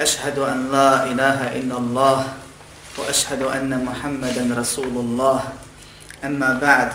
أشهد 0.00 0.38
أن 0.38 0.72
لا 0.72 1.04
إله 1.06 1.60
إلا 1.60 1.76
الله 1.76 2.24
وأشهد 2.98 3.42
أن 3.42 3.84
محمدا 3.84 4.54
رسول 4.56 4.94
الله 4.96 5.40
أما 6.24 6.58
بعد 6.62 6.92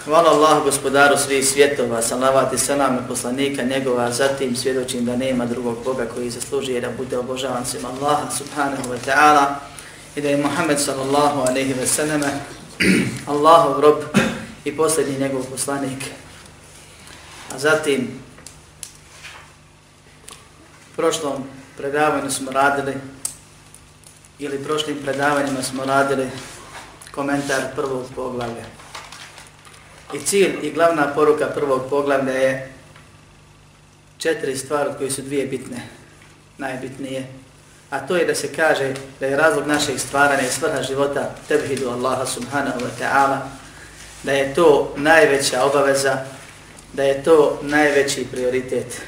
Hvala 0.00 0.32
Allah, 0.32 0.64
gospodaru 0.64 1.12
svih 1.16 1.44
svjetova, 1.44 2.02
salavat 2.02 2.52
i 2.52 2.58
salam 2.58 2.96
i 2.96 3.08
poslanika 3.08 3.62
njegova, 3.62 4.10
zatim 4.10 4.56
svjedočim 4.56 5.04
da 5.04 5.16
nema 5.16 5.46
drugog 5.46 5.84
Boga 5.84 6.06
koji 6.14 6.30
zaslužuje 6.30 6.80
da 6.80 6.88
bude 6.96 7.18
obožavan 7.18 7.66
svim 7.66 7.84
Allaha 7.84 8.30
subhanahu 8.30 8.82
wa 8.88 8.98
ta'ala 9.06 9.54
i 10.16 10.20
da 10.20 10.28
je 10.28 10.36
Muhammed 10.36 10.80
sallallahu 10.80 11.40
aleyhi 11.40 11.76
ve 11.80 11.86
selleme 11.86 12.40
Allahov 13.26 13.80
rob 13.80 13.96
i 14.64 14.76
posljednji 14.76 15.18
njegov 15.18 15.42
poslanik. 15.44 16.04
A 17.54 17.58
zatim, 17.58 18.08
u 18.23 18.23
prošlom 20.95 21.43
predavanju 21.77 22.31
smo 22.31 22.51
radili, 22.51 22.93
ili 24.39 24.63
prošlim 24.63 24.97
predavanjima 25.03 25.63
smo 25.63 25.85
radili 25.85 26.29
komentar 27.11 27.61
prvog 27.75 28.03
poglavlja. 28.15 28.65
I 30.13 30.19
cilj 30.19 30.55
i 30.61 30.71
glavna 30.71 31.13
poruka 31.15 31.45
prvog 31.45 31.81
poglavlja 31.89 32.33
je 32.33 32.73
četiri 34.17 34.57
stvari 34.57 34.89
koje 34.97 35.11
su 35.11 35.21
dvije 35.21 35.45
bitne, 35.45 35.87
najbitnije. 36.57 37.27
A 37.89 37.99
to 37.99 38.15
je 38.15 38.25
da 38.25 38.35
se 38.35 38.53
kaže 38.53 38.93
da 39.19 39.25
je 39.25 39.37
razlog 39.37 39.67
našeg 39.67 39.99
stvaranja 39.99 40.41
i 40.41 40.51
svrha 40.51 40.81
života 40.83 41.35
tevhidu 41.47 41.89
Allaha 41.89 42.25
subhanahu 42.25 42.79
wa 42.79 42.89
ta'ala, 43.01 43.37
da 44.23 44.31
je 44.31 44.53
to 44.53 44.93
najveća 44.97 45.63
obaveza, 45.63 46.17
da 46.93 47.03
je 47.03 47.23
to 47.23 47.59
najveći 47.61 48.25
prioritet 48.31 49.01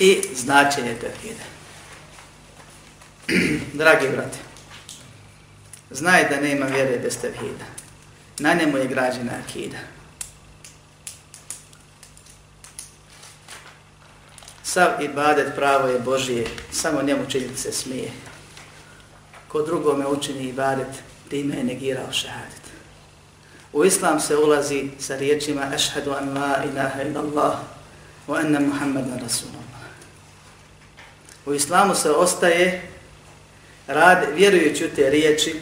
i 0.00 0.22
značenje 0.34 0.94
tevhida. 1.00 1.44
Dragi 3.80 4.08
brate, 4.08 4.38
znaj 5.90 6.28
da 6.28 6.40
nema 6.40 6.66
vjere 6.66 6.98
bez 6.98 7.20
tevhida. 7.20 7.64
Na 8.38 8.54
njemu 8.54 8.78
je 8.78 8.86
građena 8.86 9.32
akida. 9.44 9.78
Sav 14.62 15.02
ibadet 15.02 15.54
pravo 15.56 15.88
je 15.88 15.98
Božije, 15.98 16.46
samo 16.72 17.02
njemu 17.02 17.26
činiti 17.28 17.60
se 17.60 17.72
smije. 17.72 18.10
Ko 19.48 19.62
drugome 19.62 20.06
učini 20.06 20.48
ibadet, 20.48 21.02
time 21.28 21.56
je 21.56 21.64
negirao 21.64 22.12
šahadet. 22.12 22.60
U 23.72 23.84
islam 23.84 24.20
se 24.20 24.36
ulazi 24.36 24.90
sa 24.98 25.16
riječima 25.16 25.62
ašhadu 25.74 26.12
an 26.12 26.34
la 26.34 26.64
ilaha 26.64 27.02
illallah 27.02 27.58
wa 28.28 28.38
anna 28.40 28.60
Muhammadan 28.60 29.20
Rasulullah. 29.20 29.59
U 31.46 31.54
islamu 31.54 31.94
se 31.94 32.10
ostaje 32.10 32.82
rad, 33.86 34.26
vjerujući 34.36 34.84
u 34.84 34.90
te 34.96 35.10
riječi, 35.10 35.54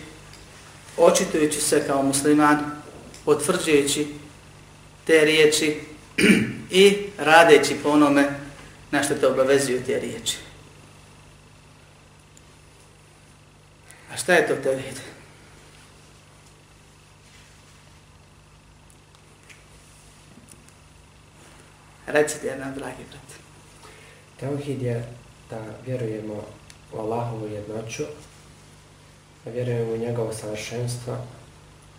očitujući 0.96 1.60
se 1.60 1.86
kao 1.86 2.02
musliman, 2.02 2.82
potvrđujući 3.24 4.06
te 5.04 5.24
riječi 5.24 5.80
i 6.70 6.96
radeći 7.18 7.76
po 7.82 7.88
onome 7.88 8.28
na 8.90 9.02
što 9.02 9.14
te 9.14 9.26
obavezuju 9.26 9.82
te 9.86 10.00
riječi. 10.00 10.36
A 14.12 14.16
šta 14.16 14.34
je 14.34 14.48
to 14.48 14.54
tevhid? 14.54 15.00
Recite 22.06 22.56
nam, 22.56 22.74
dragi 22.74 23.04
brat. 23.10 23.38
Tevhid 24.40 24.82
je 24.82 25.08
da 25.50 25.60
vjerujemo 25.86 26.42
u 26.92 26.98
Allahovu 26.98 27.46
jednoću, 27.46 28.02
da 29.44 29.50
vjerujemo 29.50 29.92
u 29.92 29.96
njegovo 29.98 30.32
savršenstvo, 30.32 31.16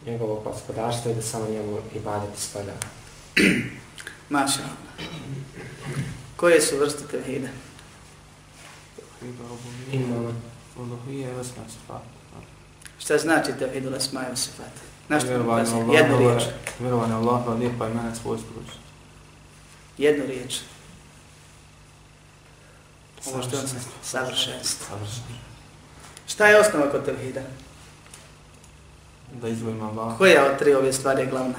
njegovo 0.05 0.41
gospodarstvo 0.41 1.11
i 1.11 1.15
da 1.15 1.21
samo 1.21 1.49
njemu 1.49 1.77
i 1.95 1.99
baditi 1.99 2.41
spada. 2.41 2.71
Maša. 4.29 4.63
Koje 6.35 6.61
su 6.61 6.77
vrste 6.77 7.03
tevhida? 7.11 7.47
Imamo. 9.91 10.33
Šta 12.99 13.17
znači 13.17 13.51
tevhid 13.59 13.85
u 13.85 13.89
lasmaju 13.89 14.35
sifat? 14.37 14.71
Na 15.09 15.19
što 15.19 15.27
mi 15.27 15.33
Vjerovanje 15.33 15.63
kasnije? 15.63 15.83
Allahove- 15.83 15.97
Jednu 15.97 16.17
riječ. 16.17 16.43
Vjerovanje 16.79 17.13
Allahova 17.13 17.53
lijepa 17.53 17.87
imena 17.87 18.15
svojstvo. 18.15 18.61
Jednu 19.97 20.25
riječ. 20.25 20.59
Ovo 23.25 23.43
što 23.43 23.55
je 23.55 23.61
savršenstvo. 24.03 24.87
Savršeno. 24.87 25.39
Šta 26.27 26.47
je 26.47 26.59
osnova 26.59 26.91
kod 26.91 27.05
tevhida? 27.05 27.41
Da 29.41 29.47
izvojim 29.47 29.81
Allah. 29.81 30.17
Koja 30.17 30.45
od 30.45 30.59
tri 30.59 30.73
ove 30.73 30.93
stvari 30.93 31.21
je 31.21 31.27
glavna? 31.27 31.55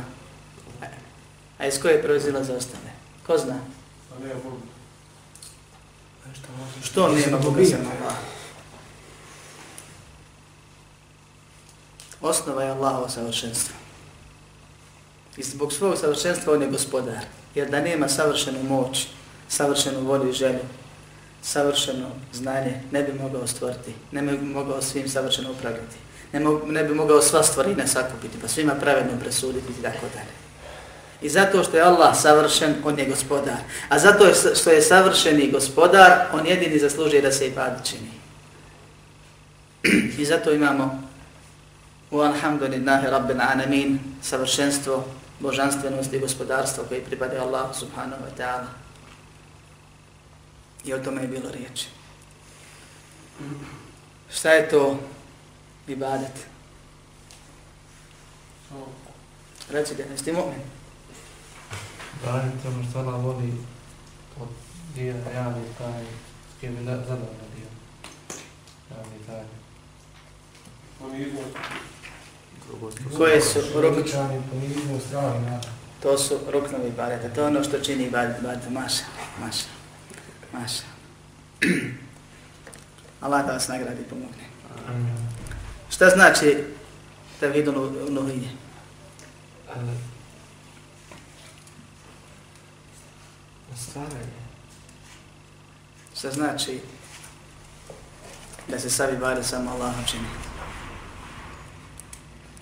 A 1.59 1.66
iz 1.66 1.81
koje 1.82 2.03
proizila 2.03 2.44
za 2.44 2.54
ostale? 2.54 2.91
Ko 3.26 3.38
zna? 3.38 3.60
Što 6.82 7.09
nema 7.09 7.38
Boga 7.38 7.65
sem 7.65 7.81
Allah? 7.81 8.15
Osnova 12.20 12.62
je 12.62 12.70
Allahovo 12.70 13.09
savršenstvo. 13.09 13.75
I 15.37 15.43
zbog 15.43 15.72
svog 15.72 15.99
savršenstva 15.99 16.53
on 16.53 16.62
je 16.62 16.70
gospodar. 16.70 17.25
Jer 17.54 17.70
da 17.70 17.81
nema 17.81 18.09
savršenu 18.09 18.62
moć, 18.62 19.06
savršenu 19.49 20.00
volju 20.00 20.31
i 20.31 20.32
želju, 20.32 20.60
savršeno 21.42 22.08
znanje, 22.32 22.80
ne 22.90 23.02
bi 23.02 23.12
mogao 23.12 23.46
stvoriti, 23.46 23.94
ne 24.12 24.22
bi 24.22 24.38
mogao 24.38 24.82
svim 24.82 25.08
savršeno 25.08 25.50
upravljati, 25.50 25.96
ne, 26.32 26.40
mo 26.40 26.60
ne 26.66 26.84
bi 26.84 26.94
mogao 26.94 27.22
sva 27.22 27.42
stvorina 27.42 27.86
sakupiti, 27.86 28.38
pa 28.42 28.48
svima 28.48 28.74
pravedno 28.74 29.12
presuditi 29.20 29.72
i 29.78 29.82
tako 29.82 30.06
dalje. 30.14 30.40
I 31.22 31.28
zato 31.28 31.64
što 31.64 31.76
je 31.76 31.82
Allah 31.82 32.16
savršen, 32.16 32.74
on 32.84 32.98
je 32.98 33.06
gospodar. 33.06 33.56
A 33.88 33.98
zato 33.98 34.26
što 34.54 34.70
je 34.70 34.82
savršeni 34.82 35.50
gospodar, 35.50 36.12
on 36.32 36.46
jedini 36.46 36.78
zaslužuje 36.78 37.22
da 37.22 37.32
se 37.32 37.46
i 37.46 37.50
pad 37.50 37.88
čini. 37.88 38.10
I 40.18 40.24
zato 40.24 40.52
imamo 40.52 41.02
u 42.10 42.20
alhamdulillahi 42.20 43.06
rabbil 43.06 43.40
anamin 43.40 43.98
savršenstvo, 44.22 45.04
božanstvenost 45.40 46.12
i 46.12 46.18
gospodarstvo 46.18 46.84
koje 46.88 47.04
pripada 47.04 47.42
Allah 47.42 47.76
subhanahu 47.76 48.22
wa 48.22 48.42
ta'ala. 48.42 48.79
I 50.84 50.94
o 50.94 50.98
tome 50.98 51.22
je 51.22 51.28
bilo 51.28 51.50
riječi. 51.50 51.86
Šta 54.30 54.50
je 54.50 54.68
to 54.68 54.98
ibadet? 55.88 56.46
Recite, 59.70 60.06
jesi 60.10 60.24
ti 60.24 60.32
mu'min? 60.32 60.62
Radite 62.24 62.69
ono 62.69 62.90
što 62.90 62.98
Allah 62.98 63.24
voli 63.24 63.52
od 64.40 64.48
dio 64.94 65.14
javi 65.34 65.62
taj 65.78 66.02
s 66.56 66.60
kim 66.60 66.76
je 66.76 66.84
zadovoljno 66.84 67.46
dio. 67.56 67.70
Javi 68.90 69.25
taj. 69.26 69.44
Koje 73.16 73.40
su 73.40 73.60
ruknovi? 73.75 74.31
Na 75.50 75.60
To 76.02 76.19
su 76.19 76.38
ruknovi 76.52 76.88
ibadeta. 76.88 77.34
To 77.34 77.40
je 77.40 77.46
ono 77.46 77.64
što 77.64 77.81
čini 77.81 78.05
ibadet. 78.05 78.38
ibadet. 78.40 78.70
Maša, 78.70 79.05
maša, 79.40 79.64
maša. 80.52 80.82
Allah 83.20 83.47
da 83.47 83.52
vas 83.52 83.69
nagradi 83.69 84.00
i 84.00 84.05
pomogne. 84.05 84.44
Šta 85.91 86.08
znači 86.08 86.64
tevhid 87.41 87.69
uluhije? 87.69 88.50
Stvaranje. 93.76 94.41
Šta 96.19 96.31
znači 96.31 96.81
da 98.69 98.79
se 98.79 98.91
savi 98.91 99.17
ibadet 99.17 99.46
samo 99.46 99.70
Allahom 99.70 100.05
čini? 100.06 100.26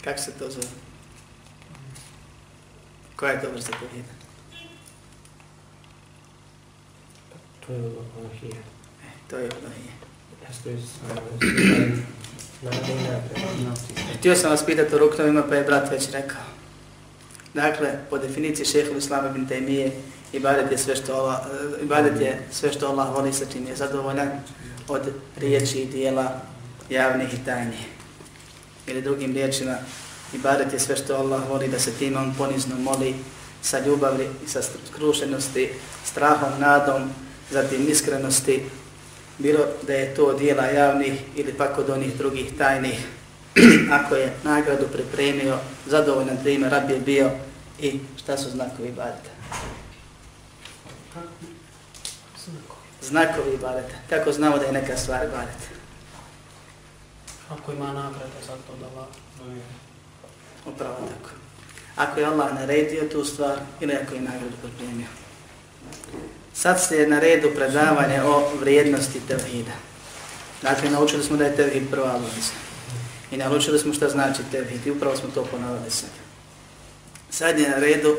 Kako 0.05 0.19
se 0.19 0.33
to 0.39 0.51
zove? 0.51 0.67
Koja 3.17 3.33
je 3.33 3.41
to 3.41 3.51
vrsta 3.51 3.73
tevhida? 3.81 4.18
To 7.69 7.75
je 7.75 7.81
Olohija. 7.81 8.63
E, 9.05 9.09
to 9.31 9.37
je 9.37 9.49
iz... 10.75 10.85
Na 12.63 12.71
Dina, 12.71 13.75
Htio 14.19 14.37
sam 14.37 14.51
vas 14.51 14.67
pitati 14.67 14.95
o 14.95 14.99
ruknovima, 14.99 15.43
pa 15.49 15.55
je 15.55 15.65
brat 15.65 15.91
već 15.91 16.11
rekao. 16.13 16.41
Dakle, 17.55 17.89
po 18.11 18.19
definiciji 18.19 18.67
šeha 18.67 18.91
Islama 18.99 19.29
bin 19.29 19.49
Taymije, 19.49 19.91
ibadet 20.33 20.73
je 20.73 20.79
sve 20.79 20.97
što 20.97 21.15
Allah, 21.15 21.39
ibadet 21.83 22.21
je 22.21 22.43
sve 22.51 22.73
što 22.73 22.87
Allah 22.87 23.15
voli 23.15 23.33
sa 23.33 23.45
čim 23.53 23.67
je 23.67 23.77
zadovoljan 23.77 24.31
od 24.89 25.03
riječi 25.37 25.79
i 25.79 25.87
dijela 25.87 26.41
javnih 26.91 27.35
i 27.35 27.45
tajnih. 27.45 27.87
Ili 28.87 29.03
drugim 29.03 29.33
riječima, 29.33 29.77
ibadet 30.35 30.73
je 30.73 30.79
sve 30.79 30.97
što 30.97 31.17
Allah 31.17 31.49
voli 31.49 31.69
da 31.69 31.79
se 31.79 31.93
tim 31.93 32.17
on 32.17 32.35
ponizno 32.39 32.77
moli 32.79 33.15
sa 33.63 33.79
ljubavi 33.79 34.29
i 34.45 34.49
sa 34.49 34.61
skrušenosti, 34.63 35.71
strahom, 36.05 36.61
nadom, 36.61 37.11
zatim 37.51 37.89
iskrenosti, 37.89 38.63
bilo 39.39 39.65
da 39.87 39.93
je 39.93 40.15
to 40.15 40.33
dijela 40.33 40.67
javnih 40.67 41.21
ili 41.37 41.53
pak 41.53 41.79
od 41.79 41.91
onih 41.91 42.17
drugih 42.17 42.59
tajnih, 42.59 43.07
ako 44.01 44.15
je 44.15 44.33
nagradu 44.45 44.87
pripremio, 44.93 45.59
zadovoljan 45.87 46.43
time, 46.43 46.69
rab 46.69 46.91
je 46.91 46.99
bio 46.99 47.31
i 47.81 48.01
šta 48.17 48.39
su 48.39 48.51
znakovi 48.51 48.89
ibadeta. 48.89 49.31
Znakovi 53.03 53.55
ibadeta. 53.55 53.95
Kako 54.09 54.33
znamo 54.33 54.59
da 54.59 54.65
je 54.65 54.73
neka 54.73 54.97
stvar 54.97 55.25
ibadeta? 55.25 55.69
Ako 57.51 57.73
ima 57.73 57.87
nagrada 57.87 58.41
za 58.47 58.53
to 58.53 58.77
da 58.81 58.87
Allah 58.87 59.07
Upravo 60.67 60.95
tako. 60.95 61.31
Ako 61.97 62.21
je 62.21 62.27
Allah 62.27 62.55
naredio 62.55 63.09
tu 63.13 63.25
stvar 63.25 63.59
ili 63.81 63.93
ako 63.93 64.15
je 64.15 64.21
nagradu 64.21 64.57
pripremio. 64.63 65.07
Sad 66.59 66.81
ste 66.81 67.07
na 67.07 67.19
redu 67.19 67.51
predavanje 67.55 68.23
o 68.23 68.51
vrijednosti 68.61 69.21
tevhida. 69.29 69.73
Dakle, 70.63 70.91
naučili 70.91 71.23
smo 71.23 71.37
da 71.37 71.45
je 71.45 71.57
tevhid 71.57 71.91
prva 71.91 72.15
obaveza. 72.15 72.53
I 73.31 73.37
naučili 73.37 73.79
smo 73.79 73.95
šta 73.95 74.09
znači 74.09 74.43
tevhid 74.51 74.87
i 74.87 74.91
upravo 74.91 75.17
smo 75.17 75.29
to 75.35 75.45
ponovili 75.45 75.91
sad. 75.91 76.11
Sad 77.31 77.59
je 77.59 77.71
na 77.71 77.77
redu 77.77 78.17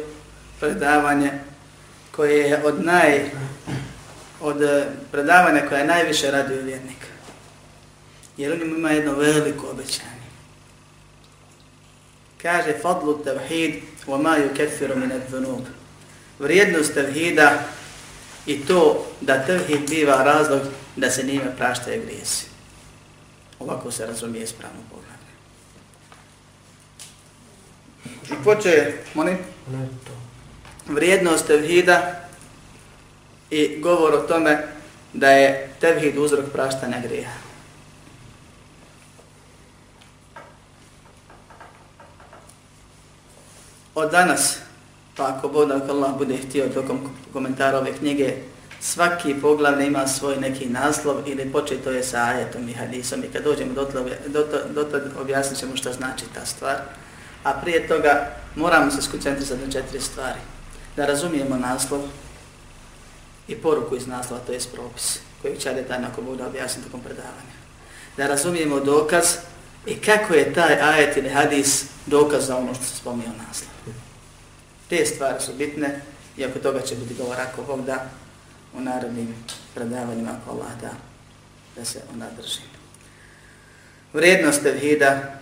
predavanje 0.59 1.31
koje 2.11 2.37
je 2.37 2.63
od 2.63 2.85
naj 2.85 3.29
od 4.41 4.61
eh, 4.61 4.85
predavanja 5.11 5.65
koje 5.69 5.79
je 5.79 5.87
najviše 5.87 6.31
radio 6.31 6.61
vjernika. 6.61 7.07
Jer 8.37 8.53
u 8.53 8.57
njemu 8.57 8.75
ima 8.75 8.89
jedno 8.89 9.13
veliko 9.13 9.67
obećanje. 9.67 10.29
Kaže 12.41 12.73
fadlu 12.81 13.23
tevhid 13.23 13.75
wa 14.07 14.21
ma 14.21 14.37
yukeffiru 14.37 14.95
min 14.95 15.11
ad-dhunub. 15.11 15.65
Vrijednost 16.39 16.93
tevhida 16.93 17.63
i 18.45 18.65
to 18.65 19.05
da 19.21 19.45
tevhid 19.45 19.89
biva 19.89 20.23
razlog 20.23 20.61
da 20.95 21.11
se 21.11 21.23
njime 21.23 21.55
praštaju 21.57 22.01
grijesi. 22.05 22.45
Ovako 23.59 23.91
se 23.91 24.05
razumije 24.05 24.43
ispravno 24.43 24.79
pogled. 24.89 25.09
I 28.31 28.43
poče, 28.43 28.93
molim, 29.13 29.37
vrijednost 30.87 31.47
tevhida 31.47 32.27
i 33.49 33.79
govor 33.81 34.13
o 34.13 34.27
tome 34.27 34.67
da 35.13 35.29
je 35.29 35.69
tevhid 35.79 36.17
uzrok 36.17 36.45
praštanja 36.53 37.01
grija. 37.01 37.29
Od 43.95 44.11
danas, 44.11 44.57
pa 45.19 45.35
ako 45.35 45.49
Bog 45.51 45.71
Allah 45.71 46.17
bude 46.17 46.37
htio 46.37 46.69
tokom 46.73 46.99
komentara 47.33 47.77
ove 47.77 47.93
knjige, 47.93 48.33
svaki 48.81 49.35
poglavlje 49.41 49.87
ima 49.87 50.07
svoj 50.07 50.37
neki 50.37 50.65
naslov 50.65 51.15
ili 51.25 51.51
početo 51.51 51.91
je 51.91 52.03
sa 52.03 52.23
ajetom 52.23 52.69
i 52.69 52.73
hadisom 52.73 53.23
i 53.23 53.27
kad 53.27 53.43
dođemo 53.43 53.73
do 53.73 53.87
do 54.27 54.43
do 54.73 54.99
objasnit 55.21 55.59
ćemo 55.59 55.75
šta 55.75 55.93
znači 55.93 56.25
ta 56.33 56.45
stvar. 56.45 56.75
A 57.43 57.53
prije 57.53 57.87
toga 57.87 58.31
moramo 58.55 58.91
se 58.91 59.01
skoncentrisati 59.01 59.65
na 59.65 59.71
četiri 59.71 60.01
stvari. 60.01 60.39
Da 60.95 61.05
razumijemo 61.05 61.57
naslov 61.57 62.01
i 63.47 63.55
poruku 63.55 63.95
iz 63.95 64.07
naslova, 64.07 64.41
to 64.45 64.51
je 64.51 64.59
propis 64.73 65.19
koji 65.41 65.57
će 65.57 65.73
detaljno 65.73 66.07
ako 66.11 66.21
Bog 66.21 66.37
da 66.37 66.47
objasniti 66.47 66.87
tokom 66.87 67.01
predavanja. 67.01 67.55
Da 68.17 68.27
razumijemo 68.27 68.79
dokaz 68.79 69.25
i 69.85 69.95
kako 69.95 70.33
je 70.33 70.53
taj 70.53 70.81
ajet 70.81 71.17
ili 71.17 71.29
hadis 71.29 71.85
dokaz 72.05 72.47
za 72.47 72.57
ono 72.57 72.73
što 72.73 72.83
se 72.83 72.95
spomnio 72.95 73.29
naslov. 73.47 73.69
Te 74.89 75.05
stvari 75.05 75.41
su 75.41 75.53
bitne 75.53 76.01
i 76.37 76.45
oko 76.45 76.59
toga 76.59 76.81
će 76.81 76.95
biti 76.95 77.13
govor 77.13 77.37
ako 77.39 77.63
Bog 77.63 77.85
da 77.85 78.09
u 78.73 78.81
narodnim 78.81 79.35
predavanjima 79.75 80.31
ako 80.41 80.51
Allah 80.51 80.81
da, 80.81 80.91
da 81.75 81.85
se 81.85 82.01
ona 82.13 82.25
drži. 82.37 82.61
Vrijednost 84.13 84.63
tevhida 84.63 85.39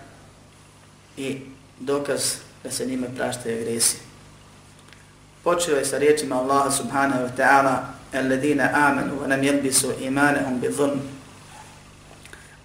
i 1.18 1.42
dokaz 1.80 2.34
da 2.64 2.72
se 2.72 2.86
njime 2.86 3.08
praštaju 3.16 3.66
gresi. 3.66 3.98
Počeo 5.44 5.78
je 5.78 5.86
sa 5.86 5.98
riječima 5.98 6.36
Allaha 6.36 6.72
subhanahu 6.72 7.24
wa 7.24 7.32
ta'ala 7.38 7.78
alladina 8.14 8.70
amanu 8.74 9.20
wa 9.22 9.28
nam 9.28 9.42
yalbisu 9.42 9.92
imanahum 10.02 10.60
bi 10.60 10.68
dhulm. 10.68 11.00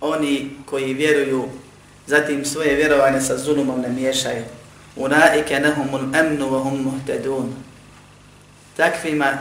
Oni 0.01 0.51
koji 0.67 0.95
vjeruju, 0.95 1.49
zatim 2.07 2.45
svoje 2.45 2.75
vjerovanje 2.75 3.21
sa 3.21 3.39
zulumom 3.39 3.81
ne 3.81 3.89
miješaju. 3.89 4.45
Unaike 4.97 5.61
nahumul 5.61 6.15
amnu 6.15 6.51
wa 6.51 6.63
hum 6.63 6.83
muhtadun. 6.83 7.55
Takvima 8.77 9.39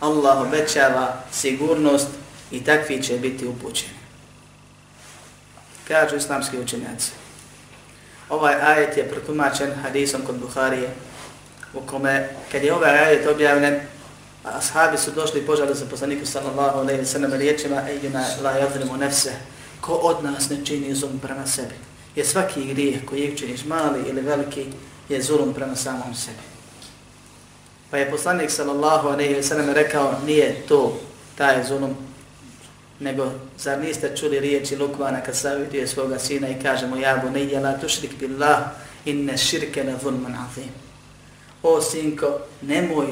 Allah 0.00 0.40
obećava 0.40 1.22
sigurnost 1.32 2.08
i 2.50 2.64
takvi 2.64 3.02
će 3.02 3.18
biti 3.18 3.46
upućeni. 3.46 3.98
Kažu 5.88 6.16
islamski 6.16 6.58
učenjaci. 6.58 7.10
Ovaj 8.28 8.54
ajet 8.54 8.96
je 8.96 9.08
protumačen 9.08 9.74
hadisom 9.82 10.22
kod 10.26 10.38
Buharije, 10.38 10.88
u 11.74 11.80
kome, 11.80 12.28
kad 12.52 12.62
je 12.62 12.74
ovaj 12.74 12.98
ajet 12.98 13.26
objavljen, 13.26 13.80
ashabi 14.44 14.98
su 14.98 15.10
došli 15.10 15.40
i 15.40 15.46
požali 15.46 15.74
za 15.74 15.86
poslaniku 15.86 16.26
sallallahu 16.26 16.78
alaihi 16.78 17.04
sallam 17.04 17.32
riječima 17.32 17.82
ejina 17.88 18.24
la 18.42 18.50
jadrimu 18.50 18.96
nefse, 18.96 19.32
ko 19.80 19.92
od 19.92 20.24
nas 20.24 20.50
ne 20.50 20.64
čini 20.64 20.94
zum 20.94 21.18
prema 21.18 21.46
sebi. 21.46 21.74
Je 22.16 22.24
svaki 22.24 22.64
grijeh 22.64 23.04
koji 23.04 23.36
činiš 23.36 23.64
mali 23.64 24.00
ili 24.08 24.20
veliki 24.20 24.66
je 25.08 25.22
zulum 25.22 25.54
prema 25.54 25.76
samom 25.76 26.14
sebi. 26.14 26.38
Pa 27.90 27.96
je 27.96 28.10
poslanik 28.10 28.50
sallallahu 28.50 29.08
alejhi 29.08 29.34
ve 29.34 29.42
sellem 29.42 29.70
rekao 29.70 30.14
nije 30.26 30.62
to 30.68 31.00
taj 31.36 31.64
zulum 31.64 31.96
nego 33.00 33.32
zar 33.58 33.78
niste 33.78 34.16
čuli 34.16 34.40
riječi 34.40 34.76
Lukmana 34.76 35.20
kad 35.20 35.36
savjetuje 35.36 35.86
svoga 35.86 36.18
sina 36.18 36.48
i 36.48 36.62
kaže 36.62 36.86
mu 36.86 36.96
ja 36.96 37.16
bu 37.16 37.30
ne 37.30 37.60
la 37.60 37.78
tušrik 37.78 38.18
billah 38.18 38.58
inne 39.04 39.38
širke 39.38 39.84
na 39.84 39.98
zulman 40.02 40.34
azim. 40.34 40.70
O 41.62 41.80
sinko, 41.80 42.38
nemoj 42.62 43.06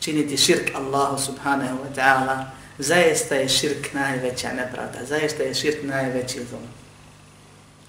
činiti 0.00 0.36
širk 0.36 0.70
Allahu 0.74 1.18
subhanahu 1.18 1.78
wa 1.78 1.94
ta'ala, 1.96 2.44
zaista 2.78 3.34
je 3.34 3.48
širk 3.48 3.92
najveća 3.92 4.52
nepravda, 4.52 4.98
zaista 5.08 5.42
je 5.42 5.54
širk 5.54 5.82
najveći 5.82 6.40
zulum. 6.50 6.68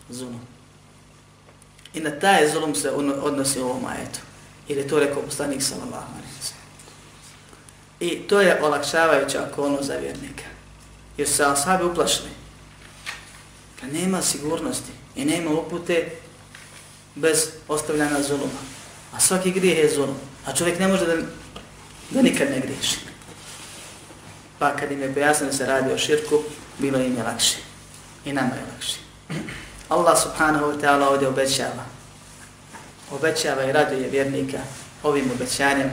Zulum. 0.10 0.55
I 1.96 2.00
na 2.00 2.12
taj 2.20 2.50
zulum 2.52 2.76
se 2.76 2.92
ono 2.92 3.14
odnosi 3.14 3.60
u 3.60 3.66
ovom 3.66 3.86
ajetu. 3.86 4.20
Jer 4.68 4.78
je 4.78 4.88
to 4.88 5.00
rekao 5.00 5.22
poslanik 5.22 5.62
sallallahu 5.62 6.12
alaihi 6.12 6.26
I 8.00 8.28
to 8.28 8.42
je 8.42 8.64
olakšavajuća 8.64 9.48
okolnost 9.52 9.88
za 9.88 9.94
vjernika. 9.94 10.44
Jer 11.18 11.28
se 11.28 11.46
ashabi 11.46 11.84
uplašili. 11.84 12.30
Kad 13.80 13.94
nema 13.94 14.22
sigurnosti 14.22 14.92
i 15.16 15.26
nema 15.26 15.52
upute 15.52 16.12
bez 17.16 17.50
ostavljanja 17.68 18.24
zuluma. 18.24 18.60
A 19.14 19.20
svaki 19.20 19.52
grijeh 19.52 19.78
je 19.78 19.96
zulum. 19.96 20.16
A 20.46 20.54
čovjek 20.54 20.80
ne 20.80 20.88
može 20.88 21.06
da, 21.06 21.16
da 22.10 22.22
nikad 22.22 22.50
ne 22.50 22.60
griješi. 22.60 22.98
Pa 24.60 24.76
kad 24.76 24.92
im 24.92 25.02
je 25.02 25.14
pojasnilo 25.14 25.54
se 25.54 25.66
radi 25.66 25.94
o 25.94 25.98
širku, 25.98 26.40
bilo 26.80 27.00
im 27.00 27.18
je 27.18 27.24
lakše. 27.24 27.58
I 28.26 28.34
nama 28.34 28.56
je 28.56 28.66
lakše. 28.74 28.98
Allah 29.90 30.22
subhanahu 30.24 30.66
wa 30.66 30.82
ta'ala 30.82 31.10
ovdje 31.10 31.28
obećava 31.28 31.96
obećava 33.12 33.64
i 33.64 33.72
raduje 33.72 34.10
vjernika 34.10 34.58
ovim 35.04 35.32
obećanjem, 35.36 35.92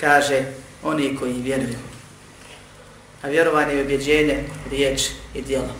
kaže 0.00 0.44
oni 0.82 1.16
koji 1.16 1.32
vjeruju. 1.32 1.78
A 3.22 3.28
vjerovanje 3.28 3.74
je 3.74 3.82
objeđenje, 3.82 4.44
riječ 4.70 5.02
i 5.34 5.42
djelo. 5.42 5.74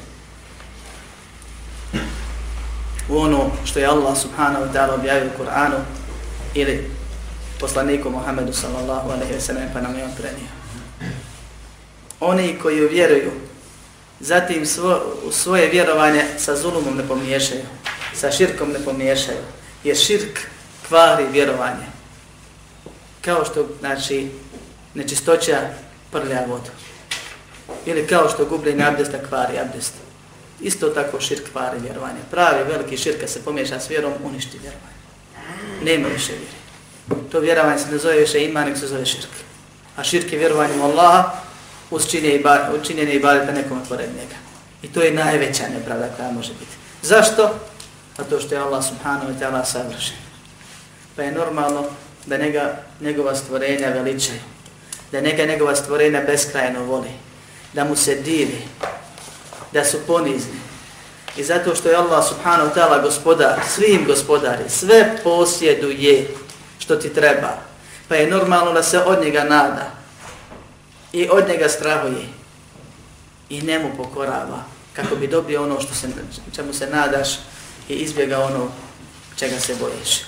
U 3.09 3.19
ono 3.19 3.51
što 3.65 3.79
je 3.79 3.87
Allah 3.87 4.19
subhanahu 4.19 4.65
wa 4.65 4.73
ta'ala 4.73 4.95
objavio 4.95 5.31
u 5.35 5.43
Kur'anu 5.43 5.79
ili 6.55 6.91
poslaniku 7.61 8.11
Muhammedu 8.11 8.53
sallallahu 8.53 9.11
alaihi 9.11 9.33
wa 9.33 9.41
sallam 9.41 9.69
pa 9.73 9.81
nam 9.81 9.99
je 9.99 10.05
on 10.05 10.11
prenio. 10.17 10.51
Oni 12.21 12.59
koji 12.63 12.89
vjeruju, 12.89 13.31
zatim 14.21 14.67
svo, 14.67 15.17
svoje 15.33 15.69
vjerovanje 15.69 16.25
sa 16.39 16.57
zulumom 16.57 16.97
ne 16.97 17.09
pomiješaju, 17.09 17.63
sa 18.15 18.31
širkom 18.31 18.73
ne 18.73 18.85
pomiješaju, 18.85 19.39
jer 19.85 19.97
širk 19.97 20.39
kvari 20.89 21.25
vjerovanje. 21.33 21.87
Kao 23.21 23.45
što, 23.45 23.69
znači, 23.81 24.31
nečistoća 24.95 25.59
prlja 26.11 26.45
vodu. 26.49 26.71
Ili 27.87 28.07
kao 28.07 28.29
što 28.29 28.45
gubljenje 28.45 28.85
abdesta 28.85 29.19
kvari 29.29 29.59
abdest. 29.59 29.95
Isto 30.61 30.89
tako 30.89 31.21
širk 31.21 31.53
kvari 31.53 31.81
vjerovanje. 31.81 32.19
Pravi 32.31 32.65
veliki 32.65 32.97
širk 32.97 33.29
se 33.29 33.45
pomiješa 33.45 33.81
s 33.81 33.91
vjerom, 33.91 34.13
uništi 34.25 34.59
vjerovanje. 34.59 35.01
Nema 35.85 36.09
više 36.09 36.33
vjeri. 36.33 36.61
To 37.33 37.41
vjerovanje 37.41 37.79
se 37.79 37.91
ne 37.91 37.99
zove 37.99 38.19
više 38.19 38.45
iman, 38.45 38.69
nek 38.69 38.79
se 38.79 38.87
zove 38.87 39.07
širk. 39.07 39.31
A 39.97 40.05
širk 40.05 40.33
je 40.33 40.39
vjerovanje 40.39 40.81
u 40.81 40.83
Allaha 40.83 41.33
uz 41.91 42.07
činjenje 42.83 43.15
ibadeta 43.15 43.53
nekom 43.53 43.81
pored 43.89 44.09
njega. 44.09 44.37
I 44.83 44.93
to 44.93 45.03
je 45.03 45.13
najveća 45.13 45.63
nepravda 45.75 46.09
koja 46.17 46.31
može 46.31 46.53
biti. 46.53 46.73
Zašto? 47.03 47.51
Pa 48.17 48.23
zato 48.23 48.41
što 48.41 48.55
je 48.55 48.61
Allah 48.61 48.85
subhanahu 48.85 49.33
wa 49.33 49.39
ta'ala 49.41 49.65
savršen. 49.65 50.17
Pa 51.17 51.23
je 51.23 51.33
normalno 51.33 51.85
da 52.27 52.37
njega, 52.37 52.83
njegova 53.01 53.35
stvorenja 53.35 53.89
veličaju. 53.89 54.41
Da 55.13 55.21
njega 55.21 55.45
njegova 55.45 55.77
stvorenja 55.77 56.23
beskrajno 56.27 56.85
voli. 56.85 57.11
Da 57.73 57.85
mu 57.85 57.97
se 57.97 58.15
divi. 58.15 58.63
Da 59.73 59.85
su 59.85 59.99
ponizni. 60.07 60.61
I 61.37 61.45
zato 61.45 61.75
što 61.75 61.89
je 61.89 61.97
Allah 61.97 62.29
subhanahu 62.29 62.71
wa 62.71 62.75
ta'ala 62.75 63.03
gospodar, 63.03 63.61
svim 63.69 64.05
gospodari, 64.07 64.65
sve 64.69 65.17
posjeduje 65.25 66.29
što 66.79 66.97
ti 66.97 67.15
treba. 67.15 67.59
Pa 68.09 68.15
je 68.15 68.31
normalno 68.31 68.73
da 68.73 68.83
se 68.83 68.99
od 68.99 69.23
njega 69.25 69.45
nada. 69.45 70.00
I 71.13 71.29
od 71.31 71.49
njega 71.49 71.69
strahuje. 71.69 72.27
I 73.49 73.63
njemu 73.63 73.91
pokorava. 73.97 74.65
Kako 74.93 75.17
bi 75.17 75.27
dobio 75.27 75.63
ono 75.63 75.81
što 75.81 75.95
se, 75.95 76.09
čemu 76.57 76.73
se 76.73 76.87
nadaš 76.87 77.29
i 77.89 77.95
izbjega 77.95 78.39
ono 78.39 78.69
čega 79.37 79.61
se 79.61 79.75
bojiš. 79.81 80.21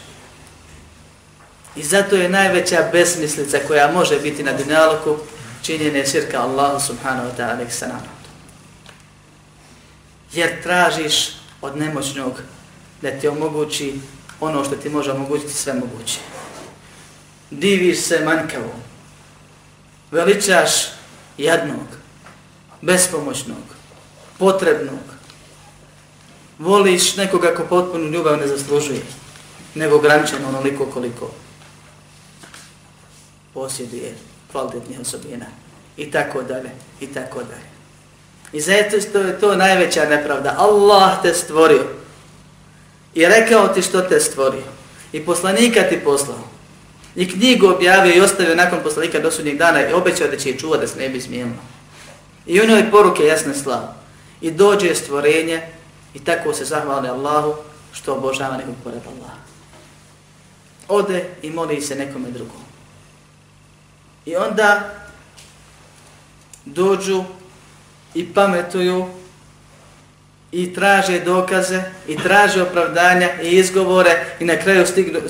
I 1.76 1.82
zato 1.82 2.16
je 2.16 2.28
najveća 2.28 2.88
besmislica 2.92 3.58
koja 3.68 3.92
može 3.92 4.20
biti 4.20 4.42
na 4.42 4.52
dunjaluku 4.52 5.16
činjenje 5.62 6.06
širka 6.06 6.42
Allahu 6.42 6.80
subhanahu 6.80 7.28
wa 7.28 7.36
ta'ala 7.38 7.62
eksanama. 7.66 8.12
Jer 10.32 10.62
tražiš 10.62 11.28
od 11.60 11.76
nemoćnog 11.76 12.32
da 13.02 13.10
ti 13.10 13.28
omogući 13.28 13.94
ono 14.40 14.64
što 14.64 14.76
ti 14.76 14.88
može 14.88 15.12
omogućiti 15.12 15.52
sve 15.52 15.74
moguće. 15.74 16.18
Diviš 17.50 18.00
se 18.00 18.24
manjkavom. 18.24 18.81
Veličaš 20.12 20.70
jednog, 21.38 21.86
bespomoćnog, 22.80 23.64
potrebnog. 24.38 24.98
Voliš 26.58 27.16
nekoga 27.16 27.54
ko 27.54 27.64
potpunu 27.68 28.08
ljubav 28.08 28.38
ne 28.38 28.46
zaslužuje, 28.46 29.00
nego 29.74 29.96
ograničeno 29.96 30.48
onoliko 30.48 30.86
koliko 30.86 31.30
posjeduje 33.54 34.14
kvalitetnih 34.50 35.00
osobina 35.00 35.46
i 35.96 36.10
tako 36.10 36.42
dalje 36.42 36.70
i 37.00 37.06
tako 37.06 37.38
dalje. 37.38 37.72
I 38.52 38.60
zato 38.60 39.00
što 39.00 39.18
je 39.18 39.40
to 39.40 39.56
najveća 39.56 40.08
nepravda. 40.08 40.54
Allah 40.58 41.22
te 41.22 41.34
stvorio 41.34 41.86
i 43.14 43.26
rekao 43.26 43.68
ti 43.68 43.82
što 43.82 44.00
te 44.00 44.20
stvorio 44.20 44.64
i 45.12 45.24
poslanika 45.24 45.82
ti 45.82 46.00
poslao 46.04 46.51
i 47.16 47.28
knjigu 47.28 47.66
objavio 47.66 48.14
i 48.14 48.20
ostavio 48.20 48.54
nakon 48.54 48.78
poslanika 48.82 49.18
do 49.18 49.30
sudnjeg 49.30 49.58
dana 49.58 49.88
i 49.88 49.92
obećao 49.92 50.28
da 50.28 50.36
će 50.36 50.50
je 50.50 50.58
čuvati 50.58 50.80
da 50.80 50.86
se 50.86 50.98
ne 50.98 51.08
bi 51.08 51.20
smijelno. 51.20 51.54
I 52.46 52.60
u 52.60 52.66
njoj 52.66 52.90
poruke 52.90 53.24
jasne 53.24 53.54
slavu. 53.54 53.88
I 54.40 54.50
dođe 54.50 54.94
stvorenje 54.94 55.62
i 56.14 56.24
tako 56.24 56.54
se 56.54 56.64
zahvali 56.64 57.08
Allahu 57.08 57.54
što 57.92 58.14
obožava 58.14 58.56
nekog 58.56 58.74
pored 58.84 59.00
Allaha. 59.06 59.36
Ode 60.88 61.24
i 61.42 61.50
moli 61.50 61.80
se 61.80 61.94
nekome 61.94 62.30
drugom. 62.30 62.62
I 64.26 64.36
onda 64.36 64.90
dođu 66.64 67.24
i 68.14 68.34
pametuju 68.34 69.06
i 70.52 70.74
traže 70.74 71.20
dokaze 71.20 71.82
i 72.08 72.16
traže 72.16 72.62
opravdanja 72.62 73.28
i 73.42 73.48
izgovore 73.48 74.24
i 74.40 74.44
na 74.44 74.56
kraju 74.56 74.86
stignu, 74.86 75.20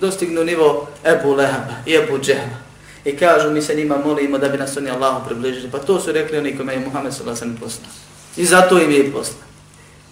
dostignu 0.00 0.44
nivo 0.44 0.88
Ebu 1.04 1.34
Lehaba 1.34 1.74
i 1.86 1.94
Ebu 1.94 2.18
Džehla. 2.18 2.64
I 3.04 3.16
kažu 3.16 3.50
mi 3.50 3.62
se 3.62 3.74
njima 3.74 3.96
molimo 4.04 4.38
da 4.38 4.48
bi 4.48 4.58
nas 4.58 4.76
oni 4.76 4.90
Allahu 4.90 5.28
približili. 5.28 5.70
Pa 5.70 5.78
to 5.78 6.00
su 6.00 6.12
rekli 6.12 6.38
oni 6.38 6.56
kome 6.56 6.72
je 6.72 6.80
Muhammed 6.80 7.14
sallallahu 7.14 7.44
alaihi 7.44 7.60
poslao. 7.60 7.90
I 8.36 8.44
zato 8.44 8.78
im 8.78 8.90
je 8.90 9.12
poslao. 9.12 9.44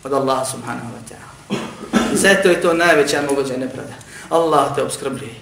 Od 0.05 0.13
Allaha 0.13 0.45
subhanahu 0.45 0.87
wa 0.87 1.03
ta'ala. 1.09 1.59
Zato 2.13 2.49
je 2.49 2.61
to 2.61 2.75
najveća 2.75 3.23
moguća 3.23 3.57
nepravda. 3.57 3.95
Allah 4.29 4.75
te 4.75 4.83
obskrbljuje. 4.83 5.35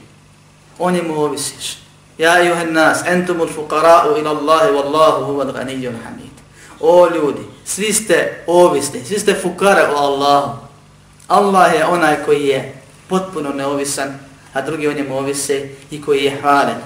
O 0.78 0.90
njemu 0.90 1.20
ovisiš. 1.20 1.78
Ja 2.18 2.38
juhen 2.38 2.72
nas, 2.72 3.02
entumul 3.06 3.48
fukara'u 3.48 4.18
ila 4.18 4.30
Allahi 4.30 4.72
wallahu 4.72 5.24
huwa 5.24 5.44
al-ganiyyun 5.44 5.94
hamid. 6.04 6.34
O 6.80 7.08
ljudi, 7.14 7.42
svi 7.70 7.92
ste 7.92 8.42
ovisni, 8.46 9.04
svi 9.04 9.18
ste 9.18 9.34
fukara 9.42 9.92
o 9.94 9.96
Allahu. 9.96 10.66
Allah 11.28 11.74
je 11.74 11.86
onaj 11.86 12.24
koji 12.24 12.46
je 12.46 12.82
potpuno 13.08 13.52
neovisan, 13.52 14.18
a 14.52 14.62
drugi 14.62 14.88
o 14.88 14.92
njemu 14.92 15.18
ovise 15.18 15.68
i 15.90 16.02
koji 16.02 16.24
je 16.24 16.40
hvalen 16.40 16.78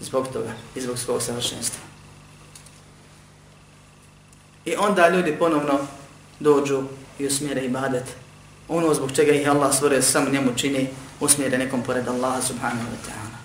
zbog 0.00 0.28
toga 0.32 0.52
i 0.74 0.80
zbog 0.80 0.98
svog 0.98 1.22
savršenstva. 1.22 1.80
I 4.64 4.76
onda 4.76 5.08
ljudi 5.08 5.36
ponovno 5.38 5.78
dođu 6.40 6.82
i 7.18 7.26
usmjere 7.26 7.60
ibadet. 7.60 8.04
Ono 8.68 8.94
zbog 8.94 9.12
čega 9.12 9.32
ih 9.32 9.48
Allah 9.48 9.74
stvorio 9.74 10.02
samo 10.02 10.30
njemu 10.30 10.50
čini, 10.56 10.88
usmjere 11.20 11.58
nekom 11.58 11.82
pored 11.82 12.08
Allaha 12.08 12.42
subhanahu 12.42 12.86
wa 12.86 13.08
ta'ala. 13.08 13.38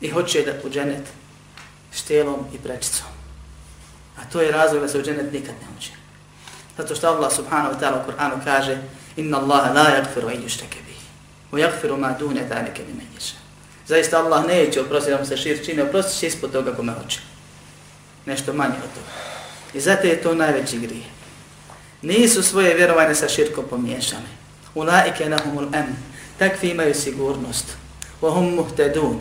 I 0.00 0.10
hoće 0.10 0.42
da 0.42 0.52
u 0.64 0.70
dženet 0.70 1.08
štelom 1.92 2.44
i 2.54 2.58
prečicom. 2.58 3.13
A 4.16 4.24
to 4.32 4.40
je 4.40 4.52
razlog 4.52 4.82
da 4.82 4.88
se 4.88 4.98
u 4.98 5.02
dženet 5.02 5.32
nikad 5.32 5.54
ne 5.62 5.68
uđe. 5.76 5.90
Zato 6.76 6.94
što 6.94 7.08
Allah 7.08 7.32
subhanahu 7.32 7.74
wa 7.74 7.80
ta'ala 7.80 8.02
u 8.02 8.10
Kur'anu 8.10 8.44
kaže 8.44 8.78
Inna 9.16 9.38
Allaha 9.38 9.72
la 9.72 9.84
yagfiru 9.84 10.34
in 10.34 10.42
yushtake 10.42 10.82
bih. 10.86 11.00
Wa 11.52 11.58
yagfiru 11.58 11.96
ma 11.96 12.16
dune 12.18 12.44
dhalike 12.48 12.82
mi 12.82 12.94
menješa. 12.94 13.34
Zaista 13.86 14.18
Allah 14.18 14.46
neće 14.46 14.80
oprostiti 14.80 15.12
da 15.12 15.20
mu 15.20 15.26
se 15.26 15.36
šir 15.36 15.64
čine, 15.64 15.82
oprostit 15.82 16.20
će 16.20 16.26
ispod 16.26 16.52
toga 16.52 16.74
kome 16.74 16.92
hoće. 16.92 17.20
Nešto 18.26 18.52
manje 18.52 18.74
od 18.74 18.90
toga. 18.94 19.12
I 19.74 19.80
zato 19.80 20.06
je 20.06 20.22
to 20.22 20.34
najveći 20.34 20.78
grije. 20.78 21.04
Nisu 22.02 22.42
svoje 22.42 22.74
vjerovanje 22.74 23.14
sa 23.14 23.28
širkom 23.28 23.64
pomiješane. 23.70 24.28
Ulaike 24.74 25.28
nahumul 25.28 25.74
em. 25.74 25.96
Takvi 26.38 26.68
imaju 26.68 26.94
sigurnost. 26.94 27.66
Wahum 28.22 28.56
muhtedun. 28.56 29.20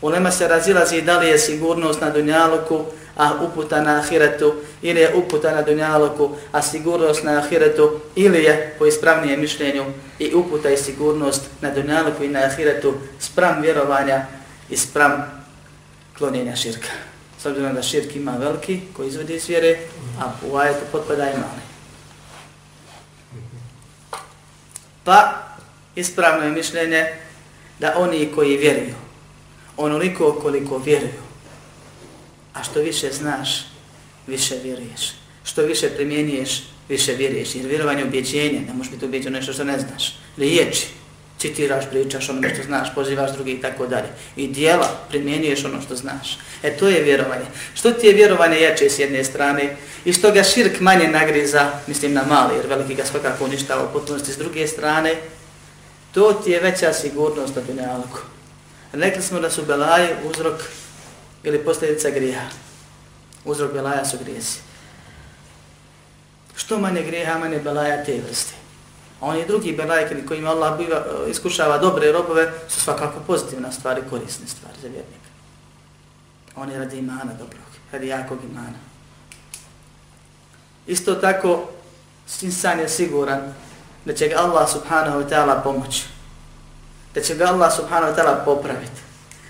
Ulema 0.00 0.30
se 0.30 0.48
razilazi 0.48 1.02
da 1.02 1.18
li 1.18 1.28
je 1.28 1.38
sigurnost 1.38 2.00
na 2.00 2.10
dunjaluku, 2.10 2.84
a 3.16 3.34
uputa 3.42 3.80
na 3.80 3.98
ahiretu, 3.98 4.54
ili 4.82 5.00
je 5.00 5.14
uputa 5.14 5.50
na 5.50 5.62
dunjaluku, 5.62 6.30
a 6.52 6.62
sigurnost 6.62 7.24
na 7.24 7.38
ahiretu, 7.38 8.00
ili 8.14 8.44
je 8.44 8.74
po 8.78 8.86
ispravnijem 8.86 9.40
mišljenju 9.40 9.84
i 10.18 10.34
uputa 10.34 10.70
i 10.70 10.76
sigurnost 10.76 11.42
na 11.60 11.70
dunjaluku 11.70 12.24
i 12.24 12.28
na 12.28 12.40
ahiretu 12.40 12.94
spram 13.18 13.62
vjerovanja 13.62 14.26
i 14.70 14.76
spram 14.76 15.44
klonjenja 16.18 16.56
širka. 16.56 16.88
S 17.38 17.46
obzirom 17.46 17.74
da 17.74 17.82
širk 17.82 18.16
ima 18.16 18.32
veliki 18.32 18.80
koji 18.96 19.08
izvodi 19.08 19.34
iz 19.34 19.48
vjere, 19.48 19.78
a 20.20 20.32
u 20.50 20.56
ajetu 20.56 20.84
potpada 20.92 21.30
i 21.30 21.34
mali. 21.34 21.62
Pa 25.04 25.42
ispravno 25.94 26.44
je 26.44 26.50
mišljenje 26.50 27.06
da 27.78 27.94
oni 27.96 28.32
koji 28.34 28.56
vjeruju, 28.56 28.94
onoliko 29.76 30.32
koliko 30.32 30.78
vjeruju, 30.78 31.21
a 32.54 32.64
što 32.64 32.80
više 32.80 33.12
znaš, 33.12 33.66
više 34.26 34.54
vjeruješ. 34.62 35.12
Što 35.44 35.62
više 35.62 35.88
primjenjuješ, 35.88 36.62
više 36.88 37.12
vjeruješ. 37.12 37.54
Jer 37.54 37.66
vjerovanje 37.66 38.00
je 38.00 38.06
objeđenje, 38.06 38.60
ne 38.68 38.74
možeš 38.74 38.92
biti 38.92 39.04
objeđen 39.04 39.32
nešto 39.32 39.52
što 39.52 39.64
ne 39.64 39.78
znaš. 39.78 40.16
Riječi, 40.36 40.86
citiraš, 41.38 41.84
pričaš 41.90 42.28
ono 42.28 42.48
što 42.54 42.62
znaš, 42.62 42.94
pozivaš 42.94 43.32
drugi 43.32 43.52
i 43.52 43.60
tako 43.60 43.86
dalje. 43.86 44.08
I 44.36 44.48
dijela, 44.48 44.88
primjenjuješ 45.08 45.64
ono 45.64 45.82
što 45.82 45.96
znaš. 45.96 46.38
E 46.62 46.76
to 46.76 46.88
je 46.88 47.02
vjerovanje. 47.02 47.46
Što 47.74 47.90
ti 47.90 48.06
je 48.06 48.12
vjerovanje 48.12 48.60
jače 48.60 48.90
s 48.90 48.98
jedne 48.98 49.24
strane 49.24 49.76
i 50.04 50.12
što 50.12 50.30
ga 50.30 50.42
širk 50.42 50.80
manje 50.80 51.08
nagriza, 51.08 51.70
mislim 51.86 52.12
na 52.12 52.24
mali, 52.28 52.56
jer 52.56 52.66
veliki 52.66 52.94
ga 52.94 53.04
svakako 53.04 53.44
uništava 53.44 53.84
u 53.84 53.92
potpunosti 53.92 54.32
s 54.32 54.38
druge 54.38 54.66
strane, 54.66 55.14
to 56.12 56.32
ti 56.32 56.50
je 56.50 56.60
veća 56.60 56.92
sigurnost 56.92 57.56
od 57.56 57.64
dunjalku. 57.66 58.18
Rekli 58.92 59.22
smo 59.22 59.40
da 59.40 59.50
su 59.50 59.62
belaje 59.62 60.16
uzrok 60.30 60.60
ili 61.44 61.64
posljedica 61.64 62.10
grija. 62.10 62.40
Uzrok 63.44 63.72
belaja 63.72 64.04
su 64.04 64.18
grijesi. 64.18 64.60
Što 66.56 66.78
manje 66.78 67.02
grijeha, 67.02 67.38
manje 67.38 67.58
belaja 67.58 68.04
te 68.04 68.20
vrste. 68.26 68.54
A 69.20 69.26
oni 69.26 69.46
drugi 69.46 69.72
belaj 69.72 70.26
kojima 70.28 70.50
Allah 70.50 70.78
biva, 70.78 70.96
e, 70.96 71.30
iskušava 71.30 71.78
dobre 71.78 72.12
robove 72.12 72.52
su 72.68 72.80
svakako 72.80 73.20
pozitivna 73.26 73.72
stvari, 73.72 74.02
korisne 74.10 74.46
stvari 74.46 74.74
za 74.82 74.88
vjernika. 74.88 75.30
Oni 76.56 76.78
radi 76.78 76.98
imana 76.98 77.32
dobrog, 77.32 77.66
radi 77.92 78.06
jakog 78.06 78.38
imana. 78.50 78.78
Isto 80.86 81.14
tako, 81.14 81.68
insan 82.40 82.80
je 82.80 82.88
siguran 82.88 83.54
da 84.04 84.14
će 84.14 84.28
ga 84.28 84.36
Allah 84.36 84.70
subhanahu 84.70 85.20
wa 85.20 85.28
ta'ala 85.28 85.62
pomoći. 85.62 86.02
Da 87.14 87.20
će 87.20 87.34
ga 87.34 87.44
Allah 87.44 87.76
subhanahu 87.76 88.12
wa 88.12 88.16
ta'ala 88.16 88.44
popraviti. 88.44 89.00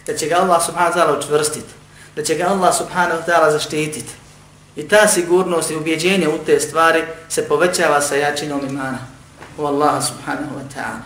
Da 0.07 0.17
će 0.17 0.27
ga 0.27 0.37
Allah 0.37 0.67
subhanahu 0.67 0.95
wa 0.95 0.99
ta'ala 0.99 1.19
učvrstiti 1.19 1.82
da 2.17 2.23
će 2.23 2.35
ga 2.35 2.45
Allah 2.45 2.77
subhanahu 2.77 3.21
wa 3.21 3.27
ta'ala 3.27 3.53
zaštititi 3.53 4.23
I 4.77 4.89
ta 4.89 5.09
sigurnost 5.09 5.71
i 5.71 5.77
ubjeđenje 5.77 6.29
u 6.29 6.39
te 6.47 6.61
stvari 6.61 7.05
se 7.29 7.49
povećava 7.49 8.01
sa 8.01 8.17
jačinom 8.17 8.61
imana 8.69 8.99
u 9.59 9.65
Allaha 9.65 10.01
subhanahu 10.01 10.55
wa 10.55 10.77
ta'ala. 10.77 11.01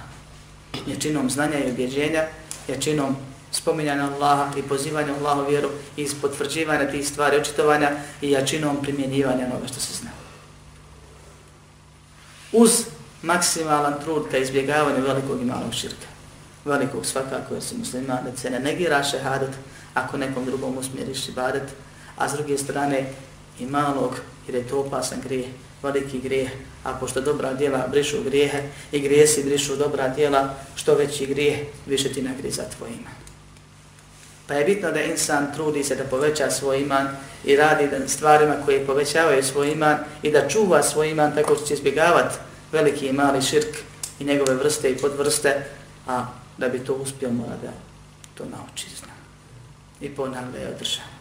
Jačinom 0.87 1.31
znanja 1.31 1.59
i 1.59 1.71
ubjeđenja, 1.71 2.25
jačinom 2.69 3.17
spominjanja 3.53 4.05
Allaha 4.05 4.59
i 4.59 4.63
pozivanja 4.63 5.15
Allahu 5.21 5.51
vjeru 5.51 5.69
i 5.97 6.09
potvrđivanja 6.23 6.91
tih 6.91 7.09
stvari, 7.09 7.37
očitovanja 7.37 7.91
i 8.23 8.31
jačinom 8.31 8.83
primjenjivanja 8.83 9.47
onoga 9.47 9.67
što 9.67 9.81
se 9.81 9.95
zna. 9.95 10.11
Uz 12.53 12.85
maksimalan 13.23 13.95
trud 14.05 14.31
ka 14.31 14.39
izbjegavanju 14.39 15.07
velikog 15.07 15.43
i 15.43 15.45
malog 15.45 15.75
širka. 15.75 16.07
Velikog 16.65 17.07
svakako 17.07 17.55
jer 17.55 17.63
si 17.63 17.77
muslima 17.77 18.19
da 18.25 18.37
se 18.37 18.51
ne 18.51 18.61
negira 18.61 19.05
šehadat 19.05 19.51
ako 19.97 20.17
nekom 20.17 20.45
drugom 20.45 20.79
usmjeriš 20.79 21.29
ibadet, 21.29 21.63
a 22.17 22.29
s 22.29 22.33
druge 22.33 22.59
strane 22.59 23.07
i 23.61 23.67
malog 23.67 24.21
jer 24.47 24.55
je 24.55 24.69
to 24.69 24.81
opasan 24.81 25.21
grijeh, 25.25 25.47
veliki 25.83 26.21
grijeh, 26.21 26.51
a 26.85 26.93
pošto 26.93 27.21
dobra 27.21 27.55
djela 27.55 27.87
brišu 27.91 28.23
grijehe 28.25 28.63
i 28.93 29.01
grijesi 29.01 29.45
brišu 29.45 29.77
dobra 29.77 30.09
djela, 30.09 30.55
što 30.75 30.95
veći 30.95 31.27
grijeh, 31.27 31.59
više 31.87 32.13
ti 32.13 32.23
nagriza 32.23 32.63
tvoj 32.77 32.89
iman. 32.89 33.17
Pa 34.47 34.55
je 34.55 34.65
bitno 34.65 34.91
da 34.91 35.03
insan 35.03 35.53
trudi 35.55 35.85
se 35.85 35.97
da 35.97 36.05
poveća 36.05 36.51
svoj 36.51 36.81
iman 36.81 37.09
i 37.45 37.57
radi 37.57 37.89
stvarima 38.07 38.55
koje 38.65 38.87
povećavaju 38.87 39.43
svoj 39.43 39.73
iman 39.73 39.97
i 40.23 40.31
da 40.31 40.49
čuva 40.49 40.83
svoj 40.83 41.11
iman 41.11 41.35
tako 41.35 41.55
što 41.55 41.67
će 41.67 41.75
izbjegavati 41.75 42.37
veliki 42.73 43.07
i 43.07 43.13
mali 43.13 43.43
širk 43.43 43.77
i 44.19 44.25
njegove 44.25 44.55
vrste 44.55 44.91
i 44.91 44.97
podvrste, 44.97 45.65
a 46.07 46.27
da 46.59 46.69
bi 46.69 46.79
to 46.79 46.95
uspio 46.95 47.31
mora 47.31 47.57
da 47.63 47.73
to 48.35 48.45
nauči 48.45 48.87
zna. 48.99 49.16
I 50.01 50.09
ponavlja 50.09 50.61
je 50.61 50.69
održava. 50.69 51.17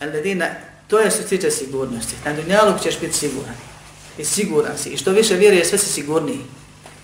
Ledina, 0.00 0.46
to 0.88 0.98
je 0.98 1.10
što 1.10 1.22
se 1.22 1.28
tiče 1.28 1.50
sigurnosti. 1.50 2.14
Na 2.24 2.32
dunjalu 2.32 2.78
ćeš 2.82 3.00
biti 3.00 3.16
siguran. 3.16 3.54
I 4.18 4.24
siguran 4.24 4.78
si. 4.78 4.88
I 4.88 4.96
što 4.96 5.10
više 5.10 5.34
vjeruje, 5.34 5.64
sve 5.64 5.78
si 5.78 5.92
sigurniji. 5.92 6.40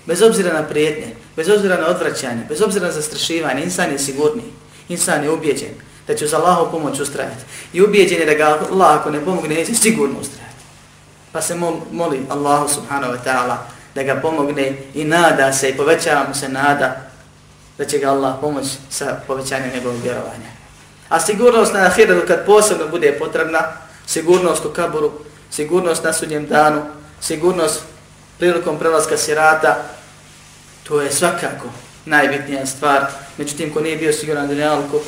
Bez 0.07 0.23
obzira 0.23 0.53
na 0.53 0.69
prijetnje, 0.69 1.15
bez 1.37 1.49
obzira 1.49 1.81
na 1.81 1.87
odvraćanje, 1.87 2.45
bez 2.49 2.63
obzira 2.63 2.87
na 2.87 2.93
zastrašivanje, 2.93 3.63
insan 3.63 3.93
je 3.93 3.99
sigurniji. 3.99 4.53
Insan 4.89 5.25
je 5.25 5.31
ubjeđen 5.31 5.75
da 6.07 6.15
će 6.15 6.25
uz 6.25 6.35
Allahov 6.35 6.71
pomoć 6.71 7.01
ustrajati. 7.01 7.45
I 7.73 7.83
ubijeđen 7.83 8.21
je 8.21 8.27
da 8.27 8.35
ga 8.35 8.59
Allah 8.71 9.01
ako 9.01 9.11
ne 9.11 9.25
pomogne, 9.25 9.55
neće 9.55 9.75
sigurno 9.75 10.21
ustrajati. 10.21 10.65
Pa 11.33 11.43
se 11.43 11.55
moli 11.93 12.21
Allahu 12.29 12.69
subhanahu 12.69 13.13
wa 13.13 13.19
ta'ala 13.25 13.57
da 13.95 14.03
ga 14.03 14.21
pomogne 14.23 14.77
i 14.95 15.05
nada 15.05 15.53
se 15.53 15.71
i 15.71 15.77
povećava 15.77 16.29
mu 16.29 16.35
se 16.35 16.49
nada 16.49 17.10
da 17.81 17.87
će 17.87 17.99
ga 17.99 18.11
Allah 18.11 18.35
pomoć 18.41 18.67
sa 18.91 19.21
povećanjem 19.27 19.71
njegovog 19.75 20.03
vjerovanja. 20.03 20.51
A 21.09 21.21
sigurnost 21.21 21.73
na 21.73 21.81
ahiretu 21.81 22.27
kad 22.27 22.47
posebno 22.47 22.89
bude 22.89 23.17
potrebna, 23.19 23.59
sigurnost 24.07 24.65
u 24.65 24.71
kaburu, 24.71 25.13
sigurnost 25.51 26.05
na 26.05 26.13
sudnjem 26.13 26.47
danu, 26.47 26.83
sigurnost 27.21 27.81
prilikom 28.39 28.79
prelaska 28.79 29.17
sirata, 29.17 29.83
to 30.83 31.01
je 31.01 31.13
svakako 31.13 31.67
najbitnija 32.05 32.67
stvar. 32.67 33.07
Međutim, 33.39 33.75
ko 33.75 33.81
nije 33.81 33.97
bio 33.97 34.13
siguran 34.13 34.43
na 34.43 34.49
dunjalku, 34.49 35.01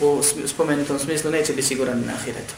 u 0.00 0.22
spomenutom 0.46 0.98
smislu 0.98 1.30
neće 1.30 1.52
biti 1.52 1.68
siguran 1.68 2.02
na 2.06 2.12
ahiretu. 2.12 2.54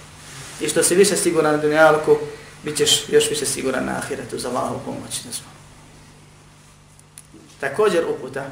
I 0.61 0.69
što 0.69 0.83
se 0.83 0.95
više 0.95 1.17
siguran 1.17 1.53
na 1.53 1.59
dunjalku, 1.59 2.17
bit 2.63 2.77
ćeš 2.77 3.09
još 3.09 3.31
više 3.31 3.47
siguran 3.47 3.85
na 3.85 3.93
ahiretu 3.99 4.39
za 4.39 4.49
Allahovu 4.49 4.81
pomoć. 4.85 5.21
Također 7.61 8.05
uputa, 8.09 8.47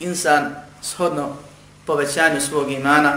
insan 0.00 0.54
shodno 0.82 1.36
povećanju 1.86 2.40
svog 2.40 2.72
imana 2.72 3.12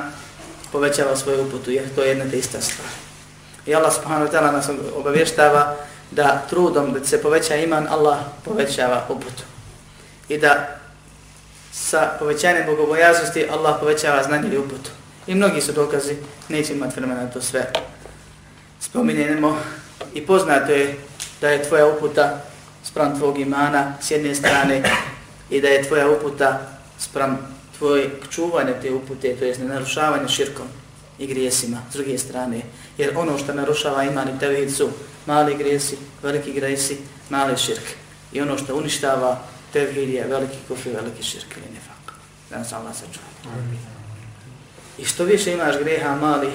povećava 0.71 1.15
svoju 1.15 1.47
uputu, 1.47 1.71
jer 1.71 1.95
to 1.95 2.01
je 2.01 2.09
jedna 2.09 2.25
te 2.31 2.37
ista 2.37 2.61
stvar. 2.61 2.89
I 3.65 3.75
Allah 3.75 3.93
subhanahu 3.93 4.25
wa 4.27 4.31
ta'ala 4.31 4.51
nas 4.51 4.69
obavještava 4.95 5.75
da 6.11 6.45
trudom 6.49 6.93
da 6.93 7.05
se 7.05 7.21
poveća 7.21 7.55
iman, 7.55 7.87
Allah 7.89 8.17
povećava 8.45 9.05
uputu. 9.09 9.43
I 10.29 10.37
da 10.37 10.79
sa 11.71 12.11
povećanjem 12.19 12.65
bogobojaznosti 12.65 13.47
Allah 13.51 13.75
povećava 13.79 14.23
znanje 14.23 14.49
i 14.53 14.57
uputu. 14.57 14.89
I 15.27 15.35
mnogi 15.35 15.61
su 15.61 15.71
dokazi, 15.71 16.15
neće 16.49 16.73
imati 16.73 16.99
vremena 16.99 17.29
to 17.29 17.41
sve 17.41 17.71
spominjenemo. 18.79 19.57
I 20.13 20.25
poznato 20.25 20.71
je 20.71 20.97
da 21.41 21.49
je 21.49 21.63
tvoja 21.63 21.87
uputa 21.87 22.41
sprem 22.83 23.17
tvog 23.17 23.39
imana 23.39 23.93
s 24.01 24.11
jedne 24.11 24.35
strane 24.35 24.83
i 25.49 25.61
da 25.61 25.67
je 25.67 25.83
tvoja 25.83 26.09
uputa 26.09 26.59
sprem 26.99 27.37
tvoje 27.77 28.09
čuvanje 28.29 28.73
te 28.81 28.91
upute, 28.91 29.35
to 29.35 29.45
je 29.45 29.57
narušavanje 29.57 30.27
širkom 30.27 30.67
i 31.19 31.27
grijesima 31.27 31.77
s 31.91 31.93
druge 31.93 32.17
strane. 32.17 32.61
Jer 32.97 33.17
ono 33.17 33.37
što 33.37 33.53
narušava 33.53 34.03
iman 34.03 34.29
i 34.29 34.39
tevhid 34.39 34.75
su 34.75 34.89
mali 35.25 35.55
grijesi, 35.55 35.97
veliki 36.23 36.53
grijesi, 36.53 36.97
mali 37.29 37.57
širk. 37.57 37.83
I 38.33 38.41
ono 38.41 38.57
što 38.57 38.75
uništava 38.75 39.39
tevhid 39.73 40.09
je 40.09 40.27
veliki 40.27 40.57
kufi, 40.67 40.89
veliki 40.89 41.23
širk 41.23 41.57
ili 41.57 41.73
nefak. 41.73 42.13
Da 42.49 42.57
nas 42.57 42.73
Allah 42.73 42.93
sačuva. 42.95 43.27
I 44.97 45.05
što 45.05 45.23
više 45.23 45.53
imaš 45.53 45.75
greha 45.79 46.15
malih 46.15 46.53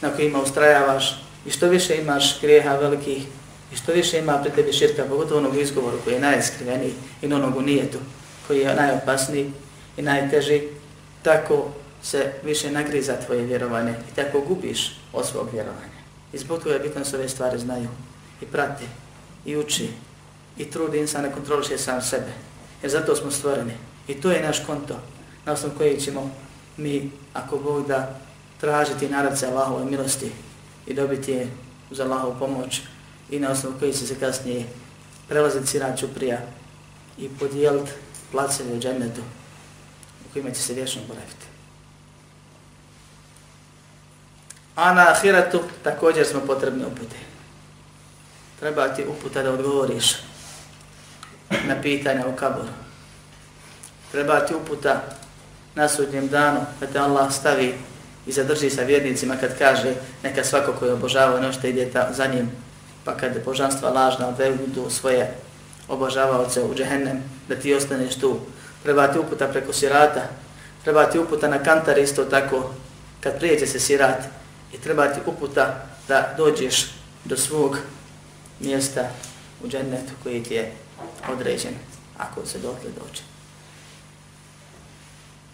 na 0.00 0.10
kojima 0.10 0.42
ustrajavaš, 0.42 1.22
i 1.46 1.50
što 1.50 1.68
više 1.68 1.96
imaš 1.96 2.40
greha 2.40 2.76
velikih, 2.76 3.22
i 3.72 3.76
što 3.76 3.92
više 3.92 4.18
ima 4.18 4.38
pred 4.42 4.54
tebi 4.54 4.72
širka, 4.72 5.04
pogotovo 5.04 5.40
onog 5.40 5.56
izgovoru 5.56 5.98
koji 6.04 6.14
je 6.14 6.20
najiskriveniji 6.20 6.94
i 7.22 7.28
na 7.28 7.36
onog 7.36 7.56
unijetu 7.56 7.98
koji 8.46 8.60
je 8.60 8.74
najopasniji, 8.74 9.52
i 9.96 10.02
najteži, 10.02 10.62
tako 11.22 11.68
se 12.02 12.32
više 12.44 12.70
nagriza 12.70 13.16
tvoje 13.26 13.44
vjerovanje 13.44 13.94
i 14.12 14.14
tako 14.14 14.40
gubiš 14.40 14.96
od 15.12 15.26
svog 15.26 15.48
vjerovanja. 15.52 16.02
I 16.32 16.38
zbog 16.38 16.62
toga 16.62 16.74
je 16.74 16.80
bitno 16.80 17.04
se 17.04 17.16
ove 17.16 17.28
stvari 17.28 17.58
znaju 17.58 17.88
i 18.40 18.46
prati 18.46 18.84
i 19.44 19.56
uči 19.56 19.88
i 20.58 20.70
trudi 20.70 20.98
insan 20.98 21.22
ne 21.22 21.32
kontroliše 21.32 21.78
sam 21.78 22.02
sebe. 22.02 22.32
Jer 22.82 22.90
zato 22.90 23.16
smo 23.16 23.30
stvoreni. 23.30 23.72
I 24.08 24.14
to 24.14 24.30
je 24.30 24.42
naš 24.42 24.64
konto 24.66 25.00
na 25.44 25.52
osnovu 25.52 25.74
koji 25.78 26.00
ćemo 26.00 26.30
mi, 26.76 27.10
ako 27.32 27.58
Bog 27.58 27.86
da, 27.86 28.20
tražiti 28.60 29.08
narad 29.08 29.38
se 29.38 29.46
Allahove 29.46 29.84
milosti 29.84 30.32
i 30.86 30.94
dobiti 30.94 31.32
je 31.32 31.48
uz 31.90 32.00
Allahovu 32.00 32.34
pomoć 32.38 32.80
i 33.32 33.40
na 33.40 33.50
osnovu 33.50 33.74
koji 33.78 33.92
će 33.92 34.06
se 34.06 34.14
kasnije 34.20 34.66
prelaziti 35.28 35.66
siraću 35.66 36.06
čuprija 36.06 36.38
i 37.18 37.28
podijeliti 37.28 37.90
placeve 38.32 38.72
u 38.72 38.80
džennetu 38.80 39.22
kojima 40.32 40.50
će 40.50 40.60
se 40.60 40.74
vječno 40.74 41.02
boraviti. 41.08 41.46
A 44.76 44.94
na 44.94 45.10
ahiretu 45.10 45.60
također 45.84 46.26
smo 46.26 46.40
potrebni 46.40 46.84
upute. 46.84 47.16
Treba 48.60 48.88
ti 48.88 49.04
uputa 49.08 49.42
da 49.42 49.52
odgovoriš 49.52 50.12
na 51.68 51.82
pitanja 51.82 52.26
u 52.26 52.36
kaboru. 52.36 52.72
Treba 54.12 54.46
ti 54.46 54.54
uputa 54.54 55.02
na 55.74 55.88
sudnjem 55.88 56.28
danu 56.28 56.60
da 56.80 56.86
te 56.86 56.98
Allah 56.98 57.32
stavi 57.32 57.74
i 58.26 58.32
zadrži 58.32 58.70
sa 58.70 58.82
vjernicima 58.82 59.36
kad 59.36 59.58
kaže 59.58 59.94
neka 60.22 60.44
svako 60.44 60.72
koji 60.72 60.90
obožava 60.90 61.40
nešto 61.40 61.66
ono 61.66 61.68
ide 61.68 61.90
ta, 61.90 62.08
za 62.12 62.26
njim 62.26 62.50
pa 63.04 63.16
kada 63.16 63.40
božanstva 63.44 63.90
lažna 63.90 64.28
odvedu 64.28 64.90
svoje 64.90 65.34
obožavaoce 65.88 66.62
u 66.62 66.74
džehennem 66.74 67.22
da 67.48 67.54
ti 67.56 67.74
ostaneš 67.74 68.14
tu. 68.14 68.38
Treba 68.82 69.08
ti 69.08 69.18
uputa 69.18 69.48
preko 69.48 69.72
sirata, 69.72 70.28
treba 70.84 71.06
ti 71.06 71.18
uputa 71.18 71.48
na 71.48 71.62
kantar 71.62 71.98
isto 71.98 72.24
tako 72.24 72.70
kad 73.20 73.38
prijeđe 73.38 73.66
se 73.66 73.80
sirat. 73.80 74.24
I 74.72 74.78
treba 74.78 75.08
ti 75.08 75.20
uputa 75.26 75.86
da 76.08 76.34
dođeš 76.36 76.86
do 77.24 77.36
svog 77.36 77.78
mjesta 78.60 79.10
u 79.64 79.68
džennetu 79.68 80.12
koji 80.22 80.42
ti 80.42 80.54
je 80.54 80.72
određen 81.32 81.74
ako 82.18 82.46
se 82.46 82.58
dotle 82.58 82.90
dođe. 82.90 83.22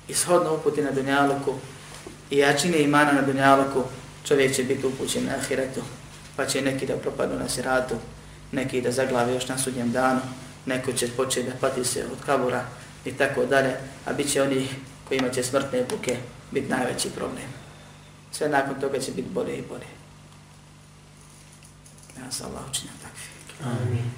Ishodno 0.08 0.54
uputi 0.54 0.82
na 0.82 0.90
dunjaluku 0.90 1.54
i 2.30 2.38
jačine 2.38 2.82
imana 2.82 3.12
na 3.12 3.22
dunjaluku 3.22 3.82
čovjek 4.24 4.54
će 4.54 4.62
biti 4.62 4.86
upućen 4.86 5.24
na 5.24 5.34
ahiretu 5.34 5.80
pa 6.38 6.46
će 6.46 6.62
neki 6.62 6.86
da 6.86 6.96
propadnu 6.96 7.38
na 7.38 7.48
siratu, 7.48 7.94
neki 8.52 8.80
da 8.80 8.92
zaglavi 8.92 9.34
još 9.34 9.48
na 9.48 9.58
sudnjem 9.58 9.92
danu, 9.92 10.20
neko 10.66 10.92
će 10.92 11.08
početi 11.16 11.50
da 11.50 11.56
pati 11.60 11.84
se 11.84 12.04
od 12.12 12.24
kabura, 12.26 12.64
i 13.04 13.12
tako 13.12 13.46
dalje, 13.46 13.76
a 14.06 14.12
bit 14.12 14.32
će 14.32 14.42
oni 14.42 14.68
kojima 15.08 15.28
će 15.28 15.42
smrtne 15.42 15.84
buke 15.90 16.16
biti 16.50 16.68
najveći 16.68 17.10
problem. 17.10 17.48
Sve 18.32 18.48
nakon 18.48 18.80
toga 18.80 18.98
će 18.98 19.10
biti 19.10 19.28
bolje 19.34 19.56
i 19.56 19.62
bolje. 19.68 19.86
Ja 22.18 22.30
sam 22.30 22.46
Allah 22.46 22.70
učinio 22.70 22.92
takvi. 23.02 23.26
Amin. 23.64 24.10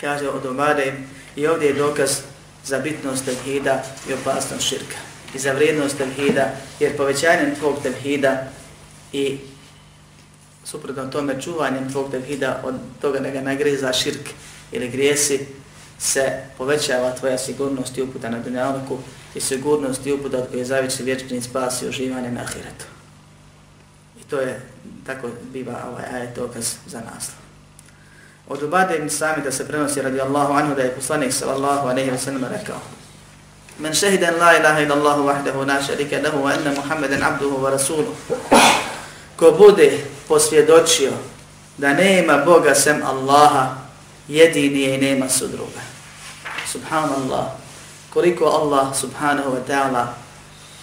Kaže 0.00 0.28
od 0.28 0.46
Omare, 0.46 0.92
i 1.36 1.46
ovdje 1.46 1.68
je 1.68 1.74
dokaz 1.74 2.10
za 2.64 2.78
bitnost 2.78 3.24
tevhida 3.24 3.82
i 4.08 4.12
opasnost 4.12 4.68
širka. 4.68 4.96
I 5.34 5.38
za 5.38 5.52
vrijednost 5.52 5.98
tevhida, 5.98 6.50
jer 6.80 6.96
povećanjem 6.96 7.54
tvog 7.54 7.82
tevhida 7.82 8.48
i 9.12 9.38
suprotno 10.64 11.06
tome 11.06 11.42
čuvanjem 11.42 11.92
tvog 11.92 12.10
tevhida 12.10 12.60
od 12.64 12.74
toga 13.00 13.18
da 13.18 13.30
ga 13.30 13.40
nagriza 13.40 13.92
širk 13.92 14.28
ili 14.72 14.88
grijesi, 14.88 15.46
se 15.98 16.32
povećava 16.58 17.14
tvoja 17.14 17.38
sigurnost 17.38 17.98
i 17.98 18.02
uputa 18.02 18.30
na 18.30 18.38
dunjalku 18.38 18.98
i 19.34 19.40
sigurnost 19.40 20.06
i 20.06 20.12
uputa 20.12 20.38
od 20.38 20.50
koje 20.50 20.64
zavisi 20.64 21.02
vječni 21.02 21.42
spas 21.42 21.82
i 21.82 21.88
uživanje 21.88 22.30
na 22.30 22.40
ahiretu. 22.40 22.84
I 24.20 24.24
to 24.24 24.40
je, 24.40 24.60
tako 25.06 25.28
biva 25.52 25.84
ovaj 25.90 26.04
ajet 26.12 26.36
dokaz 26.36 26.74
za 26.86 27.00
naslov. 27.00 27.42
Od 28.48 28.62
Ubade 28.62 28.96
ibn 28.96 29.10
Sami 29.10 29.42
da 29.42 29.52
se 29.52 29.68
prenosi 29.68 30.02
radi 30.02 30.20
Allahu 30.20 30.52
anhu 30.52 30.74
da 30.74 30.82
je 30.82 30.94
poslanik 30.94 31.32
sallallahu 31.32 31.88
aleyhi 31.88 32.10
wa 32.10 32.18
sallam 32.18 32.44
rekao 32.44 32.80
Men 33.78 33.94
šehiden 33.94 34.34
la 34.38 34.56
ilaha 34.56 34.80
ila 34.80 34.94
Allahu 34.94 35.22
wahdahu 35.22 35.64
na 35.66 35.82
šarike 35.82 36.20
lahu 36.22 36.44
wa 36.44 36.52
anna 36.52 36.72
Muhammeden 36.76 37.22
abduhu 37.22 37.62
wa 37.62 37.70
rasuluhu 37.70 38.14
Ko 39.36 39.52
bude 39.52 40.04
posvjedočio 40.32 41.12
da 41.78 41.94
nema 41.94 42.38
Boga 42.38 42.74
sem 42.74 43.02
Allaha 43.02 43.76
jedini 44.28 44.80
je 44.80 44.94
i 44.94 44.98
nema 44.98 45.28
sudruga. 45.28 45.80
Subhanallah. 46.72 47.46
Koliko 48.10 48.44
Allah 48.44 48.96
subhanahu 48.96 49.50
wa 49.50 49.60
ta'ala 49.68 50.06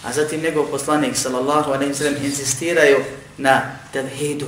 a 0.04 0.14
zatim 0.14 0.42
njegov 0.42 0.66
poslanik 0.66 1.18
sallallahu 1.18 1.72
alaihi 1.72 1.94
wa 1.94 1.98
sallam 1.98 2.26
insistiraju 2.26 2.98
na 3.38 3.62
tevhidu 3.94 4.48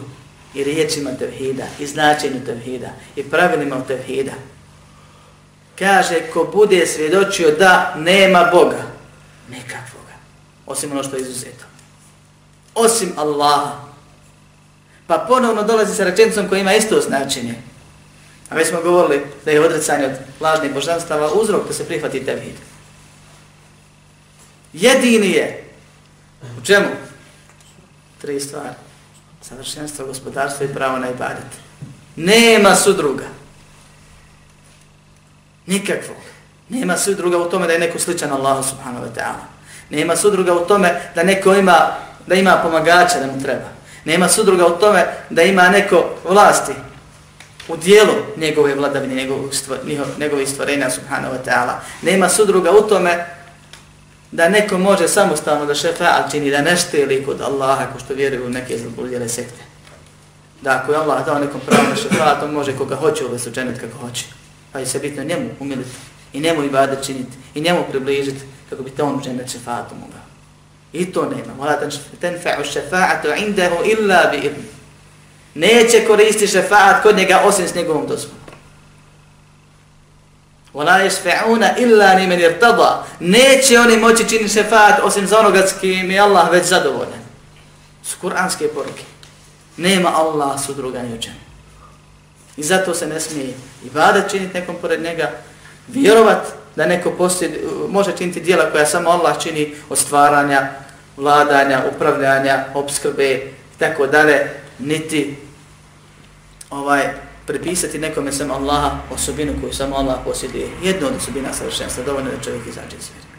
i 0.53 0.63
riječima 0.63 1.11
tevhida, 1.19 1.63
i 1.79 1.87
značenju 1.87 2.45
tevhida, 2.45 2.89
i 3.15 3.23
pravilima 3.23 3.81
tevhida. 3.87 4.33
Kaže, 5.79 6.21
ko 6.33 6.49
bude 6.53 6.87
svjedočio 6.87 7.51
da 7.51 7.95
nema 7.97 8.49
Boga, 8.51 8.83
nikakvoga, 9.49 10.13
osim 10.65 10.91
ono 10.91 11.03
što 11.03 11.15
je 11.15 11.21
izuzeto. 11.21 11.65
Osim 12.75 13.13
Allaha. 13.17 13.90
Pa 15.11 15.17
ponovno 15.17 15.63
dolazi 15.63 15.95
sa 15.95 16.03
rečenicom 16.03 16.47
koja 16.49 16.61
ima 16.61 16.73
isto 16.73 17.01
značenje. 17.01 17.55
A 18.49 18.55
mi 18.55 18.65
smo 18.65 18.81
govorili 18.81 19.25
da 19.45 19.51
je 19.51 19.65
odrecanje 19.65 20.05
od 20.05 20.11
lažnih 20.39 20.73
božanstava 20.73 21.33
uzrok 21.33 21.67
da 21.67 21.73
se 21.73 21.85
prihvati 21.85 22.25
tevhid. 22.25 22.55
Jedini 24.73 25.31
je. 25.31 25.63
U 26.57 26.65
čemu? 26.65 26.87
Tri 28.21 28.39
stvari 28.39 28.75
savršenstvo 29.41 30.05
gospodarstvo 30.05 30.65
i 30.65 30.73
pravo 30.73 30.97
na 30.97 31.09
ibadet. 31.09 31.51
Nema 32.15 32.75
sudruga. 32.75 33.25
Nikakvog. 35.65 36.17
Nema 36.69 36.97
sudruga 36.97 37.37
u 37.37 37.49
tome 37.49 37.67
da 37.67 37.73
je 37.73 37.79
neko 37.79 37.99
sličan 37.99 38.31
Allahu 38.31 38.63
subhanahu 38.69 39.05
wa 39.05 39.15
ta'ala. 39.15 39.45
Nema 39.89 40.15
sudruga 40.15 40.53
u 40.53 40.67
tome 40.67 41.01
da 41.15 41.23
neko 41.23 41.55
ima, 41.55 41.95
da 42.27 42.35
ima 42.35 42.59
pomagača 42.63 43.19
da 43.19 43.27
mu 43.27 43.41
treba. 43.41 43.80
Nema 44.05 44.29
sudruga 44.29 44.67
u 44.67 44.79
tome 44.79 45.05
da 45.29 45.41
ima 45.41 45.69
neko 45.69 46.09
vlasti 46.29 46.73
u 47.67 47.77
dijelu 47.77 48.13
njegove 48.37 48.75
vladavine, 48.75 49.15
njegovih 49.15 49.51
njegov 50.19 50.45
stvorenja 50.45 50.89
subhanahu 50.89 51.33
wa 51.33 51.39
ta'ala. 51.45 51.73
Nema 52.01 52.29
sudruga 52.29 52.71
u 52.71 52.81
tome 52.81 53.25
da 54.31 54.49
neko 54.49 54.77
može 54.77 55.07
samostalno 55.07 55.65
da 55.65 55.75
šefaat 55.75 56.31
čini, 56.31 56.51
da 56.51 56.61
ne 56.61 56.77
šteli 56.77 57.25
kod 57.25 57.41
Allaha, 57.41 57.83
ako 57.83 57.99
što 57.99 58.13
vjeruju 58.13 58.45
u 58.45 58.49
neke 58.49 58.77
zlobuljele 58.77 59.29
sekte. 59.29 59.63
Da 60.61 60.71
ako 60.71 60.91
je 60.91 60.97
Allah 60.97 61.25
dao 61.25 61.39
nekom 61.39 61.61
pravo 61.65 61.83
na 61.89 61.95
šefaat, 61.95 62.43
on 62.43 62.51
može 62.51 62.77
koga 62.77 62.95
hoće 62.95 63.25
uvesti 63.25 63.49
u 63.49 63.51
dženet 63.51 63.79
kako 63.79 63.97
hoće. 63.97 64.25
Pa 64.71 64.79
je 64.79 64.85
se 64.85 64.99
bitno 64.99 65.23
njemu 65.23 65.49
umiliti 65.59 65.89
i 66.33 66.39
njemu 66.39 66.63
ibadet 66.63 67.05
činiti 67.05 67.37
i 67.55 67.61
njemu 67.61 67.83
približiti 67.89 68.41
kako 68.69 68.83
bi 68.83 68.89
te 68.89 69.03
on 69.03 69.15
u 69.15 69.21
dženet 69.21 69.51
šefaatom 69.51 69.97
mogao. 69.97 70.20
I 70.93 71.11
to 71.11 71.25
nema. 71.25 71.53
Mala 71.57 71.79
tenfa'u 72.21 72.63
šefa'atu 72.63 73.27
indahu 73.37 73.75
illa 73.85 74.25
bi 74.31 74.37
idni. 74.37 74.63
Neće 75.55 76.05
koristi 76.07 76.47
šefa'at 76.47 77.01
kod 77.03 77.17
njega 77.17 77.41
osim 77.45 77.67
s 77.67 77.75
njegovom 77.75 78.07
dozvolom. 78.07 78.41
Wala 80.73 81.03
yashfa'una 81.03 81.73
illa 81.77 82.13
liman 82.13 82.39
irtada. 82.39 83.05
Neće 83.19 83.79
oni 83.79 83.97
moći 83.97 84.29
čini 84.29 84.49
šefa'at 84.49 84.99
osim 85.03 85.27
za 85.27 85.39
onoga 85.39 85.67
s 85.67 85.73
kim 85.81 86.11
je 86.11 86.19
Allah 86.19 86.51
već 86.51 86.65
zadovoljan. 86.65 87.21
Su 88.03 88.17
kuranske 88.21 88.67
poruke. 88.67 89.03
Nema 89.77 90.09
Allah 90.15 90.65
su 90.65 90.73
druga 90.73 91.01
ni 91.03 91.19
I 92.57 92.63
zato 92.63 92.93
se 92.93 93.07
ne 93.07 93.19
smije 93.19 93.53
i 93.85 93.89
vada 93.93 94.27
činiti 94.29 94.53
nekom 94.53 94.75
pored 94.81 95.01
njega, 95.01 95.31
vjerovat 95.87 96.60
da 96.75 96.85
neko 96.85 97.11
posljed, 97.11 97.51
može 97.89 98.17
činiti 98.17 98.41
dijela 98.41 98.71
koja 98.71 98.85
samo 98.85 99.09
Allah 99.09 99.43
čini 99.43 99.75
od 99.89 99.97
stvaranja, 99.97 100.69
vladanja, 101.17 101.83
upravljanja, 101.95 102.65
obskrbe 102.73 103.31
i 103.33 103.79
tako 103.79 104.07
dalje, 104.07 104.49
niti 104.79 105.35
ovaj 106.69 107.13
prepisati 107.45 107.99
nekome 107.99 108.31
samo 108.31 108.53
Allaha 108.53 108.97
osobinu 109.11 109.53
koju 109.61 109.73
samo 109.73 109.95
Allah 109.95 110.15
posjeduje. 110.25 110.67
Jedno 110.83 111.07
od 111.07 111.15
osobina 111.15 111.53
savršenstva, 111.53 112.03
dovoljno 112.03 112.31
da 112.31 112.43
čovjek 112.43 112.67
izađe 112.67 112.97
iz 112.99 113.09
vjeri. 113.09 113.31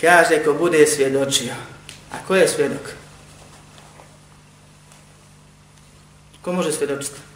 Kaže 0.00 0.44
ko 0.44 0.54
bude 0.54 0.86
svjedočio. 0.86 1.54
A 2.12 2.16
ko 2.26 2.36
je 2.36 2.48
svjedok? 2.48 2.80
Ko 6.42 6.52
može 6.52 6.72
svjedočiti? 6.72 7.27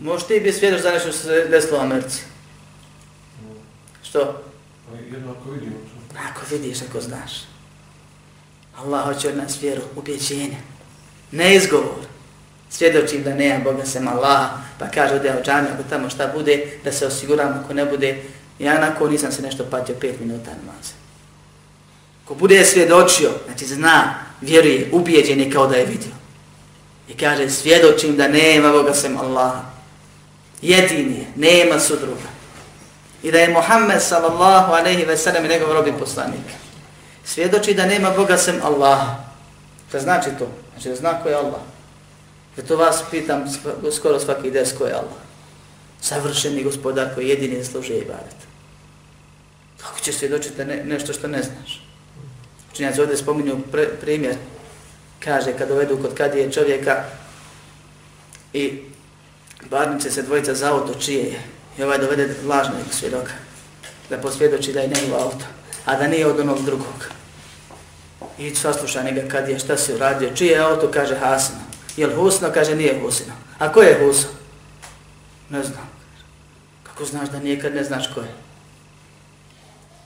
Možeš 0.00 0.26
ti 0.26 0.40
biti 0.40 0.58
svjedoč 0.58 0.82
za 0.82 0.90
nešto 0.90 1.12
što 1.12 1.18
se 1.18 1.46
desilo 1.50 1.78
u 1.78 1.80
Americi? 1.80 2.22
Što? 4.02 4.42
Jedno 5.12 5.30
ako 5.40 5.50
vidim. 5.50 5.72
Ako 6.30 6.40
vidiš, 6.50 6.82
ako 6.82 7.00
znaš. 7.00 7.32
Allah 8.76 9.04
hoće 9.04 9.28
od 9.28 9.36
nas 9.36 9.62
vjeru, 9.62 9.82
ubjeđenje, 9.96 10.56
ne 11.32 11.54
izgovor. 11.54 12.06
Svjedočim 12.70 13.22
da 13.22 13.34
nema 13.34 13.64
Boga 13.64 13.84
sem 13.84 14.08
Allah, 14.08 14.50
pa 14.78 14.90
kaže 14.90 15.18
da 15.18 15.28
je 15.28 15.38
ođami, 15.38 15.68
ako 15.74 15.82
tamo 15.90 16.10
šta 16.10 16.32
bude, 16.34 16.78
da 16.84 16.92
se 16.92 17.06
osiguram, 17.06 17.60
ako 17.64 17.74
ne 17.74 17.84
bude, 17.84 18.22
ja 18.58 18.80
nako 18.80 19.08
nisam 19.08 19.32
se 19.32 19.42
nešto 19.42 19.64
patio 19.70 19.94
pet 20.00 20.20
minuta 20.20 20.50
namaze. 20.50 20.92
Ko 22.24 22.34
bude 22.34 22.64
svjedočio, 22.64 23.30
znači 23.46 23.66
zna, 23.66 24.14
vjeruje, 24.40 24.90
ubjeđen 24.92 25.40
je 25.40 25.50
kao 25.50 25.66
da 25.66 25.76
je 25.76 25.86
vidio. 25.86 26.17
I 27.08 27.16
kaže, 27.16 27.50
svjedočim 27.50 28.16
da 28.16 28.28
nema 28.28 28.72
Boga 28.72 28.94
sem 28.94 29.16
Allaha. 29.16 29.62
Jedini 30.62 31.18
je, 31.18 31.26
nema 31.36 31.80
sudruga. 31.80 32.28
I 33.22 33.32
da 33.32 33.38
je 33.38 33.48
Muhammed 33.48 34.02
sallallahu 34.02 34.72
aleyhi 34.72 35.06
ve 35.06 35.16
sellem 35.16 35.44
i 35.44 35.48
njegov 35.48 35.72
robin 35.72 35.94
poslanik 35.98 36.58
svjedoči 37.28 37.74
da 37.74 37.86
nema 37.86 38.10
Boga 38.10 38.36
sem 38.36 38.60
Allaha. 38.62 39.16
Šta 39.88 40.00
znači 40.00 40.30
to? 40.38 40.48
Znači 40.72 40.88
da 40.88 40.94
zna 40.94 41.22
ko 41.22 41.28
je 41.28 41.34
Allah. 41.34 41.60
to 42.68 42.76
vas 42.76 43.02
pitam 43.10 43.44
skoro 43.96 44.20
svaki 44.20 44.50
des 44.50 44.72
ko 44.78 44.84
je 44.84 44.92
Allah. 44.92 45.20
Savršeni 46.00 46.64
gospodar 46.64 47.14
koji 47.14 47.28
jedini 47.28 47.64
služi 47.64 47.92
i 47.92 48.04
badet. 48.04 48.38
Kako 49.76 50.00
će 50.00 50.12
svjedočiti 50.12 50.64
ne, 50.64 50.84
nešto 50.84 51.12
što 51.12 51.28
ne 51.28 51.42
znaš? 51.42 51.82
Učinjaci 52.72 53.00
ovdje 53.00 53.16
spominju 53.16 53.56
pre, 53.72 53.88
primjer. 54.00 54.36
Kaže, 55.24 55.52
kad 55.58 55.68
dovedu 55.68 55.98
kod 56.02 56.14
kadije 56.14 56.52
čovjeka 56.52 57.04
i 58.52 58.82
barnice 59.70 60.10
se 60.10 60.22
dvojica 60.22 60.54
za 60.54 60.72
auto 60.72 60.94
čije 60.94 61.24
je. 61.24 61.42
I 61.78 61.82
ovaj 61.82 61.98
dovede 61.98 62.34
lažnog 62.46 62.80
svjedoka 62.90 63.32
da 64.10 64.18
posvjedoči 64.18 64.72
da 64.72 64.80
je 64.80 64.88
njegov 64.88 65.22
auto, 65.22 65.44
a 65.84 65.96
da 65.96 66.06
nije 66.06 66.26
od 66.26 66.40
onog 66.40 66.64
drugog. 66.64 67.08
I 68.38 68.54
sasluša 68.54 69.02
njega 69.02 69.28
kad 69.28 69.48
je, 69.48 69.58
šta 69.58 69.76
si 69.76 69.94
uradio, 69.94 70.30
čije 70.34 70.50
je 70.50 70.58
auto, 70.58 70.90
kaže 70.90 71.16
Hasino. 71.16 71.58
Jel 71.96 72.14
Husno, 72.16 72.50
kaže 72.54 72.76
nije 72.76 73.00
Husino. 73.00 73.32
A 73.58 73.72
ko 73.72 73.82
je 73.82 73.98
Huso? 74.00 74.28
Ne 75.50 75.62
znam. 75.62 75.88
Kako 76.82 77.04
znaš 77.04 77.28
da 77.28 77.38
nije 77.38 77.60
kad 77.60 77.74
ne 77.74 77.84
znaš 77.84 78.14
ko 78.14 78.20
je? 78.20 78.34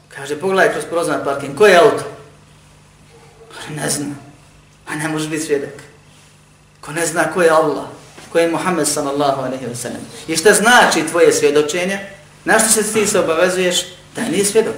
Kaže, 0.09 0.41
pogledaj 0.41 0.73
kroz 0.73 0.85
prozor 0.85 1.25
parking, 1.25 1.59
ko 1.59 1.67
je 1.67 1.77
auto? 1.77 2.05
Ne 3.77 3.91
znam. 3.91 4.19
A 4.87 4.95
ne 4.95 5.09
može 5.09 5.29
biti 5.29 5.45
svjedok. 5.45 5.75
Ko 6.81 6.93
ne 6.93 7.07
zna 7.07 7.33
ko 7.35 7.43
je 7.43 7.51
Allah, 7.51 7.85
ko 8.33 8.39
je 8.39 8.51
Muhammed 8.51 8.89
sallallahu 8.89 9.43
alaihi 9.43 9.67
wa 9.67 9.75
sallam. 9.75 10.01
I 10.29 10.37
šta 10.37 10.53
znači 10.53 11.07
tvoje 11.11 11.33
svjedočenje? 11.33 11.99
Na 12.45 12.59
što 12.59 12.69
se 12.69 12.93
ti 12.93 13.07
se 13.07 13.19
obavezuješ? 13.19 13.83
Da 14.17 14.23
nije 14.23 14.45
svjedok 14.45 14.75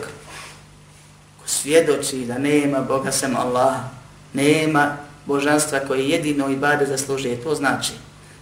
Ko 1.43 1.49
svjedoči 1.49 2.17
da 2.17 2.39
nema 2.39 2.81
Boga 2.81 3.13
sem 3.13 3.37
Allaha, 3.37 3.89
nema 4.33 4.97
božanstva 5.27 5.81
koje 5.81 6.09
jedino 6.09 6.51
i 6.51 6.57
bade 6.57 6.87
zaslužuje, 6.87 7.43
to 7.43 7.55
znači 7.55 7.93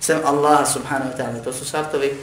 sem 0.00 0.18
Allah 0.24 0.72
subhanahu 0.72 1.10
wa 1.10 1.16
ta'ala, 1.16 1.44
to 1.44 1.52
su 1.52 1.64
sartovi 1.64 2.14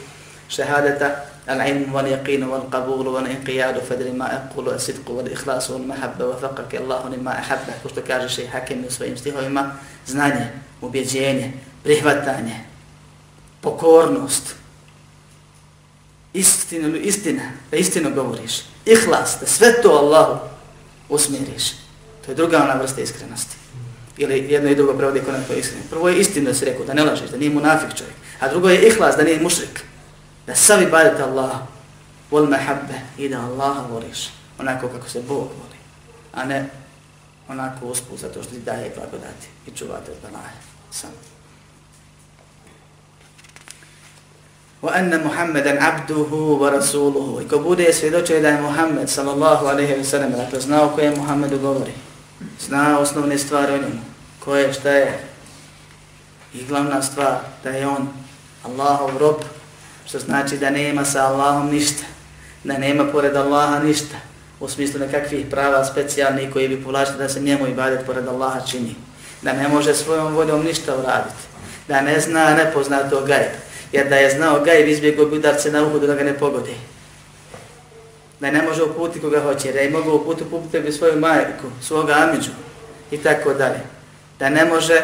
šehadeta, 0.50 1.26
al-ilm 1.50 1.94
wal 1.94 2.08
yaqin 2.08 2.46
wal 2.50 2.70
qabul 2.72 3.08
wal 3.14 3.28
inqiyad 3.28 3.82
fadri 3.88 4.14
ma 4.14 4.26
aqulu 4.26 4.72
as-sidq 4.72 5.10
wal 5.10 5.28
ikhlas 5.32 5.70
wal 5.70 5.86
mahabba 5.86 6.26
wa 6.26 6.36
Allah 6.80 7.12
lima 7.12 7.32
ahabba 7.32 7.74
ko 7.84 7.90
što 7.90 8.02
kaže 8.08 8.30
šejh 8.30 8.52
Hakim 8.52 8.86
u 8.88 8.92
svojim 8.92 9.18
stihovima 9.18 9.72
znanje 10.06 10.48
ubeđenje 10.82 11.52
prihvatanje 11.84 12.56
pokornost 13.62 14.56
istinu 16.34 16.96
istina 16.96 17.52
da 17.72 17.78
istinu 17.78 18.16
govoriš 18.16 18.54
ihlas 18.86 19.38
da 19.42 19.48
sve 19.48 19.82
to 19.82 19.90
Allahu 19.90 20.40
usmjeriš. 21.10 21.64
To 22.26 22.32
je 22.32 22.36
druga 22.36 22.64
ona 22.64 22.82
vrsta 22.82 23.02
iskrenosti. 23.02 23.56
Ili 24.18 24.46
jedno 24.50 24.70
i 24.70 24.76
drugo 24.76 24.94
prevodi 24.94 25.20
kod 25.20 25.36
to 25.48 25.54
iskreni. 25.54 25.84
Prvo 25.90 26.10
je 26.10 26.20
istinu 26.20 26.46
da 26.46 26.54
si 26.54 26.66
rekao, 26.66 26.86
da 26.86 26.94
ne 26.94 27.04
lažeš, 27.04 27.30
da 27.30 27.38
nije 27.38 27.52
munafik 27.52 27.98
čovjek. 27.98 28.16
A 28.40 28.48
drugo 28.48 28.70
je 28.70 28.88
ihlas, 28.88 29.16
da 29.16 29.24
nije 29.24 29.42
mušrik. 29.42 29.84
Da 30.50 30.56
sav 30.56 30.82
ibadet 30.82 31.20
Allah, 31.20 31.62
vol 32.32 32.48
mehabbe 32.50 33.02
i 33.18 33.30
da 33.30 33.42
Allaha 33.42 33.86
voliš. 33.90 34.30
Onako 34.60 34.88
kako 34.88 35.10
se 35.10 35.22
Bog 35.22 35.48
voli. 35.62 35.80
A 36.34 36.46
ne 36.46 36.70
onako 37.48 37.86
uspu, 37.86 38.18
zato 38.18 38.44
što 38.44 38.52
ti 38.52 38.60
daje 38.60 38.94
blagodati 38.96 39.48
i 39.68 39.72
čuvate 39.72 40.12
od 40.12 40.18
balaje. 40.22 40.58
sam. 40.92 41.12
wa 44.82 44.92
anna 44.96 45.18
Muhammadan 45.18 45.78
abduhu 45.78 46.58
wa 46.60 46.72
rasuluhu. 46.72 47.42
I 47.42 47.48
ko 47.48 47.60
bude 47.60 47.94
svjedočio 47.94 48.42
da 48.42 48.50
je 48.50 48.62
Muhammed 48.62 49.10
sallallahu 49.10 49.66
alaihi 49.66 49.94
wa 49.94 50.04
sallam, 50.04 50.32
dakle 50.32 50.60
znao 50.60 50.90
ko 50.90 51.02
je 51.02 51.16
Muhammedu 51.16 51.60
govori, 51.60 51.92
zna 52.60 53.00
osnovne 53.00 53.38
stvari 53.38 53.74
o 53.74 53.78
njemu, 53.78 54.02
ko 54.40 54.56
je, 54.56 54.74
šta 54.74 54.90
je, 54.90 55.24
i 56.54 56.66
glavna 56.66 57.02
stvar 57.02 57.38
da 57.64 57.70
je 57.70 57.88
on 57.88 58.10
Allahov 58.64 59.18
rob, 59.18 59.36
što 60.10 60.20
znači 60.20 60.58
da 60.58 60.70
nema 60.70 61.06
sa 61.06 61.28
Allahom 61.28 61.70
ništa, 61.70 62.04
da 62.64 62.78
nema 62.78 63.06
pored 63.12 63.36
Allaha 63.36 63.80
ništa, 63.80 64.16
u 64.60 64.68
smislu 64.68 65.00
nekakvih 65.00 65.46
prava 65.50 65.86
specijalnih 65.86 66.54
koji 66.54 66.68
bi 66.68 66.84
povlačili 66.84 67.18
da 67.18 67.30
se 67.30 67.40
njemu 67.40 67.68
ibadet 67.68 68.06
pored 68.06 68.28
Allaha 68.28 68.66
čini, 68.66 68.96
da 69.42 69.54
ne 69.54 69.68
može 69.68 69.94
svojom 69.94 70.36
voljom 70.36 70.64
ništa 70.64 70.98
uraditi, 70.98 71.44
da 71.88 72.02
ne 72.02 72.20
zna 72.20 72.56
nepoznato 72.56 73.22
gajb, 73.22 73.52
jer 73.92 74.10
da 74.10 74.16
je 74.16 74.30
znao 74.30 74.60
gajb 74.60 74.88
izbjegao 74.88 75.26
bi 75.26 75.38
udarce 75.38 75.72
na 75.72 75.84
uhudu 75.84 76.08
da 76.08 76.16
ga 76.16 76.24
ne 76.24 76.38
pogodi. 76.38 76.76
Da 78.40 78.52
ne 78.52 78.62
može 78.62 78.84
uputiti 78.84 79.22
koga 79.22 79.42
hoće, 79.42 79.68
jer 79.68 79.76
da 79.76 79.82
je 79.82 79.90
mogao 79.90 80.16
uputiti 80.16 80.44
uputiti 80.44 80.80
bi 80.80 80.92
svoju 80.92 81.20
majku, 81.20 81.68
svoga 81.82 82.14
amiđu 82.14 82.52
i 83.12 83.18
tako 83.18 83.54
dalje. 83.54 83.80
Da 84.40 84.50
ne 84.50 84.66
može 84.66 85.02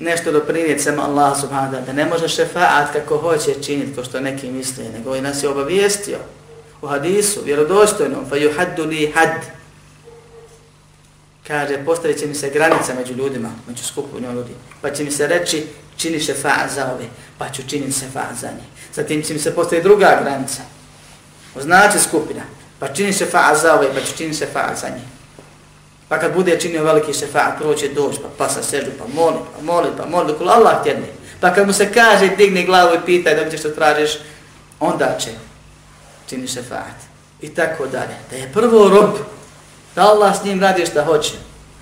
nešto 0.00 0.32
doprinijeti 0.32 0.82
sama 0.82 1.02
Allah 1.02 1.40
subhanahu 1.40 1.74
wa 1.74 1.86
da 1.86 1.92
ne 1.92 2.04
može 2.04 2.28
šefaat 2.28 2.92
kako 2.92 3.18
hoće 3.18 3.54
činiti, 3.62 3.94
ko 3.96 4.04
što 4.04 4.20
neki 4.20 4.50
misle, 4.50 4.84
nego 4.98 5.16
i 5.16 5.20
nas 5.20 5.42
je 5.42 5.48
obavijestio 5.48 6.18
u 6.82 6.86
hadisu, 6.86 7.40
vjerodostojnom, 7.44 8.26
fa 8.28 8.36
yuhaddu 8.36 8.86
li 8.86 9.12
had. 9.14 9.30
Kaže, 11.46 11.84
postavit 11.84 12.18
će 12.18 12.26
mi 12.26 12.34
se 12.34 12.50
granica 12.50 12.94
među 12.94 13.14
ljudima, 13.14 13.50
među 13.68 13.84
skupinom 13.84 14.34
ljudi, 14.34 14.52
pa 14.80 14.90
će 14.90 15.04
mi 15.04 15.10
se 15.10 15.26
reći, 15.26 15.66
čini 15.96 16.20
šefa 16.20 16.68
za 16.74 16.92
ove, 16.92 17.04
pa 17.38 17.48
ću 17.48 17.62
činiti 17.68 18.00
šefaat 18.00 18.36
za 18.40 18.46
njih. 18.46 18.66
Zatim 18.94 19.22
će 19.22 19.32
mi 19.32 19.38
se 19.38 19.54
postaviti 19.54 19.88
druga 19.88 20.18
granica, 20.22 20.62
označi 21.54 21.98
skupina, 21.98 22.42
pa 22.78 22.88
čini 22.88 23.12
šefaat 23.12 23.58
za 23.62 23.74
ove, 23.74 23.94
pa 23.94 24.00
ću 24.00 24.16
činiti 24.16 24.38
šefaat 24.38 24.78
za 24.80 24.88
njih. 24.88 25.19
Pa 26.10 26.18
kad 26.18 26.34
bude 26.34 26.60
činio 26.60 26.84
veliki 26.84 27.12
šefaat, 27.12 27.58
prvo 27.58 27.74
će 27.74 27.88
doći, 27.88 28.18
pa 28.22 28.28
pasa 28.38 28.62
sežu, 28.62 28.90
pa 28.98 29.04
moli, 29.14 29.36
pa 29.56 29.62
moli, 29.62 29.88
pa 29.96 30.06
moli, 30.06 30.26
dok 30.26 30.40
Allah 30.40 30.82
tjedne. 30.82 31.06
Pa 31.40 31.54
kad 31.54 31.66
mu 31.66 31.72
se 31.72 31.92
kaže, 31.92 32.28
digni 32.36 32.66
glavu 32.66 32.94
i 32.94 33.06
pitaj 33.06 33.34
da 33.34 33.56
što 33.58 33.68
tražiš, 33.68 34.10
onda 34.80 35.16
će 35.20 35.30
čini 36.28 36.48
šefaat. 36.48 36.98
I 37.40 37.48
tako 37.48 37.86
dalje. 37.86 38.16
Da 38.30 38.36
je 38.36 38.50
prvo 38.52 38.88
rob, 38.88 39.10
da 39.94 40.02
Allah 40.02 40.40
s 40.40 40.44
njim 40.44 40.60
radi 40.60 40.86
šta 40.86 41.04
hoće. 41.04 41.32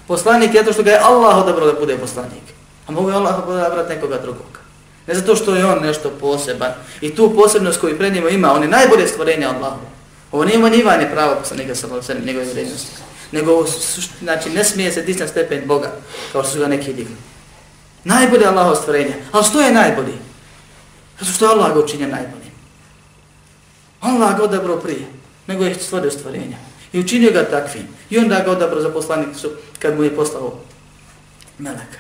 Poslanik 0.08 0.54
je 0.54 0.64
to 0.64 0.72
što 0.72 0.82
ga 0.82 0.90
je 0.90 1.00
Allah 1.02 1.36
odabrao 1.36 1.72
da 1.72 1.80
bude 1.80 1.96
poslanik. 1.96 2.44
A 2.86 2.92
mogu 2.92 3.08
je 3.08 3.16
Allah 3.16 3.48
odabrati 3.48 3.94
nekoga 3.94 4.18
drugog. 4.18 4.58
Ne 5.06 5.14
zato 5.14 5.36
što 5.36 5.54
je 5.54 5.66
on 5.66 5.78
nešto 5.82 6.10
poseban. 6.20 6.72
I 7.00 7.14
tu 7.14 7.34
posebnost 7.34 7.80
koju 7.80 7.98
pred 7.98 8.14
njima 8.14 8.28
ima, 8.28 8.52
on 8.52 8.62
je 8.62 8.68
najbolje 8.68 9.06
stvorenje 9.06 9.46
Allahu. 9.46 9.80
Ovo 10.32 10.44
nije 10.44 10.58
manjivanje 10.58 11.08
prava 11.12 11.36
poslanika 11.36 11.74
sa 11.74 11.86
Allahom, 11.86 12.24
njegove 12.24 12.44
vrednosti. 12.44 12.92
Nego, 12.94 13.07
nego 13.32 13.66
znači, 14.20 14.50
ne 14.50 14.64
smije 14.64 14.92
se 14.92 15.02
disna 15.02 15.26
stepen 15.26 15.66
Boga, 15.66 15.92
kao 16.32 16.42
što 16.42 16.52
su 16.52 16.58
ga 16.58 16.66
neki 16.66 16.92
digli. 16.92 17.16
Najbolje 18.04 18.46
Allaho 18.46 18.74
stvorenje. 18.74 19.14
Ali 19.32 19.44
što 19.44 19.60
je 19.60 19.72
najbolji? 19.72 20.14
Zato 21.20 21.32
što 21.32 21.44
je 21.44 21.50
Allah 21.50 21.74
ga 21.74 21.80
učinio 21.80 22.08
najboljim. 22.08 22.52
Allah 24.00 24.36
ga 24.36 24.42
odabro 24.44 24.76
prije, 24.76 25.06
nego 25.46 25.64
je 25.64 25.74
stvorio 25.74 26.10
stvorenja. 26.10 26.56
I 26.92 27.00
učinio 27.00 27.32
ga 27.32 27.44
takvim. 27.44 27.88
I 28.10 28.18
onda 28.18 28.40
ga 28.40 28.50
odabro 28.50 28.80
za 28.80 28.88
poslanicu 28.88 29.50
kad 29.78 29.96
mu 29.96 30.04
je 30.04 30.16
poslao 30.16 30.60
meleka. 31.58 31.98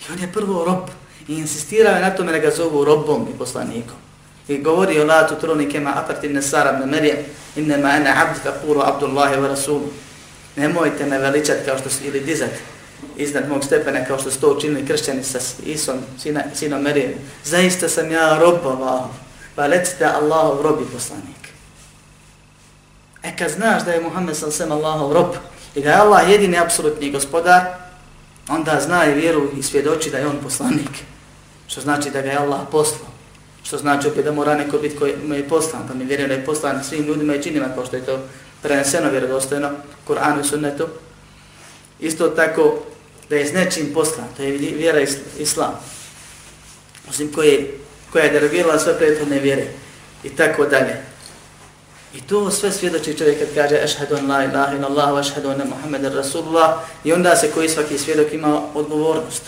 I 0.00 0.12
on 0.12 0.18
je 0.18 0.32
prvo 0.32 0.64
rob 0.64 0.88
i 1.28 1.34
insistirao 1.34 1.94
je 1.94 2.02
na 2.02 2.10
tome 2.10 2.32
da 2.32 2.38
ga 2.38 2.50
zovu 2.56 2.84
robom 2.84 3.26
i 3.34 3.38
poslanikom. 3.38 4.07
I 4.48 4.58
govori 4.58 5.00
o 5.00 5.04
latu 5.04 5.34
truni 5.40 5.70
kema 5.70 5.92
apartim 5.96 6.32
nesara 6.32 6.78
ibn 6.78 6.90
merije 6.90 7.24
innema 7.56 7.90
ene 7.90 8.10
abd 8.10 8.42
fakuru 8.42 8.80
abdullahi 8.80 9.36
wa 9.36 9.48
rasulu. 9.48 9.90
Nemojte 10.56 11.06
me 11.06 11.18
veličati 11.18 11.64
kao 11.66 11.78
što 11.78 11.90
su 11.90 12.04
ili 12.04 12.20
dizat 12.20 12.50
iznad 13.16 13.48
mog 13.48 13.64
stepena 13.64 14.04
kao 14.04 14.18
što 14.18 14.30
su 14.30 14.40
to 14.40 14.52
učinili 14.52 14.86
kršćani 14.86 15.24
sa 15.24 15.38
Isom, 15.64 15.98
sina, 16.22 16.42
sinom 16.54 16.82
Merijem. 16.82 17.14
Zaista 17.44 17.88
sam 17.88 18.10
ja 18.10 18.38
rob 18.38 18.66
Allahov. 18.66 19.10
Pa 19.54 19.66
recite 19.66 20.04
Allahov 20.04 20.62
rob 20.62 20.80
i 20.80 20.92
poslanik. 20.92 21.48
E 23.22 23.36
kad 23.36 23.50
znaš 23.50 23.84
da 23.84 23.92
je 23.92 24.00
Muhammed 24.00 24.36
sam 24.36 24.50
sem 24.50 24.72
Allahov 24.72 25.12
rob 25.12 25.34
i 25.74 25.82
da 25.82 25.90
je 25.90 25.96
Allah 25.96 26.30
jedini 26.30 26.58
apsolutni 26.58 27.10
gospodar, 27.10 27.62
onda 28.48 28.80
zna 28.80 29.06
i 29.06 29.14
vjeru 29.14 29.50
i 29.58 29.62
svjedoči 29.62 30.10
da 30.10 30.18
je 30.18 30.26
on 30.26 30.38
poslanik. 30.42 30.90
Što 31.66 31.80
znači 31.80 32.10
da 32.10 32.22
ga 32.22 32.30
je 32.30 32.36
Allah 32.36 32.60
poslao. 32.70 33.17
Što 33.68 33.78
znači 33.78 34.08
opet 34.08 34.24
da 34.24 34.32
mora 34.32 34.54
neko 34.54 34.78
biti 34.78 34.96
koji 34.96 35.14
mu 35.26 35.34
je 35.34 35.48
poslan, 35.48 35.88
pa 35.88 35.94
mi 35.94 36.04
vjerujem 36.04 36.28
da 36.28 36.34
je 36.34 36.44
poslan 36.44 36.84
svim 36.84 37.04
ljudima 37.04 37.34
i 37.34 37.42
činima, 37.42 37.74
kao 37.74 37.86
što 37.86 37.96
je 37.96 38.06
to 38.06 38.20
preneseno 38.62 39.10
vjerodostojno, 39.10 39.70
Kur'anu 40.08 40.40
i 40.40 40.48
sunnetu. 40.48 40.86
Isto 42.00 42.28
tako 42.28 42.78
da 43.28 43.36
je 43.36 43.46
s 43.46 43.52
nečim 43.52 43.90
poslan, 43.94 44.26
to 44.36 44.42
je 44.42 44.50
vjera 44.52 45.00
islam. 45.38 45.80
Osim 47.10 47.32
koje, 47.32 47.78
koja 48.12 48.24
je 48.24 48.30
derogirala 48.30 48.78
sve 48.78 48.98
prethodne 48.98 49.38
vjere 49.40 49.66
i 50.24 50.30
tako 50.30 50.64
dalje. 50.64 50.96
I 52.14 52.20
to 52.20 52.50
sve 52.50 52.72
svjedoči 52.72 53.18
čovjek 53.18 53.38
kad 53.38 53.48
kaže 53.54 53.76
ašhadu 53.84 54.16
an 54.16 54.30
la 54.30 54.44
ilaha 54.44 54.76
in 54.76 54.84
Allah, 54.84 55.18
ašhadu 55.18 55.48
anna 55.48 55.64
Muhammed 55.64 56.14
Rasulullah 56.14 56.78
i 57.04 57.12
onda 57.12 57.36
se 57.36 57.50
koji 57.50 57.68
svaki 57.68 57.98
svjedok 57.98 58.32
ima 58.32 58.62
odgovornost. 58.74 59.42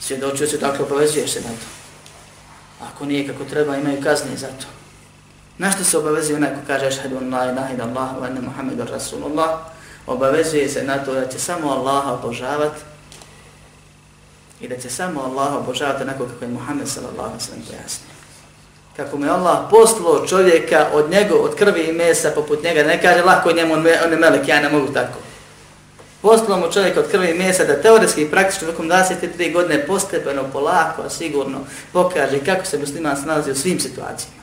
Svjedočio 0.00 0.46
se 0.46 0.58
dakle, 0.58 0.78
tako, 0.78 0.94
obavezuješ 0.94 1.30
se 1.30 1.40
na 1.40 1.48
to. 1.48 1.75
Ako 2.80 3.04
nije 3.04 3.28
kako 3.28 3.44
treba, 3.44 3.76
imaju 3.76 4.02
kazne 4.02 4.36
za 4.36 4.46
to. 4.46 4.66
Na 5.58 5.70
što 5.70 5.84
se 5.84 5.98
obavezuje 5.98 6.36
onaj 6.36 6.50
ko 6.50 6.60
kaže 6.66 6.86
ašhadu 6.86 7.16
an 7.16 7.34
la 7.34 7.52
ilaha 7.52 7.74
ila 7.74 7.84
Allah, 7.84 8.30
anna 8.30 8.40
Muhammed 8.40 8.80
Rasulullah, 8.80 9.50
obavezuje 10.06 10.68
se 10.68 10.82
na 10.82 11.04
to 11.04 11.14
da 11.14 11.26
će 11.28 11.38
samo 11.38 11.70
Allaha 11.70 12.12
obožavati 12.12 12.80
i 14.60 14.68
da 14.68 14.76
će 14.76 14.90
samo 14.90 15.20
Allaha 15.20 15.58
obožavati 15.58 16.02
onako 16.02 16.26
kako 16.26 16.44
je 16.44 16.50
Muhammed 16.50 16.88
sallallahu 16.88 17.40
sallam 17.40 17.62
pojasnio 17.68 18.16
kako 18.96 19.16
mu 19.16 19.24
je 19.24 19.30
Allah 19.30 19.58
poslao 19.70 20.26
čovjeka 20.26 20.86
od 20.92 21.10
njega, 21.10 21.34
od 21.34 21.54
krvi 21.54 21.80
i 21.80 21.92
mesa 21.92 22.30
poput 22.34 22.62
njega, 22.62 22.82
ne 22.82 23.02
kaže 23.02 23.22
lako 23.22 23.52
njemu 23.52 23.74
on 23.74 23.86
je 24.12 24.18
melek, 24.18 24.48
ja 24.48 24.60
ne 24.60 24.68
mogu 24.68 24.92
tako. 24.92 25.18
Poslao 26.26 26.60
mu 26.60 26.72
čovjek 26.72 26.96
od 26.96 27.10
krvi 27.10 27.30
i 27.30 27.38
mesa 27.38 27.64
da 27.64 27.82
teoretski 27.82 28.22
i 28.22 28.30
praktično 28.30 28.70
tokom 28.70 28.88
23 28.88 29.52
godine 29.52 29.86
postepeno, 29.86 30.44
polako, 30.52 31.02
a 31.02 31.10
sigurno 31.10 31.58
pokaže 31.92 32.44
kako 32.44 32.66
se 32.66 32.78
musliman 32.78 33.16
snalazi 33.16 33.50
u 33.50 33.54
svim 33.54 33.80
situacijama. 33.80 34.42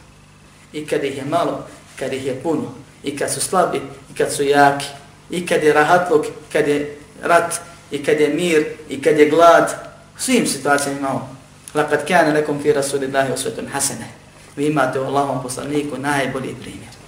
I 0.73 0.87
kad 0.87 1.03
ih 1.03 1.17
je 1.17 1.25
malo, 1.25 1.67
kad 1.99 2.13
ih 2.13 2.25
je 2.25 2.39
puno, 2.43 2.73
i 3.03 3.17
kad 3.17 3.31
su 3.31 3.41
slabi, 3.41 3.81
i 4.11 4.17
kad 4.17 4.33
su 4.33 4.43
jaki, 4.43 4.85
i 5.29 5.45
kad 5.45 5.63
je 5.63 5.73
rahatluk, 5.73 6.25
kad 6.51 6.67
je 6.67 6.97
rat, 7.23 7.53
i 7.91 8.03
kad 8.03 8.19
je 8.19 8.27
mir, 8.27 8.65
i 8.89 9.01
kad 9.01 9.19
je 9.19 9.29
glad, 9.29 9.75
u 10.17 10.21
svim 10.21 10.47
situacijama 10.47 10.99
imao. 10.99 11.29
Lakad 11.73 12.07
kane 12.07 12.33
nekom 12.33 12.61
fi 12.61 12.73
rasulillahi 12.73 13.33
osvetun 13.33 13.67
hasene 13.67 14.07
vi 14.55 14.65
imate 14.65 14.99
u 14.99 15.03
Allahom 15.03 15.43
poslaniku 15.43 15.97
najbolji 15.97 16.55
primjer. 16.61 17.02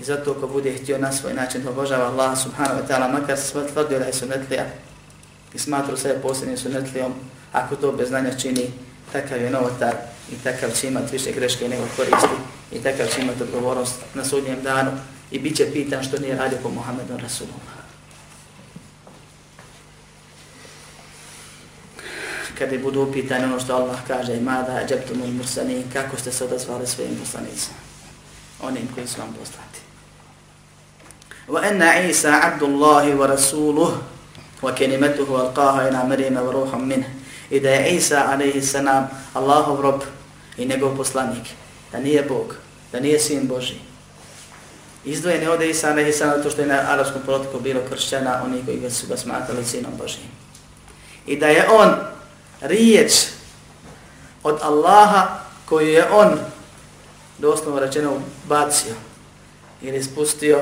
I 0.00 0.04
zato 0.04 0.34
ko 0.34 0.46
bude 0.46 0.72
htio 0.72 0.98
na 0.98 1.12
svoj 1.12 1.34
način 1.34 1.62
da 1.62 1.70
obožava 1.70 2.06
Allah 2.06 2.38
subhanahu 2.38 2.80
wa 2.80 2.86
ta'ala, 2.88 3.12
makar 3.12 3.38
se 3.38 3.46
sva 3.46 3.62
tvrdio 3.72 3.98
da 3.98 4.04
je 4.04 4.12
sunetlija 4.12 4.66
i 5.54 5.58
smatru 5.58 5.96
sebe 5.96 6.20
posljednim 6.22 6.58
sunetlijom, 6.58 7.14
ako 7.52 7.76
to 7.76 7.92
bez 7.92 8.08
znanja 8.08 8.38
čini, 8.38 8.70
takav 9.12 9.42
je 9.42 9.50
novotar 9.50 9.94
i 10.32 10.34
takav 10.44 10.70
će 10.70 10.88
imati 10.88 11.12
više 11.12 11.32
greške 11.32 11.68
nego 11.68 11.82
koristi 11.96 12.36
i 12.72 12.78
takav 12.78 13.06
će 13.14 13.20
imati 13.20 13.42
odgovornost 13.42 13.96
na 14.14 14.24
sudnjem 14.24 14.62
danu 14.62 14.90
i 15.30 15.38
bit 15.38 15.56
će 15.56 15.72
pitan 15.72 16.02
što 16.02 16.18
nije 16.18 16.36
radio 16.36 16.58
po 16.62 16.70
Muhammedu 16.70 17.16
Rasulullah. 17.22 17.80
kada 22.60 22.78
budu 22.78 23.02
upitani 23.02 23.44
ono 23.44 23.60
što 23.60 23.74
Allah 23.74 23.96
kaže 24.06 24.36
i 24.36 24.40
mada 24.40 24.86
džeptumul 24.88 25.28
mursani, 25.28 25.84
kako 25.92 26.16
ste 26.16 26.32
se 26.32 26.44
odazvali 26.44 26.86
svojim 26.86 27.16
poslanicima, 27.16 27.76
onim 28.62 28.88
koji 28.94 29.06
su 29.06 29.20
vam 29.20 29.32
poslati. 29.38 29.89
Wa 31.50 31.66
anna 31.66 31.98
Isa 32.06 32.30
الله 32.62 33.18
wa 33.18 33.90
وكلمته 34.62 35.26
wa 35.26 35.88
إلى 35.88 36.04
مريم 36.04 36.36
ina 36.38 36.76
منه 36.78 37.08
إذا 37.52 37.70
عيسى 37.70 38.16
عليه 38.16 38.54
السلام 38.62 39.08
الله 39.34 39.66
رب 39.74 39.74
Isa 39.74 39.74
alaihi 39.74 39.74
salam 39.74 39.74
Allahov 39.74 39.80
rob 39.80 40.00
i 40.56 40.66
njegov 40.66 40.96
poslanik, 40.96 41.42
da 41.92 41.98
nije 41.98 42.22
Bog, 42.22 42.54
da 42.92 43.00
nije 43.00 43.18
sin 43.18 43.48
Boži. 43.48 43.74
Izdvojen 45.04 45.42
je 45.42 45.50
ovdje 45.50 45.70
Isa 45.70 45.90
alaihi 45.90 46.12
sallam 46.12 46.42
to 46.42 46.50
što 46.50 46.60
je 46.60 46.66
na 46.66 46.84
arabskom 46.88 47.22
protoku 47.22 47.60
bilo 47.60 47.80
kršćana, 47.90 48.42
oni 48.44 48.64
koji 48.64 48.80
ga 48.80 48.90
su 48.90 49.06
ga 49.06 49.16
smatrali 49.16 49.64
sinom 49.64 49.92
Božijim. 49.98 50.30
I 51.26 51.36
da 51.36 51.46
je 51.46 51.68
on 51.70 51.94
riječ 52.60 53.12
od 54.42 54.58
Allaha 54.62 55.38
koju 55.66 55.88
je 55.88 56.10
on 56.10 56.38
doslovno 57.38 57.80
rečeno 57.80 58.20
bacio 58.48 58.94
ili 59.82 60.02
spustio 60.02 60.60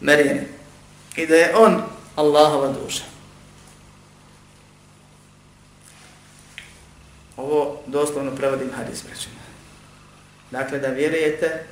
Merijene. 0.00 0.46
I 1.16 1.26
da 1.26 1.36
je 1.36 1.56
on 1.56 1.82
Allahova 2.16 2.72
duša. 2.72 3.02
Ovo 7.36 7.80
doslovno 7.86 8.36
prevodim 8.36 8.70
hadis 8.76 9.02
braćima. 9.06 9.36
Dakle, 10.50 10.78
da 10.78 10.88
vjerujete, 10.88 11.64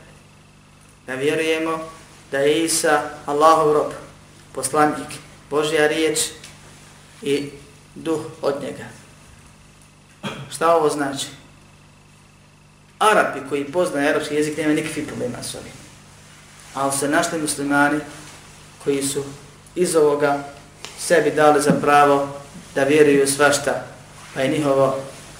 da 1.07 1.15
vjerujemo 1.15 1.91
da 2.31 2.39
je 2.39 2.65
Isa 2.65 3.11
Allahov 3.27 3.73
rob, 3.73 3.93
poslanik, 4.53 5.07
Božja 5.51 5.87
riječ 5.87 6.19
i 7.23 7.51
duh 7.95 8.21
od 8.43 8.55
njega. 8.63 8.85
Šta 10.51 10.77
ovo 10.77 10.89
znači? 10.89 11.27
Arapi 12.99 13.41
koji 13.49 13.73
poznaju 13.73 14.09
arapski 14.09 14.35
jezik 14.35 14.57
nema 14.57 14.73
nikakvih 14.73 15.07
problema 15.07 15.43
s 15.43 15.55
ovim. 15.55 15.84
Ali 16.75 16.93
se 16.93 17.09
našli 17.09 17.39
muslimani 17.39 18.01
koji 18.85 19.03
su 19.03 19.25
iz 19.75 19.97
ovoga 19.97 20.45
sebi 20.99 21.31
dali 21.31 21.63
za 21.63 21.73
pravo 21.81 22.29
da 22.75 22.85
vjeruju 22.85 23.27
svašta, 23.27 23.85
pa 24.35 24.41
je 24.41 24.49
njihovo 24.49 24.99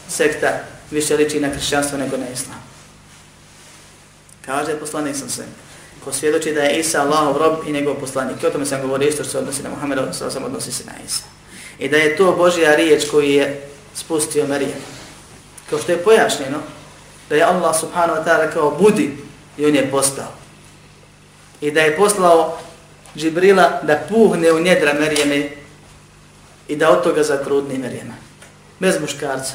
sekta 0.09 0.61
više 0.91 1.17
liči 1.17 1.41
na 1.41 1.51
kršćanstvo 1.51 1.99
nego 1.99 2.17
na 2.17 2.29
islam. 2.29 2.63
Kaže 4.47 4.81
poslanik 4.81 5.17
sam 5.17 5.29
sve, 5.29 5.45
ko 6.05 6.13
svjedoči 6.13 6.53
da 6.53 6.61
je 6.61 6.81
Isa 6.81 7.03
Allahov 7.03 7.37
rob 7.37 7.59
i 7.67 7.73
njegov 7.73 7.95
poslanik. 7.95 8.43
I 8.43 8.47
o 8.47 8.51
tome 8.51 8.67
sam 8.67 8.83
govorio 8.83 9.09
isto 9.09 9.25
što 9.25 9.33
se 9.33 9.39
odnosi 9.39 9.63
na 9.63 9.71
Muhammeda, 9.71 10.13
što 10.13 10.31
sam 10.31 10.45
odnosi 10.45 10.73
se 10.73 10.85
na 10.85 10.93
Isa. 11.07 11.23
I 11.79 11.89
da 11.89 11.97
je 11.97 12.17
to 12.17 12.33
Božja 12.37 12.75
riječ 12.75 13.11
koji 13.11 13.35
je 13.35 13.69
spustio 13.95 14.47
Marijan. 14.47 14.81
Kao 15.71 15.79
što 15.79 15.93
je 15.93 16.05
pojašnjeno, 16.05 16.59
da 17.29 17.37
je 17.37 17.43
Allah 17.43 17.81
subhanahu 17.81 18.21
wa 18.21 18.25
ta'ala 18.25 18.53
kao 18.53 18.71
budi 18.81 19.17
i 19.59 19.67
on 19.67 19.75
je 19.75 19.91
postao. 19.91 20.44
I 21.61 21.71
da 21.71 21.81
je 21.81 21.97
poslao 21.97 22.59
Džibrila 23.17 23.81
da 23.83 24.03
puhne 24.09 24.53
u 24.53 24.61
njedra 24.61 24.93
Merijeme 24.93 25.49
i 26.69 26.77
da 26.77 26.91
od 26.91 27.03
toga 27.03 27.23
zatrudni 27.23 27.79
Marijema. 27.79 28.15
Bez 28.81 29.01
muškarca. 29.01 29.55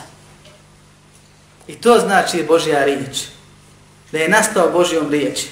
I 1.67 1.75
to 1.75 1.99
znači 1.99 2.43
Božja 2.43 2.85
riječ. 2.85 3.17
Da 4.11 4.17
je 4.17 4.29
nastao 4.29 4.71
Božjom 4.71 5.09
riječi. 5.09 5.47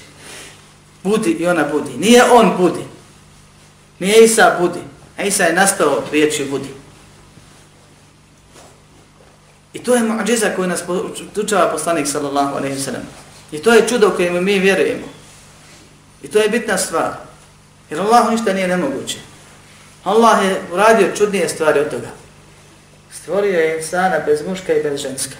Budi 1.03 1.31
i 1.31 1.47
ona 1.47 1.63
budi. 1.71 1.91
Nije 1.97 2.23
on 2.31 2.53
budi. 2.57 2.83
Nije 3.99 4.23
Isa 4.23 4.57
budi. 4.59 4.79
A 5.17 5.23
Isa 5.23 5.43
je 5.43 5.53
nastao 5.53 6.03
riječi 6.11 6.45
budi. 6.45 6.69
I 9.73 9.79
to 9.79 9.95
je 9.95 10.03
muđiza 10.03 10.49
koju 10.55 10.67
nas 10.67 10.83
tučava 11.35 11.71
poslanik 11.71 12.07
sallallahu 12.07 12.57
alaihi 12.57 12.79
sallam. 12.79 13.01
I 13.51 13.57
to 13.59 13.73
je 13.73 13.87
čudo 13.87 14.09
kojemu 14.09 14.41
mi 14.41 14.59
vjerujemo. 14.59 15.16
I 16.23 16.27
to 16.27 16.39
je 16.39 16.49
bitna 16.49 16.77
stvar. 16.77 17.13
Jer 17.89 17.99
Allah 17.99 18.31
ništa 18.31 18.53
nije 18.53 18.67
nemoguće. 18.67 19.17
Allah 20.03 20.45
je 20.45 20.61
uradio 20.73 21.15
čudnije 21.15 21.49
stvari 21.49 21.79
od 21.79 21.89
toga. 21.89 22.07
Stvorio 23.21 23.59
je 23.59 23.77
insana 23.77 24.19
bez 24.25 24.41
muška 24.47 24.73
i 24.73 24.83
bez 24.83 25.01
ženska. 25.01 25.35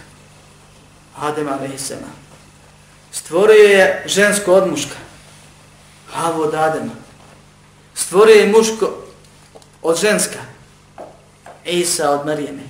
Adem 1.17 1.47
alaihi. 1.47 1.77
Stvorio 3.11 3.63
je 3.63 4.03
žensko 4.05 4.53
od 4.53 4.69
muška. 4.69 4.95
Havu 6.11 6.41
od 6.41 6.53
Adema. 6.53 6.91
Stvorio 7.93 8.35
je 8.35 8.47
muško 8.47 8.97
od 9.81 9.99
ženska. 9.99 10.39
Isa 11.65 12.09
od 12.11 12.25
Marijeme. 12.25 12.63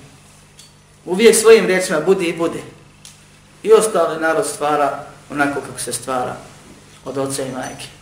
Uvijek 1.06 1.36
svojim 1.36 1.66
riječima 1.66 2.00
budi 2.00 2.26
i 2.26 2.38
bude. 2.38 2.60
I 3.64 3.74
ostali 3.74 4.22
narod 4.22 4.46
stvara 4.46 5.04
onako 5.30 5.62
kako 5.62 5.80
se 5.80 5.94
stvara 5.94 6.36
od 7.06 7.18
oca 7.18 7.44
i 7.44 7.52
majke. 7.52 7.97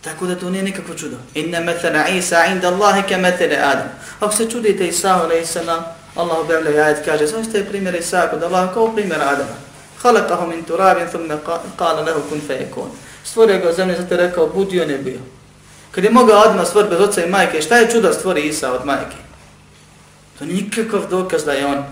Tako 0.00 0.26
da 0.26 0.34
to 0.34 0.50
nije 0.50 0.62
nikakvo 0.62 0.94
čudo. 0.94 1.16
Inna 1.34 1.60
metana 1.60 2.08
Isa 2.08 2.44
inda 2.46 2.68
Allahi 2.68 3.02
ke 3.08 3.16
metene 3.16 3.56
Adam. 3.56 3.88
Ako 4.20 4.36
se 4.36 4.50
čudite 4.50 4.88
Isa, 4.88 5.14
alaih 5.14 5.48
sallam, 5.48 5.84
Allah 6.16 6.38
objavlja 6.38 6.82
ajet 6.82 7.04
kaže, 7.04 7.26
zašto 7.26 7.56
je 7.56 7.64
primjer 7.64 7.94
Isa 7.94 8.28
kod 8.30 8.42
Allah 8.42 8.74
kao 8.74 8.92
primjer 8.92 9.22
Adama? 9.22 9.56
Halakahu 10.02 10.46
min 10.46 10.64
turabin 10.64 11.08
thumme 11.08 11.36
kala 11.76 12.02
lehu 12.02 12.20
kun 12.28 12.40
fayakun. 12.48 12.90
Stvorio 13.24 13.58
ga 13.58 13.72
zemlje, 13.72 13.96
zato 13.96 14.14
je 14.14 14.28
rekao, 14.28 14.46
budi 14.46 14.80
on 14.80 14.90
je 14.90 14.98
bio. 14.98 15.18
Kad 15.90 16.04
je 16.04 16.10
mogao 16.10 16.40
Adama 16.40 16.64
stvoriti 16.64 16.94
bez 16.96 17.08
oca 17.08 17.24
i 17.24 17.30
majke, 17.30 17.62
šta 17.62 17.76
je 17.76 17.90
čudo 17.90 18.12
stvori 18.12 18.40
Isa 18.40 18.72
od 18.72 18.86
majke? 18.86 19.16
To 20.38 20.44
nije 20.44 20.62
nikakav 20.62 21.10
dokaz 21.10 21.44
da 21.44 21.52
je 21.52 21.66
on 21.66 21.84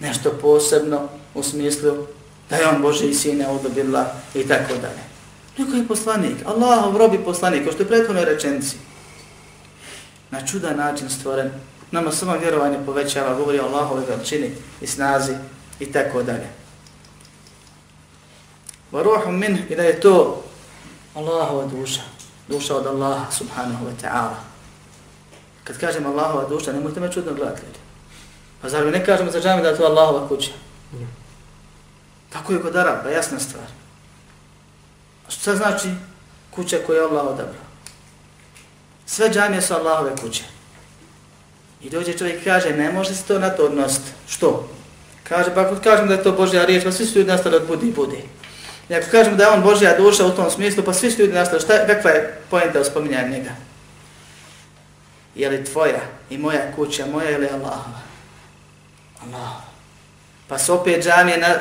nešto 0.00 0.30
posebno 0.30 1.08
u 1.34 1.42
smislu 1.42 2.06
da 2.50 2.56
je 2.56 2.68
on 2.68 2.82
Boži 2.82 2.98
sin, 2.98 3.14
sine 3.14 3.48
odobila 3.48 4.12
i 4.34 4.48
tako 4.48 4.74
dalje. 4.74 5.11
Neko 5.58 5.76
je 5.76 5.88
poslanik, 5.88 6.36
Allahov 6.46 6.96
robi 6.96 7.18
poslanik, 7.18 7.64
kao 7.64 7.72
što 7.72 7.82
je 7.82 7.88
prethodno 7.88 8.24
rečenci. 8.24 8.76
Na 10.30 10.46
čudan 10.46 10.76
način 10.76 11.10
stvoren, 11.10 11.50
nama 11.90 12.12
samo 12.12 12.38
vjerovanje 12.38 12.78
povećava, 12.86 13.34
govori 13.34 13.60
o 13.60 13.64
Allahove 13.64 14.06
veličini 14.08 14.50
i 14.80 14.86
snazi 14.86 15.34
i 15.80 15.92
tako 15.92 16.22
dalje. 16.22 16.48
Varuhum 18.92 19.38
min 19.38 19.58
i 19.68 19.76
da 19.76 19.82
je 19.82 20.00
to 20.00 20.44
Allahova 21.14 21.66
duša, 21.66 22.00
duša 22.48 22.76
od 22.76 22.86
Allaha 22.86 23.30
subhanahu 23.30 23.84
wa 23.84 23.92
ta'ala. 24.02 24.36
Kad 25.64 25.78
kažem 25.78 26.06
Allahova 26.06 26.48
duša, 26.48 26.72
nemojte 26.72 27.00
me 27.00 27.12
čudno 27.12 27.34
gledati 27.34 27.62
ljudi. 27.66 27.78
Pa 28.62 28.68
zar 28.68 28.84
mi 28.84 28.90
ne 28.90 29.04
kažemo 29.04 29.30
za 29.30 29.40
džami 29.40 29.62
da 29.62 29.68
je 29.68 29.76
to 29.76 29.84
Allahova 29.84 30.28
kuća? 30.28 30.50
Tako 32.32 32.52
je 32.52 32.62
kod 32.62 32.76
Araba, 32.76 33.10
jasna 33.10 33.38
stvar. 33.38 33.81
Šta 35.32 35.56
znači 35.56 35.88
kuća 36.50 36.76
koju 36.86 36.96
je 36.96 37.02
Allah 37.02 37.26
odabrao? 37.26 37.64
Sve 39.06 39.30
džamije 39.30 39.62
su 39.62 39.74
Allahove 39.74 40.16
kuće. 40.16 40.42
I 41.82 41.90
dođe 41.90 42.18
čovjek 42.18 42.42
i 42.42 42.44
kaže, 42.44 42.70
ne 42.70 42.92
može 42.92 43.14
se 43.14 43.24
to 43.24 43.38
na 43.38 43.50
to 43.50 43.64
odnositi. 43.64 44.10
Što? 44.28 44.68
Kaže, 45.28 45.54
pa 45.54 45.60
ako 45.60 45.76
kažem 45.84 46.08
da 46.08 46.14
je 46.14 46.22
to 46.22 46.32
Božja 46.32 46.64
riječ, 46.64 46.84
pa 46.84 46.92
svi 46.92 47.06
su 47.06 47.18
ljudi 47.18 47.30
nastali 47.30 47.56
od 47.56 47.66
budi 47.66 47.86
i 47.86 47.92
budi. 47.92 48.24
I 48.88 48.94
ako 48.94 49.06
kažemo 49.10 49.36
da 49.36 49.44
je 49.44 49.50
on 49.50 49.62
Božja 49.62 49.96
duša 49.98 50.26
u 50.26 50.30
tom 50.30 50.50
smislu, 50.50 50.82
pa 50.84 50.92
svi 50.92 51.10
su 51.10 51.20
ljudi 51.20 51.32
nastali, 51.32 51.62
šta, 51.62 51.86
kakva 51.86 52.10
je 52.10 52.40
pojenta 52.50 52.80
u 52.80 52.84
spominjanju 52.84 53.30
njega? 53.30 53.50
Je 55.34 55.50
li 55.50 55.64
tvoja 55.64 56.00
i 56.30 56.38
moja 56.38 56.72
kuća, 56.76 57.06
moja 57.06 57.30
ili 57.30 57.48
Allahova? 57.48 58.00
Allah. 59.22 59.52
Pa 60.48 60.58
se 60.58 60.72
opet 60.72 61.04
džamije, 61.04 61.38
na, 61.38 61.54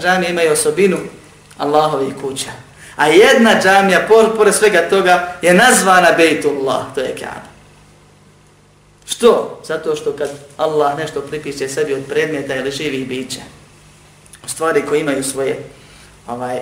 džamije 0.00 0.30
imaju 0.30 0.52
osobinu 0.52 0.98
Allahovi 1.58 2.14
kuća. 2.20 2.65
A 2.96 3.06
jedna 3.06 3.60
džamija, 3.62 4.06
pored 4.36 4.54
svega 4.54 4.88
toga, 4.90 5.36
je 5.42 5.54
nazvana 5.54 6.12
Bejtullah, 6.16 6.94
to 6.94 7.00
je 7.00 7.16
Kaaba. 7.16 7.56
Što? 9.06 9.60
Zato 9.64 9.96
što 9.96 10.12
kad 10.12 10.30
Allah 10.56 10.98
nešto 10.98 11.20
pripiše 11.20 11.68
sebi 11.68 11.94
od 11.94 12.04
predmeta 12.08 12.54
ili 12.54 12.70
živih 12.70 13.08
bića, 13.08 13.40
stvari 14.46 14.82
koje 14.88 15.00
imaju 15.00 15.24
svoje, 15.24 15.58
ovaj, 16.26 16.60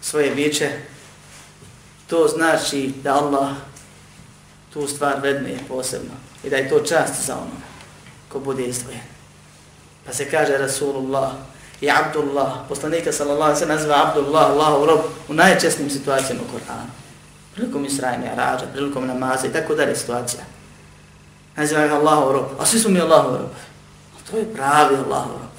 svoje 0.00 0.30
biće, 0.30 0.70
to 2.06 2.28
znači 2.28 2.92
da 3.02 3.14
Allah 3.14 3.50
tu 4.72 4.88
stvar 4.88 5.20
vedne 5.22 5.58
posebno 5.68 6.14
i 6.44 6.50
da 6.50 6.56
je 6.56 6.68
to 6.68 6.78
čast 6.78 7.26
za 7.26 7.34
onoga 7.34 7.68
ko 8.28 8.38
bude 8.38 8.64
izdvojen. 8.64 9.00
Pa 10.06 10.12
se 10.12 10.30
kaže 10.30 10.58
Rasulullah, 10.58 11.32
i 11.80 11.90
Abdullah, 11.90 12.52
poslanika 12.68 13.12
sallallahu 13.12 13.58
se 13.58 13.66
naziva 13.66 14.06
Abdullah, 14.06 14.50
Allahov 14.50 14.84
rob, 14.84 15.00
u 15.28 15.34
najčestnim 15.34 15.90
situacijama 15.90 16.42
u 16.42 16.52
Koranu. 16.52 16.90
Prilikom 17.54 17.84
Israjne, 17.84 18.30
Arađa, 18.32 18.66
prilikom 18.72 19.06
namaza 19.06 19.46
i 19.46 19.52
tako 19.52 19.74
dalje 19.74 19.96
situacija. 19.96 20.42
Naziva 21.56 21.86
ga 21.86 21.94
Allahov 21.94 22.32
rob, 22.32 22.46
a 22.58 22.66
svi 22.66 22.78
su 22.78 22.90
mi 22.90 23.00
Allahov 23.00 23.36
rob. 23.36 23.50
A 24.16 24.30
to 24.30 24.36
je 24.36 24.54
pravi 24.54 24.96
Allahov 24.96 25.32
rob. 25.32 25.58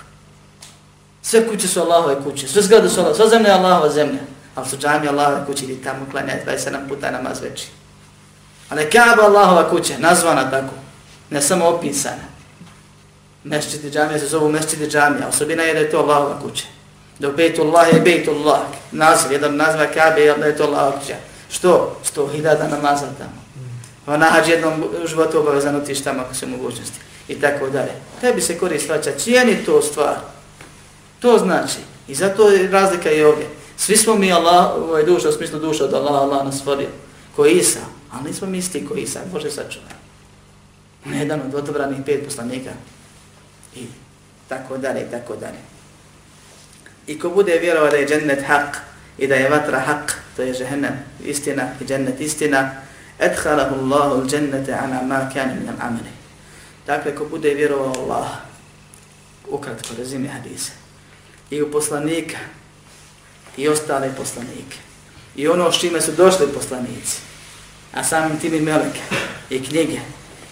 Sve 1.21 1.47
kuće 1.47 1.67
su 1.67 1.81
Allahove 1.81 2.23
kuće, 2.23 2.47
sve 2.47 2.61
zgrade 2.61 2.89
su 2.89 2.99
Allahove, 2.99 3.15
sva 3.15 3.29
zemlja 3.29 3.49
je 3.49 3.55
Allahova 3.55 3.89
zemlja. 3.89 4.19
Ali 4.55 4.67
su 4.67 4.77
džami 4.77 5.07
Allahove 5.07 5.45
kuće, 5.45 5.65
idi 5.65 5.83
tamo 5.83 6.05
klanjati 6.11 6.49
27 6.49 6.89
puta 6.89 7.11
namaz 7.11 7.41
veći. 7.41 7.67
Ali 8.69 8.89
Kaaba 8.89 9.23
Allahova 9.23 9.69
kuća, 9.69 9.93
nazvana 9.97 10.51
tako, 10.51 10.73
ne 11.29 11.41
samo 11.41 11.65
opisana. 11.65 12.38
Mešćidi 13.43 13.91
džamija 13.91 14.19
se 14.19 14.27
zovu 14.27 14.49
mešćidi 14.49 14.89
džamija, 14.89 15.27
osobina 15.27 15.63
je 15.63 15.73
da 15.73 15.79
je 15.79 15.91
to 15.91 15.97
Allahova 15.97 16.39
kuća. 16.41 16.65
Dok 17.19 17.35
Bejtullah 17.35 17.93
je 17.93 18.01
Bejtullah, 18.01 18.61
naziv, 18.91 19.31
jedan 19.31 19.55
naziva 19.55 19.87
Kabe 19.87 20.21
je 20.21 20.37
da 20.37 20.45
je 20.45 20.57
to 20.57 20.63
Allahova 20.63 20.99
kuća. 20.99 21.15
Što? 21.51 21.97
Sto 22.03 22.27
hiljada 22.27 22.67
namaza 22.67 23.07
tamo. 23.17 23.39
Pa 24.05 24.17
nahađ 24.17 24.49
jednom 24.49 24.83
životu 25.05 25.39
obavezan 25.39 25.75
otiš 25.75 26.01
tamo 26.03 26.21
ako 26.21 26.33
se 26.33 26.45
mogućnosti. 26.45 26.99
I 27.27 27.41
tako 27.41 27.69
dalje. 27.69 27.91
Tebi 28.21 28.41
se 28.41 28.57
koristi 28.57 28.87
svača, 28.87 29.11
cijeni 29.17 29.65
to 29.65 29.81
stvar. 29.81 30.15
To 31.19 31.37
znači. 31.37 31.77
I 32.07 32.15
zato 32.15 32.49
je 32.49 32.71
razlika 32.71 33.11
i 33.11 33.23
ovdje. 33.23 33.47
Svi 33.77 33.97
smo 33.97 34.15
mi 34.15 34.33
Allah, 34.33 34.71
ovaj 34.75 35.03
duša, 35.03 35.29
u 35.29 35.31
smislu 35.31 35.59
duša 35.59 35.83
od 35.83 35.93
Allah, 35.93 36.21
Allah 36.21 36.45
nas 36.45 36.59
stvorio. 36.59 36.89
Ko 37.35 37.45
Isa, 37.45 37.79
ali 38.11 38.29
nismo 38.29 38.47
mi 38.47 38.57
isti 38.57 38.87
ko 38.87 38.95
Isa, 38.95 39.19
Bože 39.31 39.51
sačuvaj. 39.51 39.93
On 41.05 41.13
je 41.13 41.19
jedan 41.19 41.41
od 41.41 41.55
odobranih 41.55 41.99
pet 42.05 42.25
poslanika. 42.25 42.69
I 43.79 43.87
tako 44.49 44.77
dalje, 44.77 45.11
tako 45.11 45.35
dalje. 45.35 45.59
I 47.07 47.19
ko 47.19 47.29
bude 47.29 47.59
vjerovao 47.59 47.91
da 47.91 47.97
je 47.97 48.07
džennet 48.07 48.43
haq 48.47 48.77
i 49.17 49.27
da 49.27 49.35
je 49.35 49.49
vatra 49.49 49.83
haq, 49.87 50.13
to 50.35 50.41
je 50.41 50.53
žehennem 50.53 50.99
istina 51.23 51.63
i 51.81 51.85
džennet 51.85 52.21
istina, 52.21 52.71
edhalahu 53.19 53.75
Allahu 53.75 54.21
l-džennete 54.21 54.73
ana 54.73 55.01
ma 55.01 55.29
kani 55.33 55.53
min 55.59 55.69
al-amri. 55.69 56.11
Dakle, 56.87 57.15
ko 57.15 57.25
bude 57.25 57.53
vjerovao 57.53 57.93
Allah, 58.03 58.27
ukratko 59.49 59.93
rezime 59.97 60.27
hadise, 60.27 60.71
i 61.49 61.61
u 61.61 61.71
poslanika, 61.71 62.37
i 63.57 63.67
ostale 63.67 64.11
poslanike, 64.17 64.77
i 65.35 65.47
ono 65.47 65.71
s 65.71 65.79
čime 65.79 66.01
su 66.01 66.11
došli 66.11 66.47
poslanici, 66.47 67.19
a 67.93 68.03
samim 68.03 68.39
tim 68.39 68.53
i 68.53 68.61
meleke, 68.61 69.01
i 69.49 69.63
knjige, 69.63 69.99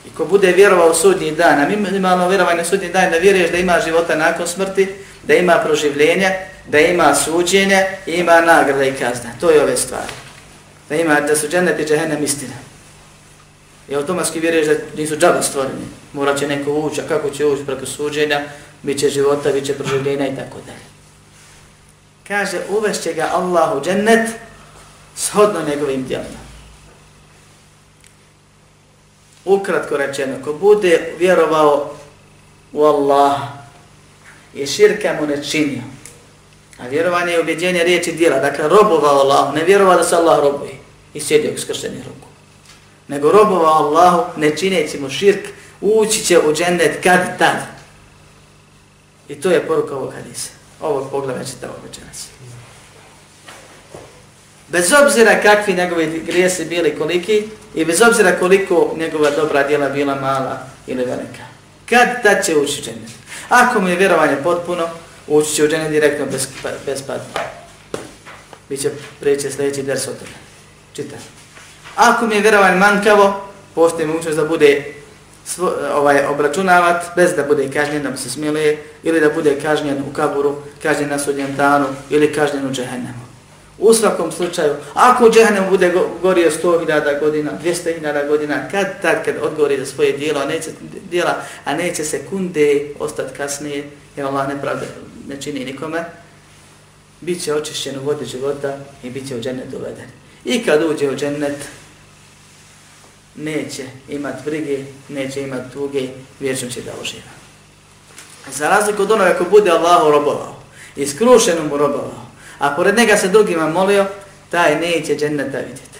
i 0.07 0.15
ko 0.15 0.25
bude 0.25 0.51
vjerovao 0.51 0.91
u 0.91 0.93
sudnji 0.93 1.31
dan, 1.31 1.59
a 1.59 1.69
minimalno 1.69 2.29
vjerovanje 2.29 2.61
u 2.61 2.65
sudnji 2.65 2.89
dan, 2.89 3.11
da 3.11 3.17
vjeruješ 3.17 3.51
da 3.51 3.57
ima 3.57 3.79
života 3.85 4.15
nakon 4.15 4.47
smrti, 4.47 4.87
da 5.23 5.33
ima 5.33 5.61
proživljenje, 5.65 6.31
da 6.67 6.79
ima 6.79 7.15
suđenje 7.15 7.85
i 8.05 8.11
ima 8.11 8.41
nagrada 8.41 8.83
i 8.83 8.91
kazna. 8.91 9.31
To 9.39 9.49
je 9.49 9.61
ove 9.61 9.77
stvari. 9.77 10.13
Da 10.89 10.95
ima, 10.95 11.21
da 11.21 11.35
su 11.35 11.47
džennet 11.47 11.79
i 11.79 11.85
džehennem 11.85 12.23
istina. 12.23 12.53
I 13.89 13.95
automatski 13.95 14.39
vjeruješ 14.39 14.67
da 14.67 14.73
nisu 14.97 15.17
džaba 15.17 15.41
stvoreni. 15.41 15.87
Morat 16.13 16.39
će 16.39 16.47
neko 16.47 16.71
ući, 16.71 17.01
a 17.01 17.07
kako 17.07 17.29
će 17.29 17.45
ući 17.45 17.65
preko 17.65 17.85
suđenja, 17.85 18.41
bit 18.83 18.99
će 18.99 19.09
života, 19.09 19.51
bit 19.51 19.65
će 19.65 19.73
proživljenja 19.73 20.27
i 20.27 20.35
tako 20.35 20.57
dalje. 20.65 20.87
Kaže, 22.27 22.57
uvešće 22.69 23.13
ga 23.13 23.29
Allah 23.33 23.77
u 23.77 23.85
džennet 23.85 24.29
shodno 25.15 25.59
njegovim 25.69 26.03
djelima. 26.03 26.46
Ukratko 29.47 29.97
rečeno, 29.97 30.43
ko 30.43 30.53
bude 30.53 31.13
vjerovao 31.19 31.91
u 32.73 32.83
Allah 32.83 33.37
i 34.53 34.67
širka 34.67 35.15
mu 35.19 35.27
ne 35.27 35.43
činio, 35.43 35.81
a 36.79 36.87
vjerovanje 36.87 37.31
je 37.31 37.39
objeđenje 37.39 37.83
riječi 37.83 38.11
djela, 38.11 38.39
dakle 38.39 38.69
robovao 38.69 39.19
Allah, 39.19 39.53
ne 39.55 39.63
vjerovao 39.63 39.97
da 39.97 40.03
se 40.03 40.15
Allah 40.15 40.39
robuje 40.39 40.73
i 41.13 41.19
sjedio 41.19 41.51
u 41.55 41.59
skrštenih 41.59 42.07
ruku, 42.07 42.27
nego 43.07 43.31
robovao 43.31 43.73
Allahu 43.73 44.39
ne 44.39 44.57
čineći 44.57 44.99
mu 44.99 45.09
širk, 45.09 45.47
ući 45.81 46.25
će 46.25 46.39
u 46.39 46.53
džennet 46.53 47.03
kad 47.03 47.37
tad. 47.37 47.77
I 49.29 49.35
to 49.35 49.51
je 49.51 49.67
poruka 49.67 49.95
ovog 49.95 50.13
hadisa. 50.13 50.49
Ovog 50.81 51.11
pogleda 51.11 51.45
čitavog 51.45 51.75
ovog 51.75 51.89
večeras. 51.89 52.27
Bez 54.67 54.93
obzira 54.93 55.41
kakvi 55.41 55.73
njegovi 55.73 56.23
grijesi 56.25 56.65
bili 56.65 56.95
koliki 56.97 57.43
i 57.75 57.85
bez 57.85 58.01
obzira 58.01 58.39
koliko 58.39 58.95
njegova 58.97 59.29
dobra 59.29 59.67
djela 59.67 59.89
bila 59.89 60.15
mala 60.15 60.59
ili 60.87 61.05
velika. 61.05 61.43
Kad 61.89 62.23
ta 62.23 62.41
će 62.41 62.55
ući 62.55 62.81
džennet? 62.81 63.11
Ako 63.49 63.81
mu 63.81 63.89
je 63.89 63.95
vjerovanje 63.95 64.35
potpuno, 64.43 64.89
ući 65.27 65.55
će 65.55 65.63
u 65.63 65.67
džennet 65.67 65.91
direktno 65.91 66.25
bez, 66.25 66.47
bez 66.85 67.01
patnje. 67.01 67.41
Biće 68.69 68.89
preće 69.19 69.51
sljedeći 69.51 69.83
ders 69.83 70.07
o 70.07 70.11
tome. 70.11 70.37
Čitaj. 70.93 71.19
Ako 71.95 72.27
mi 72.27 72.35
je 72.35 72.41
vjerovanje 72.41 72.75
mankavo, 72.75 73.49
postoji 73.75 74.07
mogućnost 74.07 74.37
da 74.37 74.45
bude 74.45 74.93
svo, 75.45 75.73
ovaj 75.93 76.25
obračunavat 76.25 77.03
bez 77.15 77.33
da 77.35 77.43
bude 77.43 77.71
kažnjen 77.71 78.03
da 78.03 78.17
se 78.17 78.29
smiluje 78.29 78.83
ili 79.03 79.19
da 79.19 79.29
bude 79.29 79.59
kažnjen 79.61 80.03
u 80.09 80.13
kaburu, 80.13 80.55
kažnjen 80.83 81.09
na 81.09 81.19
sudnjem 81.19 81.55
danu 81.55 81.85
ili 82.09 82.33
kažnjen 82.33 82.67
u 82.67 82.71
džehennemu. 82.71 83.26
U 83.79 83.93
svakom 83.93 84.31
slučaju, 84.31 84.73
ako 84.93 85.29
džehennem 85.29 85.69
bude 85.69 85.93
gorio 86.21 86.51
100.000 86.63 87.19
godina, 87.19 87.51
200.000 87.63 88.27
godina, 88.27 88.69
kad 88.71 89.01
tad 89.01 89.25
kad 89.25 89.35
odgovori 89.41 89.79
za 89.79 89.85
svoje 89.85 90.17
dijelo, 90.17 90.39
a 90.39 90.45
neće, 90.45 90.69
dijela, 91.09 91.35
a 91.65 91.75
neće 91.75 92.03
sekunde 92.03 92.85
ostati 92.99 93.37
kasnije, 93.37 93.89
jer 94.15 94.25
Allah 94.25 94.47
nepravde 94.47 94.85
ne 95.27 95.41
čini 95.41 95.65
nikome, 95.65 96.05
bit 97.21 97.43
će 97.43 97.53
očišćen 97.53 97.99
u 97.99 98.03
vodi 98.03 98.25
života 98.25 98.77
i 99.03 99.09
bit 99.09 99.27
će 99.27 99.35
u 99.35 99.41
džennet 99.41 99.73
uveden. 99.73 100.09
I 100.45 100.63
kad 100.63 100.83
uđe 100.83 101.09
u 101.09 101.15
džennet, 101.15 101.57
neće 103.35 103.83
imat 104.09 104.35
brige, 104.45 104.79
neće 105.09 105.41
imat 105.41 105.73
tuge, 105.73 106.07
vječno 106.39 106.69
će 106.69 106.81
da 106.81 106.91
uživa. 107.01 107.31
Za 108.51 108.69
razliku 108.69 109.01
od 109.01 109.11
onoga 109.11 109.33
ko 109.33 109.45
bude 109.49 109.71
Allahu 109.71 110.11
robovao, 110.11 110.55
iskrušeno 110.95 111.63
mu 111.63 111.77
robovao, 111.77 112.26
a 112.59 112.75
pored 112.75 112.97
njega 112.97 113.17
se 113.17 113.27
drugima 113.27 113.69
molio, 113.69 114.05
taj 114.49 114.79
neće 114.79 115.15
dženneta 115.15 115.57
vidjeti. 115.57 115.99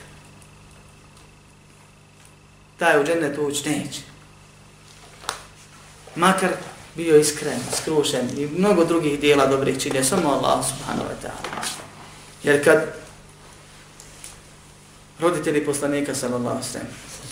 Taj 2.77 3.01
u 3.01 3.03
džennetu 3.03 3.41
ući 3.41 3.69
neće. 3.69 4.01
Makar 6.15 6.49
bio 6.95 7.17
iskren, 7.17 7.59
skrušen 7.81 8.29
i 8.37 8.47
mnogo 8.57 8.85
drugih 8.85 9.19
dijela 9.19 9.45
dobrih 9.45 9.81
činje, 9.81 10.03
samo 10.03 10.29
Allah 10.29 10.65
subhanahu 10.65 11.09
wa 11.09 11.27
ta'ala. 11.27 11.61
Jer 12.43 12.63
kad 12.63 12.83
roditelji 15.19 15.65
poslanika 15.65 16.15
sallallahu 16.15 16.63
sallam, 16.63 16.87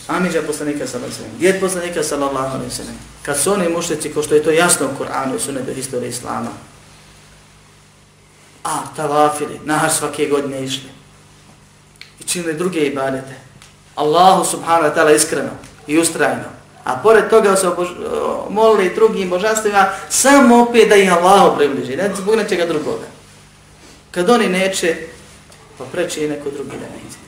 Amidža 0.06 0.42
poslanika 0.42 0.86
sallallahu 0.86 1.14
sallam, 1.14 1.38
djed 1.38 1.60
poslanika 1.60 2.02
sallallahu 2.02 2.70
sallam, 2.70 2.98
kad 3.22 3.38
su 3.38 3.52
oni 3.52 3.68
mušlici, 3.68 4.12
ko 4.14 4.22
što 4.22 4.34
je 4.34 4.42
to 4.42 4.50
jasno 4.50 4.86
u 4.86 5.02
Kur'anu 5.02 5.36
i 5.36 5.40
sunetu 5.40 5.74
historije 5.74 6.08
Islama, 6.08 6.50
a 8.66 8.94
tavafili, 8.96 9.60
nahar 9.64 9.90
svake 9.90 10.26
godine 10.26 10.64
išli. 10.64 10.90
I 12.20 12.24
činili 12.24 12.54
druge 12.54 12.80
ibadete. 12.80 13.34
Allahu 13.94 14.44
subhanahu 14.44 14.84
wa 14.84 14.94
ta'ala 14.94 15.16
iskreno 15.16 15.50
i 15.86 15.98
ustrajno. 15.98 16.44
A 16.84 16.96
pored 17.02 17.30
toga 17.30 17.56
se 17.56 17.70
molili 18.50 18.94
drugim 18.94 19.30
božanstvima 19.30 19.86
samo 20.08 20.62
opet 20.62 20.88
da 20.88 20.96
ih 20.96 21.12
Allahu 21.12 21.56
približi, 21.56 21.96
ne 21.96 22.10
zbog 22.16 22.36
nečega 22.36 22.66
drugoga. 22.66 23.06
Kad 24.10 24.30
oni 24.30 24.48
neće, 24.48 24.96
pa 25.78 25.84
preći 25.84 26.24
i 26.24 26.28
neko 26.28 26.50
drugi 26.50 26.70
da 26.70 26.86
neće. 26.86 27.25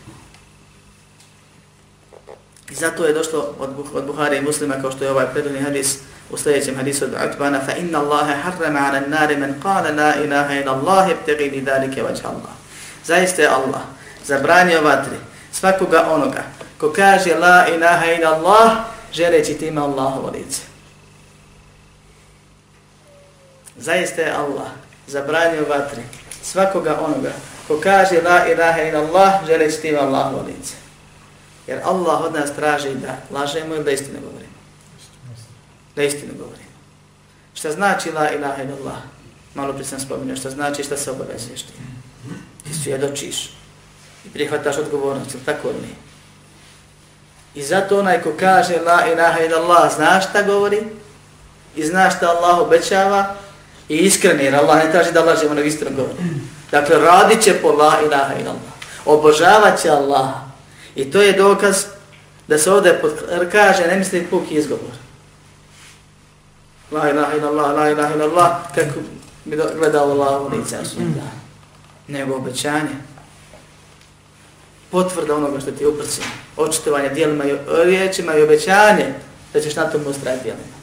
I 2.70 2.74
zato 2.74 3.04
je 3.04 3.12
došlo 3.12 3.54
od, 3.58 3.70
od 3.94 4.04
Buhari 4.06 4.36
i 4.36 4.40
muslima, 4.40 4.80
kao 4.80 4.90
što 4.92 5.04
je 5.04 5.10
ovaj 5.10 5.26
predvodni 5.32 5.60
hadis, 5.60 5.98
u 6.30 6.36
sljedećem 6.36 6.76
hadisu 6.76 7.04
od 7.04 7.10
Utbana, 7.30 7.60
fa 7.66 7.72
inna 7.72 7.98
Allahe 7.98 8.34
harrama 8.34 8.80
ala 8.80 9.00
nari 9.00 9.36
men 9.36 9.54
qala 9.62 9.96
la 9.96 10.14
ilaha 10.24 10.54
ila 10.54 10.72
Allahe 10.72 11.14
btegi 11.22 11.50
li 11.50 11.60
dalike 11.60 12.02
vađa 12.02 12.22
Allah. 12.24 12.52
Zaiste 13.04 13.46
Allah 13.46 13.80
zabranio 14.24 14.82
vatri 14.82 15.16
svakoga 15.52 16.06
onoga 16.10 16.42
ko 16.80 16.92
kaže 16.92 17.34
la 17.34 17.66
ilaha 17.74 18.06
ila 18.12 18.28
Allah, 18.28 18.72
želeći 19.12 19.54
time 19.54 19.80
Allahovo 19.80 20.30
lice. 20.30 20.62
Zaiste 23.76 24.30
Allah 24.30 24.68
zabranio 25.06 25.64
vatri 25.68 26.02
svakoga 26.42 26.98
onoga 27.00 27.32
ko 27.68 27.80
kaže 27.82 28.22
la 28.22 28.46
ilaha 28.46 28.82
ila 28.82 28.98
Allah, 28.98 29.32
želeći 29.46 29.80
time 29.80 29.98
Allahovo 29.98 30.44
lice. 30.46 30.87
Jer 31.68 31.80
Allah 31.84 32.20
od 32.20 32.34
nas 32.34 32.54
traži 32.56 32.94
da 32.94 33.38
lažemo 33.38 33.74
ili 33.74 33.84
da 33.84 33.90
istinu 33.90 34.18
govorimo 34.20 34.48
da 35.98 36.04
istinu 36.04 36.32
govorimo. 36.38 36.72
Šta 37.54 37.72
znači 37.72 38.12
la 38.12 38.30
ilaha 38.30 38.62
illallah? 38.62 38.98
Malo 39.54 39.72
prije 39.72 39.84
sam 39.84 40.00
spominio 40.00 40.36
šta 40.36 40.50
znači 40.50 40.84
šta 40.84 40.96
se 40.96 41.10
obavezuješ 41.10 41.62
ti. 41.62 41.72
Ti 42.64 42.74
svjedočiš 42.82 43.50
i 44.24 44.28
prihvataš 44.32 44.78
odgovornost, 44.78 45.34
ili 45.34 45.44
tako 45.44 45.68
li? 45.68 45.94
I 47.54 47.62
zato 47.62 47.98
onaj 47.98 48.22
ko 48.22 48.32
kaže 48.40 48.80
la 48.80 49.06
ilaha 49.12 49.40
illallah, 49.40 49.94
znaš 49.94 50.28
šta 50.30 50.42
govori 50.42 50.80
i 51.76 51.86
znaš 51.86 52.16
šta 52.16 52.28
Allah 52.28 52.58
obećava 52.58 53.34
i 53.88 53.96
iskreni, 53.96 54.44
jer 54.44 54.54
Allah 54.54 54.84
ne 54.84 54.92
traži 54.92 55.12
da 55.12 55.24
lažemo 55.24 55.54
nego 55.54 55.66
istinu 55.68 55.90
govori. 55.96 56.14
Dakle, 56.70 56.98
radit 56.98 57.42
će 57.42 57.54
po 57.62 57.68
la 57.68 58.00
ilaha 58.06 58.34
illallah. 58.34 58.72
Obožavat 59.04 59.82
će 59.82 59.90
Allah. 59.90 60.47
I 60.98 61.10
to 61.10 61.22
je 61.22 61.32
dokaz 61.32 61.84
da 62.48 62.58
se 62.58 62.72
ovdje 62.72 63.00
kaže, 63.52 63.86
ne 63.86 63.96
misli 63.96 64.26
puki 64.30 64.54
izgovor. 64.54 64.94
La 66.90 67.10
ilaha 67.10 67.36
illallah, 67.36 67.76
la 67.76 67.90
ilaha 67.90 68.14
illallah, 68.14 68.50
kako 68.74 69.00
bi 69.44 69.56
gledao 69.78 70.10
Allah 70.10 70.42
u 70.42 70.56
lice 70.56 70.76
Asunda. 70.76 71.22
Nego 72.08 72.34
obećanje. 72.34 72.96
Potvrda 74.90 75.34
onoga 75.34 75.60
što 75.60 75.70
ti 75.70 75.84
je 75.84 75.88
uprcio. 75.88 76.24
Očitovanje 76.56 77.08
dijelima 77.08 77.44
i 77.44 77.56
riječima 77.84 78.34
i 78.34 78.42
obećanje 78.42 79.14
da 79.52 79.60
ćeš 79.60 79.76
na 79.76 79.90
tom 79.90 80.00
ustrajati 80.06 80.42
dijelima. 80.42 80.78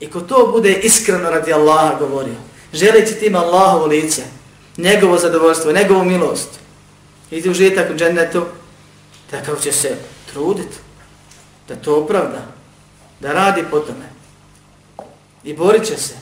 I 0.00 0.10
ko 0.10 0.20
to 0.20 0.48
bude 0.52 0.72
iskreno 0.72 1.30
radi 1.30 1.52
Allaha 1.52 1.98
govorio, 1.98 2.34
želeći 2.72 3.14
tim 3.14 3.34
Allahovu 3.34 3.86
lice, 3.86 4.22
njegovo 4.76 5.18
zadovoljstvo, 5.18 5.72
njegovu 5.72 6.04
milost, 6.04 6.48
i 7.30 7.42
ti 7.42 7.50
užitak 7.50 7.90
u 7.90 7.94
džennetu, 7.96 8.44
takav 9.30 9.56
će 9.60 9.72
se 9.72 9.96
truditi 10.32 10.76
da 11.68 11.76
to 11.76 12.02
opravda, 12.02 12.42
da 13.20 13.32
radi 13.32 13.64
po 13.70 13.78
tome. 13.78 14.08
I 15.44 15.54
borit 15.54 15.86
će 15.86 15.96
se. 15.96 16.14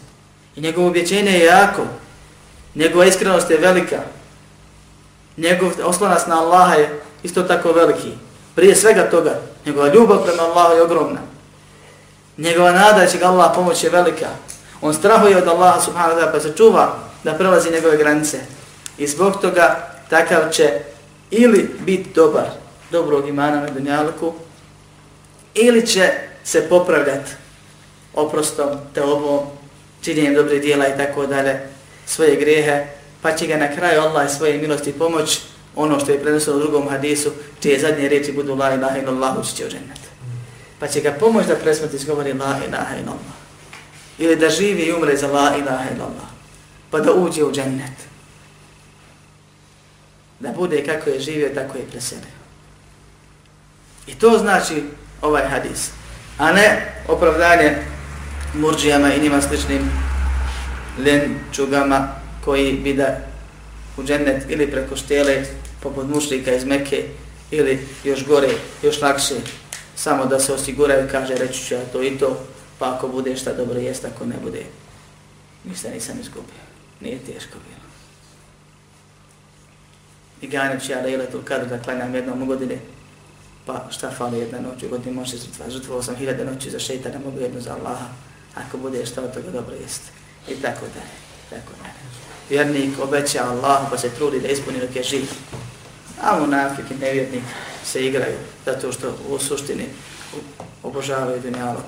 I 0.56 0.60
njegovo 0.60 0.88
objećenje 0.88 1.30
je 1.30 1.44
jako. 1.44 1.82
Njegova 2.74 3.04
iskrenost 3.04 3.50
je 3.50 3.56
velika. 3.56 4.00
Njegov 5.36 5.72
oslonac 5.84 6.26
na 6.26 6.40
Allaha 6.40 6.74
je 6.74 7.00
isto 7.22 7.42
tako 7.42 7.72
veliki. 7.72 8.12
Prije 8.54 8.76
svega 8.76 9.10
toga, 9.10 9.40
njegova 9.66 9.94
ljubav 9.94 10.24
prema 10.24 10.42
Allahu 10.42 10.74
je 10.74 10.82
ogromna. 10.82 11.20
Njegova 12.36 12.72
nada 12.72 13.06
će 13.06 13.18
ga 13.18 13.26
Allah 13.26 13.52
pomoći 13.54 13.86
je 13.86 13.90
velika. 13.90 14.28
On 14.80 14.94
strahuje 14.94 15.36
od 15.36 15.48
Allaha 15.48 15.80
subhanahu 15.80 16.20
wa 16.20 16.22
ta'ala 16.22 16.32
pa 16.32 16.40
se 16.40 16.52
čuva 16.56 16.98
da 17.24 17.34
prelazi 17.34 17.70
njegove 17.70 17.96
granice. 17.96 18.40
I 18.98 19.06
zbog 19.06 19.40
toga 19.40 19.88
takav 20.10 20.50
će 20.50 20.80
ili 21.30 21.70
biti 21.80 22.10
dobar, 22.14 22.46
dobrog 22.96 23.28
imana 23.28 23.60
na 23.60 23.70
dunjalku, 23.70 24.32
ili 25.54 25.86
će 25.86 26.10
se 26.44 26.68
popravljati 26.68 27.30
oprostom, 28.14 28.68
te 28.94 29.02
obom, 29.02 29.40
činjenjem 30.00 30.34
dobre 30.34 30.58
dijela 30.58 30.88
i 30.88 30.96
tako 30.96 31.26
dalje, 31.26 31.60
svoje 32.06 32.36
grijehe, 32.36 32.86
pa 33.22 33.32
će 33.36 33.46
ga 33.46 33.56
na 33.56 33.68
kraju 33.76 34.00
Allah 34.00 34.30
svoje 34.30 34.58
milosti 34.58 34.92
pomoć 34.92 35.40
ono 35.76 36.00
što 36.00 36.12
je 36.12 36.22
prenosilo 36.22 36.56
u 36.56 36.60
drugom 36.60 36.88
hadisu, 36.88 37.30
čije 37.60 37.80
zadnje 37.80 38.08
riječi 38.08 38.32
budu 38.32 38.54
la 38.54 38.74
ilaha 38.74 38.98
illallah 38.98 39.36
ući 39.38 39.56
će 39.56 39.66
u 39.66 39.68
džennet. 39.68 40.00
Pa 40.78 40.88
će 40.88 41.00
ga 41.00 41.12
pomoć 41.20 41.46
da 41.46 41.56
presmrti 41.56 41.96
izgovori 41.96 42.32
la 42.32 42.60
ilaha 42.68 42.96
illallah. 42.96 43.36
Ili 44.18 44.36
da 44.36 44.48
živi 44.48 44.82
i 44.82 44.92
umre 44.92 45.16
za 45.16 45.26
la 45.26 45.56
ilaha 45.56 45.84
illallah. 45.94 46.28
Pa 46.90 47.00
da 47.00 47.12
uđe 47.12 47.44
u 47.44 47.52
džennet. 47.52 48.06
Da 50.40 50.52
bude 50.52 50.84
kako 50.84 51.10
je 51.10 51.20
živio, 51.20 51.50
tako 51.54 51.78
je 51.78 51.90
preselio. 51.90 52.45
I 54.06 54.14
to 54.14 54.38
znači 54.38 54.82
ovaj 55.22 55.48
hadis. 55.48 55.90
A 56.38 56.52
ne 56.52 56.94
opravdanje 57.08 57.76
murđijama 58.54 59.14
i 59.14 59.20
njima 59.20 59.42
sličnim 59.42 59.90
lenčugama 60.98 62.08
koji 62.44 62.72
bi 62.72 62.94
da 62.94 63.18
u 63.96 64.02
džennet 64.02 64.44
ili 64.48 64.70
preko 64.70 64.96
štele 64.96 65.44
poput 65.82 66.08
mušlika 66.08 66.52
iz 66.54 66.64
Mekke 66.64 67.04
ili 67.50 67.86
još 68.04 68.26
gore, 68.26 68.48
još 68.82 69.02
lakše, 69.02 69.34
samo 69.96 70.26
da 70.26 70.40
se 70.40 70.52
osiguraju, 70.52 71.08
kaže, 71.12 71.34
reći 71.34 71.64
ću 71.64 71.74
ja 71.74 71.80
to 71.92 72.02
i 72.02 72.18
to, 72.18 72.44
pa 72.78 72.94
ako 72.94 73.08
bude 73.08 73.36
šta 73.36 73.52
dobro 73.52 73.78
jest, 73.78 74.04
ako 74.04 74.24
ne 74.24 74.34
bude, 74.42 74.62
ništa 75.64 75.88
nisam 75.90 76.20
izgubio. 76.20 76.66
Nije 77.00 77.18
teško 77.18 77.58
bilo. 77.68 77.86
I 80.40 80.46
ganjam 80.46 80.80
ću 80.80 80.92
ja 80.92 81.02
da 81.02 81.08
ili 81.08 81.30
tu 81.32 81.40
kadu 81.44 81.66
da 81.66 81.82
klanjam 81.82 82.14
jednom 82.14 82.42
u 82.42 82.46
godine, 82.46 82.78
pa 83.66 83.86
šta 83.90 84.10
fali 84.10 84.38
jedna 84.38 84.60
noć 84.60 84.82
u 84.82 84.88
godini, 84.88 85.16
može 85.16 85.36
žrtva. 85.36 85.70
Žrtvovao 85.70 86.02
sam 86.02 86.16
hiljada 86.16 86.44
noći 86.44 86.70
za 86.70 86.78
šeitana, 86.78 87.18
mogu 87.24 87.40
jednu 87.40 87.60
za 87.60 87.72
Allaha, 87.74 88.06
ako 88.54 88.78
bude 88.78 89.06
šta 89.06 89.22
od 89.22 89.34
toga 89.34 89.50
dobro 89.50 89.74
jest. 89.74 90.02
I 90.48 90.54
tako 90.54 90.86
dalje, 90.94 91.16
tako 91.50 91.72
dalje. 91.82 91.94
Vjernik 92.50 92.98
obeća 93.02 93.44
Allah 93.44 93.80
pa 93.90 93.98
se 93.98 94.10
trudi 94.10 94.40
da 94.40 94.48
ispuni 94.48 94.80
dok 94.80 94.96
je 94.96 95.02
živ. 95.02 95.30
A 96.22 96.40
munafik 96.40 96.90
i 96.90 96.94
nevjernik 96.94 97.44
se 97.84 98.06
igraju 98.06 98.36
zato 98.66 98.92
što 98.92 99.14
u 99.28 99.38
suštini 99.38 99.86
obožavaju 100.82 101.40
dunjalog, 101.40 101.84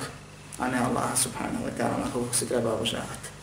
a 0.58 0.68
ne 0.68 0.78
Allah 0.78 1.18
subhanahu 1.22 1.64
wa 1.64 1.82
ta'ala 1.82 2.04
kako 2.04 2.34
se 2.34 2.48
treba 2.48 2.72
obožavati. 2.72 3.37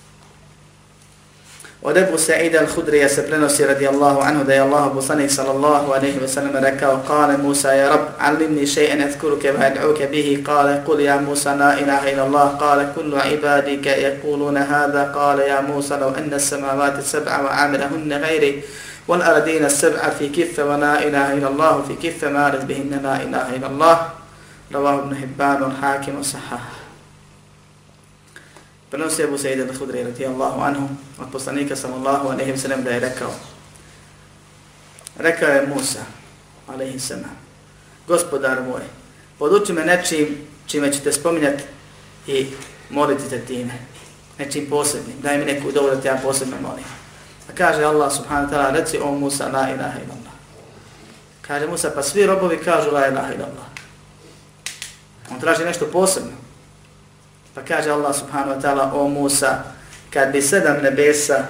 Od 1.83 1.97
Ebu 1.97 2.17
Sa'ida 2.17 2.59
al-Hudrija 2.59 3.09
se 3.09 3.27
prenosi 3.27 3.65
radijallahu 3.65 4.21
anhu 4.21 4.43
da 4.43 4.53
je 4.53 4.59
Allah 4.61 4.89
poslanik 4.93 5.31
sallallahu 5.31 5.91
alaihi 5.93 6.19
wa 6.21 6.27
sallam 6.27 6.55
rekao 6.63 7.03
Kale 7.07 7.37
Musa 7.37 7.73
ja 7.73 7.89
Rab, 7.89 8.01
alimni 8.19 8.67
še'en 8.67 9.01
ethkuruke 9.01 9.51
va 9.51 9.65
ad'uke 9.65 10.07
bihi 10.11 10.43
Kale 10.43 10.81
kul 10.85 10.99
ja 10.99 11.19
Musa 11.21 11.55
na 11.55 11.75
ilaha 11.79 12.09
ila 12.11 12.23
Allah 12.23 12.57
Kale 12.59 12.85
kullu 12.95 13.17
ibadike 13.33 14.01
yakuluna 14.01 14.65
hada 14.65 15.11
Kale 15.13 15.47
ja 15.47 15.61
Musa 15.61 15.97
lau 15.99 16.13
enna 16.17 16.39
samavati 16.39 17.01
sab'a 17.01 17.43
wa 17.43 17.51
amirahunne 17.65 18.19
gajri 18.19 18.63
والأردين 19.07 19.65
السبعة 19.65 20.09
في 20.09 20.29
كفة 20.29 20.65
ولا 20.65 20.97
إله 21.07 21.33
إلا 21.33 21.47
الله 21.47 21.81
في 21.87 22.09
كفة 22.09 22.29
ما 22.29 22.49
بهن 22.49 22.89
لا 23.03 23.21
إله 23.21 23.55
إلا 23.55 23.67
الله 23.67 24.09
رواه 24.73 24.99
ابن 24.99 25.15
حبان 25.15 25.61
والحاكم 25.63 26.19
وصححه 26.19 26.84
Prenosi 28.95 29.23
Ebu 29.23 29.37
Sejid 29.37 29.59
al-Hudri 29.59 30.03
radijallahu 30.03 30.61
anhu 30.61 30.87
od 31.19 31.27
poslanika 31.31 31.75
sallallahu 31.75 32.29
alaihi 32.29 32.51
wa 32.51 32.57
sallam 32.57 32.83
da 32.83 32.89
je 32.89 32.99
rekao 32.99 33.31
Rekao 35.17 35.49
je 35.49 35.67
Musa 35.67 35.99
alaihi 36.67 36.99
sallam 36.99 37.35
Gospodar 38.07 38.63
moj, 38.63 38.81
poduči 39.39 39.73
me 39.73 39.85
nečim 39.85 40.37
čime 40.67 40.93
ćete 40.93 41.11
spominjati 41.11 41.63
i 42.27 42.47
moliti 42.89 43.29
te 43.29 43.39
time. 43.39 43.73
Nečim 44.39 44.67
posebnim. 44.69 45.15
Daj 45.21 45.37
mi 45.37 45.45
neku 45.45 45.71
dovolj 45.71 45.95
da 45.95 46.01
te 46.01 46.07
ja 46.07 46.19
posebno 46.23 46.55
molim. 46.61 46.85
Pa 47.47 47.53
kaže 47.53 47.83
Allah 47.83 48.13
subhanahu 48.13 48.47
wa 48.47 48.51
ta'ala, 48.51 48.71
reci 48.71 48.97
o 48.97 49.11
Musa, 49.11 49.43
la 49.43 49.69
ilaha 49.69 49.99
illallah. 49.99 50.35
Kaže 51.41 51.67
Musa, 51.67 51.91
pa 51.95 52.03
svi 52.03 52.25
robovi 52.25 52.57
kažu 52.57 52.91
la 52.91 53.07
ilaha 53.07 53.33
illallah. 53.33 53.67
On 55.31 55.39
traži 55.39 55.65
nešto 55.65 55.85
posebno. 55.85 56.44
Pa 57.55 57.63
kaže 57.63 57.87
Allah 57.87 58.11
subhanahu 58.11 58.59
wa 58.59 58.61
ta'ala, 58.61 58.91
o 58.91 59.07
Musa, 59.07 59.63
kad 60.11 60.31
bi 60.31 60.43
sedam 60.43 60.83
nebesa 60.83 61.47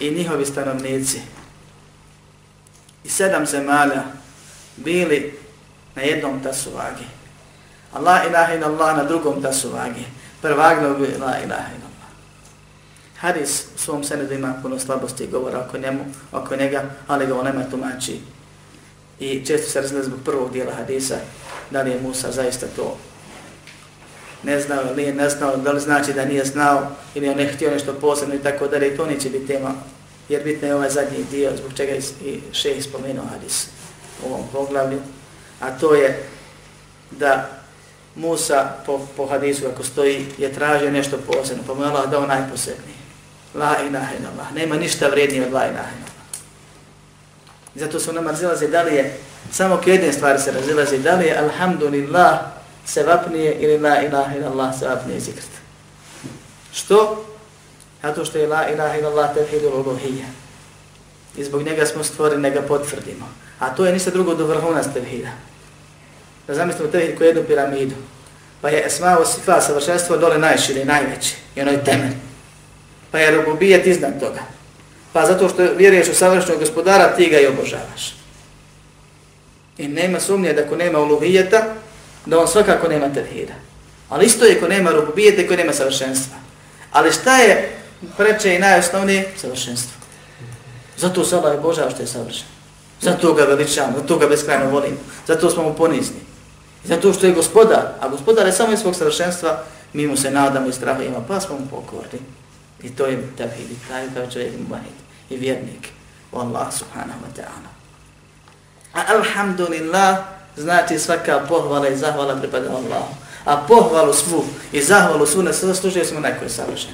i 0.00 0.10
njihovi 0.10 0.46
stanovnici 0.46 1.22
i 3.04 3.08
sedam 3.08 3.46
zemalja 3.46 4.02
bili 4.76 5.38
na 5.94 6.02
jednom 6.02 6.42
tasu 6.42 6.70
vage. 6.70 7.06
Allah 7.92 8.26
ilaha 8.26 8.66
Allah 8.66 8.96
na 8.96 9.04
drugom 9.04 9.42
tasu 9.42 9.70
vage. 9.70 10.02
Prvagno 10.42 10.94
bi 10.94 11.06
la 11.06 11.38
ilaha 11.38 11.70
illallah. 11.70 12.10
Hadis 13.18 13.64
u 13.74 13.78
svom 13.78 14.04
senedu 14.04 14.34
ima 14.34 14.54
puno 14.62 14.78
slabosti 14.78 15.24
i 15.24 15.30
govora 15.30 15.60
oko, 15.60 15.78
njemu, 15.78 16.04
oko 16.32 16.56
njega, 16.56 16.84
ali 17.06 17.26
ga 17.26 17.38
on 17.38 17.44
nema 17.44 17.70
tumači. 17.70 18.20
I 19.20 19.46
često 19.46 19.70
se 19.70 19.80
razgleda 19.80 20.04
zbog 20.04 20.18
prvog 20.24 20.52
dijela 20.52 20.74
hadisa, 20.74 21.16
da 21.70 21.82
li 21.82 21.90
je 21.90 22.00
Musa 22.00 22.32
zaista 22.32 22.66
to 22.76 22.98
ne 24.42 24.60
znao 24.60 24.82
ili 24.82 24.96
nije 24.96 25.14
ne 25.14 25.28
znao, 25.28 25.56
da 25.56 25.72
li 25.72 25.80
znači 25.80 26.12
da 26.12 26.24
nije 26.24 26.44
znao 26.44 26.86
ili 27.14 27.28
on 27.28 27.36
ne 27.36 27.52
htio 27.52 27.70
nešto 27.70 27.94
posebno 27.94 28.34
i 28.34 28.42
tako 28.42 28.66
da 28.66 28.76
li 28.76 28.96
to 28.96 29.06
neće 29.06 29.30
biti 29.30 29.46
tema, 29.46 29.74
jer 30.28 30.44
bitno 30.44 30.68
je 30.68 30.74
ovaj 30.74 30.90
zadnji 30.90 31.24
dio 31.30 31.50
zbog 31.56 31.72
čega 31.76 31.92
je 31.92 32.00
i 32.24 32.40
šeh 32.52 32.82
spomenuo 32.84 33.24
hadis 33.24 33.66
u 34.22 34.26
ovom 34.26 34.46
poglavlju, 34.52 34.98
a 35.60 35.70
to 35.78 35.94
je 35.94 36.22
da 37.10 37.50
Musa 38.14 38.72
po, 38.86 39.06
po 39.16 39.26
hadisu 39.26 39.62
kako 39.62 39.84
stoji 39.84 40.26
je 40.38 40.52
tražio 40.52 40.90
nešto 40.90 41.18
posebno, 41.18 41.62
pa 41.66 41.74
mu 41.74 41.82
je 41.82 41.88
Allah 41.88 42.10
dao 42.10 42.26
najposebnije. 42.26 42.96
La 43.54 43.76
ilaha 43.88 44.14
illallah. 44.18 44.54
Nema 44.54 44.76
ništa 44.76 45.08
vrednije 45.08 45.46
od 45.46 45.52
la 45.52 45.66
ilaha 45.66 45.88
illallah. 45.90 46.16
Zato 47.74 48.00
su 48.00 48.12
nam 48.12 48.26
razilaze 48.26 48.68
da 48.68 48.82
li 48.82 48.94
je, 48.94 49.18
samo 49.52 49.76
k 49.76 49.86
jedne 49.86 50.12
stvari 50.12 50.38
se 50.38 50.52
razilaze, 50.52 50.98
da 50.98 51.14
li 51.14 51.26
je 51.26 51.38
alhamdulillah 51.38 52.38
se 52.86 53.02
vapnije 53.02 53.54
ili 53.54 53.78
la 53.78 54.02
ilaha 54.02 54.36
illallah 54.36 54.78
se 54.78 54.88
vapnije 54.88 55.20
zikrt. 55.20 55.48
Što? 56.72 57.26
Zato 58.02 58.24
što 58.24 58.38
je 58.38 58.48
la 58.48 58.68
ilaha 58.68 58.98
illallah 58.98 59.34
tevhidul 59.34 59.80
uluhija. 59.80 60.26
I 61.36 61.44
zbog 61.44 61.62
njega 61.62 61.86
smo 61.86 62.04
stvorili, 62.04 62.50
ga 62.50 62.62
potvrdimo. 62.62 63.28
A 63.58 63.74
to 63.74 63.86
je 63.86 63.92
ništa 63.92 64.10
drugo 64.10 64.34
do 64.34 64.46
vrhuna 64.46 64.82
tevhida. 64.94 65.30
Da 66.46 66.54
zamislimo 66.54 66.90
tevhid 66.90 67.18
koji 67.18 67.28
jednu 67.28 67.44
piramidu. 67.44 67.94
Pa 68.60 68.68
je 68.68 68.86
esma 68.86 69.18
o 69.20 69.24
sifa 69.24 69.60
savršenstvo 69.60 70.16
dole 70.16 70.38
najširi, 70.38 70.84
najveći. 70.84 71.36
I 71.56 71.60
ono 71.60 71.70
je 71.70 71.84
temelj 71.84 72.16
pa 73.16 73.20
je 73.20 73.30
rububijet 73.30 73.86
iznad 73.86 74.20
toga. 74.20 74.40
Pa 75.12 75.26
zato 75.26 75.48
što 75.48 75.62
vjeruješ 75.62 76.08
u 76.08 76.14
savršenog 76.14 76.60
gospodara, 76.60 77.16
ti 77.16 77.30
ga 77.30 77.38
i 77.40 77.46
obožavaš. 77.46 78.14
I 79.78 79.88
nema 79.88 80.20
sumnje 80.20 80.52
da 80.52 80.68
ko 80.68 80.76
nema 80.76 80.98
uluhijeta, 80.98 81.74
da 82.26 82.38
on 82.38 82.48
svakako 82.48 82.88
nema 82.88 83.14
tevhida. 83.14 83.52
Ali 84.08 84.26
isto 84.26 84.44
je 84.44 84.60
ko 84.60 84.68
nema 84.68 84.90
rububijete, 84.90 85.48
ko 85.48 85.56
nema 85.56 85.72
savršenstva. 85.72 86.36
Ali 86.92 87.12
šta 87.12 87.36
je 87.36 87.78
preče 88.16 88.54
i 88.54 88.58
najosnovnije? 88.58 89.32
Savršenstvo. 89.36 89.96
Zato 90.96 91.24
se 91.24 91.36
Allah 91.36 91.58
obožava 91.58 91.90
što 91.90 92.02
je 92.02 92.06
savršen. 92.06 92.46
Zato 93.00 93.34
ga 93.34 93.44
veličam, 93.44 93.92
zato 93.96 94.18
ga 94.18 94.26
beskrajno 94.26 94.70
volim. 94.70 94.98
Zato 95.26 95.50
smo 95.50 95.62
mu 95.62 95.74
ponizni. 95.74 96.20
Zato 96.84 97.12
što 97.12 97.26
je 97.26 97.32
gospodar, 97.32 97.92
a 98.00 98.08
gospodar 98.08 98.46
je 98.46 98.52
samo 98.52 98.72
iz 98.72 98.78
svog 98.78 98.94
savršenstva, 98.94 99.62
mi 99.92 100.06
mu 100.06 100.16
se 100.16 100.30
nadamo 100.30 100.68
i 100.68 100.72
strahujemo, 100.72 101.24
pa 101.28 101.40
smo 101.40 101.58
mu 101.58 101.66
pokorni. 101.70 102.20
I 102.82 102.90
to 102.90 103.06
je 103.06 103.28
tevhid, 103.36 103.70
i 103.70 103.88
taj 103.88 104.06
kao 104.14 104.30
čovjek 104.30 104.52
mubahid 104.58 104.96
i 105.30 105.36
vjernik 105.36 105.88
Allah 106.32 106.68
subhanahu 106.72 107.20
wa 107.24 107.32
ta'ala. 107.40 107.70
A 108.92 109.00
alhamdulillah 109.16 110.35
znači 110.56 110.98
svaka 110.98 111.40
pohvala 111.48 111.88
i 111.88 111.96
zahvala 111.96 112.36
pripada 112.36 112.70
Allahu. 112.70 113.14
A 113.44 113.56
pohvalu 113.56 114.12
svu 114.12 114.44
i 114.72 114.82
zahvalu 114.82 115.26
svu 115.26 115.42
ne 115.42 115.52
služuje 115.52 116.04
smo 116.04 116.20
neko 116.20 116.44
je 116.44 116.50
savršen. 116.50 116.90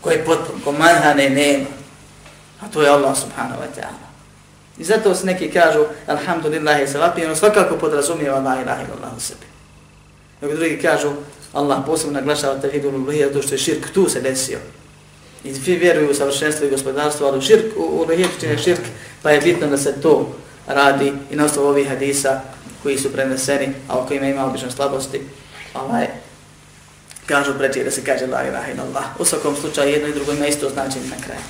Koji 0.00 0.14
je 0.14 0.24
potpun, 0.24 0.60
ko 0.64 0.72
manhane 0.72 1.30
nema. 1.30 1.66
A 2.60 2.68
to 2.72 2.82
je 2.82 2.90
Allah 2.90 3.16
subhanahu 3.16 3.60
wa 3.60 3.80
ta'ala. 3.80 4.06
I 4.78 4.84
zato 4.84 5.14
se 5.14 5.26
neki 5.26 5.50
kažu 5.50 5.84
alhamdulillah 6.06 6.80
i 6.80 7.24
ono 7.24 7.36
svakako 7.36 7.76
podrazumijeva 7.76 8.38
la 8.38 8.62
ilaha 8.62 8.82
illallah 8.82 9.16
u 9.16 9.20
sebi. 9.20 9.46
Dok 10.40 10.52
drugi 10.52 10.78
kažu 10.82 11.12
Allah 11.52 11.78
posebno 11.86 12.20
naglašava 12.20 12.60
tevhidu 12.60 12.90
luluhija 12.90 13.28
zato 13.28 13.42
što 13.42 13.54
je 13.54 13.58
širk 13.58 13.90
tu 13.94 14.08
se 14.08 14.20
desio 14.20 14.58
I 15.44 15.54
svi 15.54 15.76
vjeruju 15.76 16.10
u 16.10 16.14
savršenstvo 16.14 16.66
i 16.66 16.70
gospodarstvo, 16.70 17.26
ali 17.26 17.42
širk, 17.42 17.64
u, 17.76 17.82
u 17.82 18.06
čine 18.40 18.58
širk, 18.58 18.80
pa 19.22 19.30
je 19.30 19.40
bitno 19.40 19.66
da 19.66 19.78
se 19.78 20.00
to 20.00 20.34
radi 20.66 21.12
i 21.30 21.36
na 21.36 21.44
osnovu 21.44 21.68
ovih 21.68 21.88
hadisa 21.88 22.40
koji 22.86 22.98
su 22.98 23.12
preneseni, 23.12 23.68
a 23.88 23.98
u 23.98 24.06
kojima 24.06 24.26
ima 24.26 24.46
obično 24.46 24.70
slabosti, 24.70 25.20
ovaj, 25.74 26.06
kažu 27.26 27.58
preći 27.58 27.84
da 27.84 27.90
se 27.90 28.04
kaže 28.04 28.26
la 28.26 28.42
ilaha 28.48 28.72
ila 28.72 28.82
Allah. 28.84 29.04
U 29.18 29.24
svakom 29.24 29.56
slučaju 29.56 29.92
jedno 29.92 30.08
i 30.08 30.12
drugo 30.12 30.32
ima 30.32 30.46
isto 30.46 30.70
značenje 30.70 31.08
na 31.10 31.24
kraju. 31.24 31.40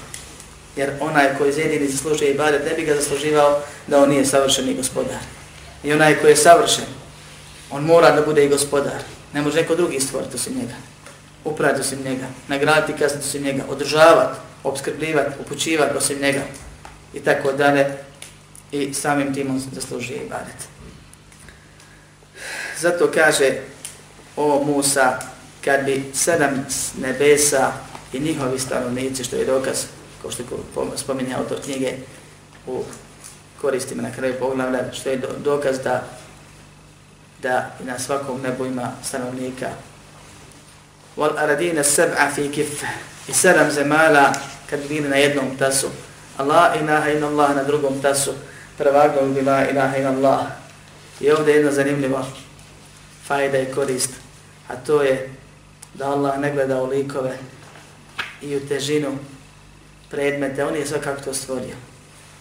Jer 0.77 0.91
onaj 1.01 1.37
koji 1.39 1.53
jedini 1.57 1.89
zaslužuje 1.89 2.31
ibadet 2.31 2.65
ne 2.65 2.75
bi 2.75 2.85
ga 2.85 2.95
zasluživao 2.95 3.61
da 3.87 4.03
on 4.03 4.09
nije 4.09 4.25
savršeni 4.27 4.75
gospodar. 4.75 5.21
I 5.85 5.93
onaj 5.93 6.17
koji 6.21 6.31
je 6.31 6.37
savršen, 6.37 6.85
on 7.71 7.85
mora 7.85 8.11
da 8.11 8.23
bude 8.23 8.45
i 8.45 8.49
gospodar. 8.49 9.03
Ne 9.33 9.43
može 9.43 9.61
neko 9.61 9.75
drugi 9.75 10.01
stvoriti 10.01 10.37
osim 10.37 10.55
njega. 10.57 10.75
Upraviti 11.45 11.81
osim 11.81 11.99
njega, 12.05 12.27
nagraditi 12.49 12.99
kazniti 12.99 13.27
osim 13.27 13.43
njega, 13.43 13.63
održavati, 13.69 14.39
obskrbljivati, 14.65 15.37
upućivati 15.41 15.97
osim 15.97 16.19
njega 16.21 16.43
i 17.15 17.21
tako 17.21 17.53
dalje. 17.53 17.87
I 18.73 18.95
samim 18.95 19.35
tim 19.35 19.51
on 19.51 19.63
zaslužuje 19.73 20.17
ibadet. 20.17 20.76
Zato 22.81 23.11
kaže 23.15 23.61
o 24.37 24.65
Musa, 24.65 25.19
kad 25.65 25.85
bi 25.85 26.11
sedam 26.15 26.67
nebesa 27.01 27.73
i 28.13 28.21
njihovi 28.21 28.59
stanovnici, 28.59 29.25
što 29.25 29.37
je 29.37 29.45
dokaz, 29.45 29.77
kao 30.23 30.31
što 30.31 30.43
spominje 30.97 31.35
autor 31.35 31.59
knjige 31.65 31.93
u 32.67 32.85
koristima 33.61 34.03
na 34.03 34.13
kraju 34.13 34.35
poglavlja, 34.39 34.93
što 34.93 35.11
je 35.11 35.21
dokaz 35.45 35.79
da 35.85 36.03
da 37.43 37.71
i 37.83 37.85
na 37.85 37.99
svakom 37.99 38.41
nebu 38.43 38.67
ima 38.67 38.93
stanovnika. 39.03 39.69
Wal 41.17 41.39
aradina 41.39 41.83
sab'a 41.85 42.35
fi 42.35 42.51
kif. 42.53 42.83
I 43.29 43.33
sedam 43.33 43.71
zemala 43.71 44.33
kad 44.71 44.81
bi 44.81 44.89
bili 44.89 45.09
na 45.09 45.17
jednom 45.17 45.57
tasu. 45.59 45.89
Allah 46.37 46.81
inaha 46.81 47.11
in 47.11 47.25
Allah 47.25 47.57
na 47.57 47.63
drugom 47.63 48.03
tasu. 48.03 48.33
Prvagom 48.79 49.35
bi 49.35 49.43
la 49.43 49.69
ilaha 49.71 49.97
in 49.97 50.07
Allah. 50.07 50.47
I 51.21 51.31
ovdje 51.31 51.55
jedna 51.55 51.73
zanimljiva 51.73 52.25
fajda 53.27 53.59
i 53.59 53.73
korist. 53.75 54.11
A 54.69 54.77
to 54.77 55.03
je 55.03 55.31
da 55.95 56.11
Allah 56.11 56.39
ne 56.39 56.53
gleda 56.53 56.83
u 56.83 56.87
likove 56.87 57.39
i 58.43 58.57
u 58.57 58.69
težinu 58.69 59.19
predmete. 60.11 60.65
On 60.65 60.75
je 60.75 60.87
svakako 60.87 61.23
to 61.23 61.35
stvorio 61.35 61.77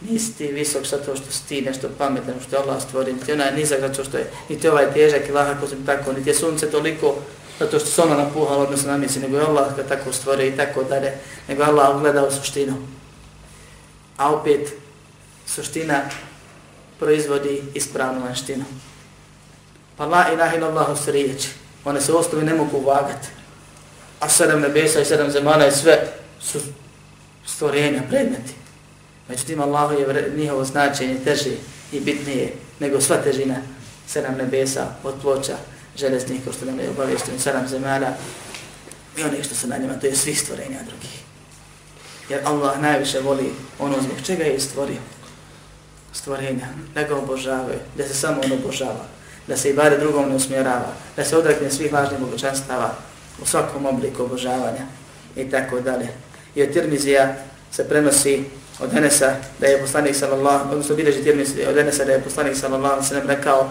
nisi 0.02 0.38
ti 0.38 0.48
visok 0.48 0.86
zato 0.86 1.16
što 1.16 1.32
si 1.32 1.48
ti 1.48 1.62
nešto 1.62 1.90
pametan, 1.98 2.34
što 2.48 2.56
je 2.56 2.62
Allah 2.62 2.82
stvorio, 2.82 3.14
niti 3.14 3.32
onaj 3.32 3.56
nizak 3.56 3.80
zato 3.80 4.04
što 4.04 4.18
je, 4.18 4.32
niti 4.50 4.68
ovaj 4.68 4.94
težak 4.94 5.30
i 5.30 5.32
lahak, 5.32 5.58
tako, 5.86 6.14
niti 6.14 6.30
je 6.30 6.36
sunce 6.36 6.72
toliko 6.72 7.16
zato 7.60 7.80
što 7.80 7.90
se 7.90 8.02
ono 8.02 8.16
napuhalo, 8.16 8.64
odnosno 8.64 8.92
na 8.92 8.98
nego 8.98 9.38
je 9.38 9.46
Allah 9.46 9.76
ga 9.76 9.84
tako 9.84 10.14
stvorio 10.14 10.48
i 10.48 10.58
tako 10.58 10.84
dalje, 10.84 11.12
nego 11.48 11.64
Allah 11.64 12.02
gleda 12.02 12.28
u 12.28 12.32
suštinu. 12.32 12.74
A 14.18 14.36
opet, 14.36 14.74
suština 15.48 16.02
proizvodi 17.00 17.62
ispravnu 17.74 18.22
vanštinu. 18.22 18.64
Pa 19.98 20.06
la 20.06 20.26
ilaha 20.34 20.56
illallah 20.56 20.88
su 21.06 21.12
riječi, 21.12 21.50
one 21.86 22.02
se 22.02 22.14
osnovi 22.14 22.46
ne 22.46 22.54
mogu 22.54 22.80
vagati. 22.86 23.28
A 24.20 24.30
sedam 24.30 24.62
nebesa 24.62 25.00
i 25.02 25.06
sedam 25.06 25.32
zemana 25.32 25.68
i 25.68 25.72
sve 25.72 26.08
su 26.42 26.60
stvorenja, 27.46 28.02
predmeti. 28.10 28.54
Međutim, 29.28 29.62
Allah 29.62 30.00
je 30.00 30.34
njihovo 30.38 30.64
značenje 30.64 31.18
teže 31.24 31.52
i 31.92 32.00
bitnije 32.00 32.54
nego 32.80 33.02
sva 33.02 33.18
težina 33.18 33.56
sedam 34.08 34.36
nebesa 34.36 34.88
od 35.04 35.14
ploča 35.22 35.58
železnih, 35.98 36.42
ko 36.46 36.54
što 36.54 36.66
nam 36.66 36.80
je 36.80 36.90
obavješteno 36.90 37.40
sedam 37.40 37.68
zemana 37.68 38.08
i 39.18 39.24
onih 39.24 39.46
što 39.46 39.56
se 39.56 39.68
na 39.68 39.78
njima, 39.78 40.00
to 40.00 40.08
je 40.08 40.16
svih 40.16 40.42
stvorenja 40.42 40.80
drugih. 40.88 41.20
Jer 42.30 42.42
Allah 42.46 42.82
najviše 42.82 43.20
voli 43.20 43.54
ono 43.80 43.96
zbog 44.02 44.18
čega 44.26 44.44
je 44.44 44.60
stvorio 44.60 45.02
stvorenja, 46.14 46.68
da 46.94 47.04
ga 47.04 47.16
obožavaju, 47.16 47.80
da 47.98 48.08
se 48.08 48.14
samo 48.14 48.42
on 48.46 48.52
obožava, 48.52 49.06
da 49.47 49.57
se 49.57 49.71
i 49.71 49.75
bare 49.75 49.99
drugom 49.99 50.29
ne 50.29 50.35
usmjerava, 50.35 50.93
da 51.17 51.25
se 51.25 51.37
odrekne 51.37 51.71
svih 51.71 51.93
važnih 51.93 52.21
bogočanstava 52.21 52.95
u 53.43 53.47
svakom 53.47 53.87
obliku 53.87 54.23
obožavanja 54.23 54.87
i 55.37 55.51
tako 55.51 55.81
dalje. 55.81 56.09
I 56.55 56.63
od 56.63 56.73
Tirmizija 56.73 57.35
se 57.71 57.89
prenosi 57.89 58.45
od 58.81 58.97
Enesa 58.97 59.35
da 59.59 59.67
je 59.67 59.81
poslanik 59.81 60.17
sallallahu 60.17 60.71
odnosno 60.71 60.97
bileži 60.97 61.23
tirmizi 61.23 61.65
od 61.69 61.79
Enesa 61.79 62.05
da 62.05 62.13
je 62.13 62.23
poslanik 62.23 62.57
sallallahu 62.57 63.03
sallam 63.03 63.29
rekao 63.29 63.71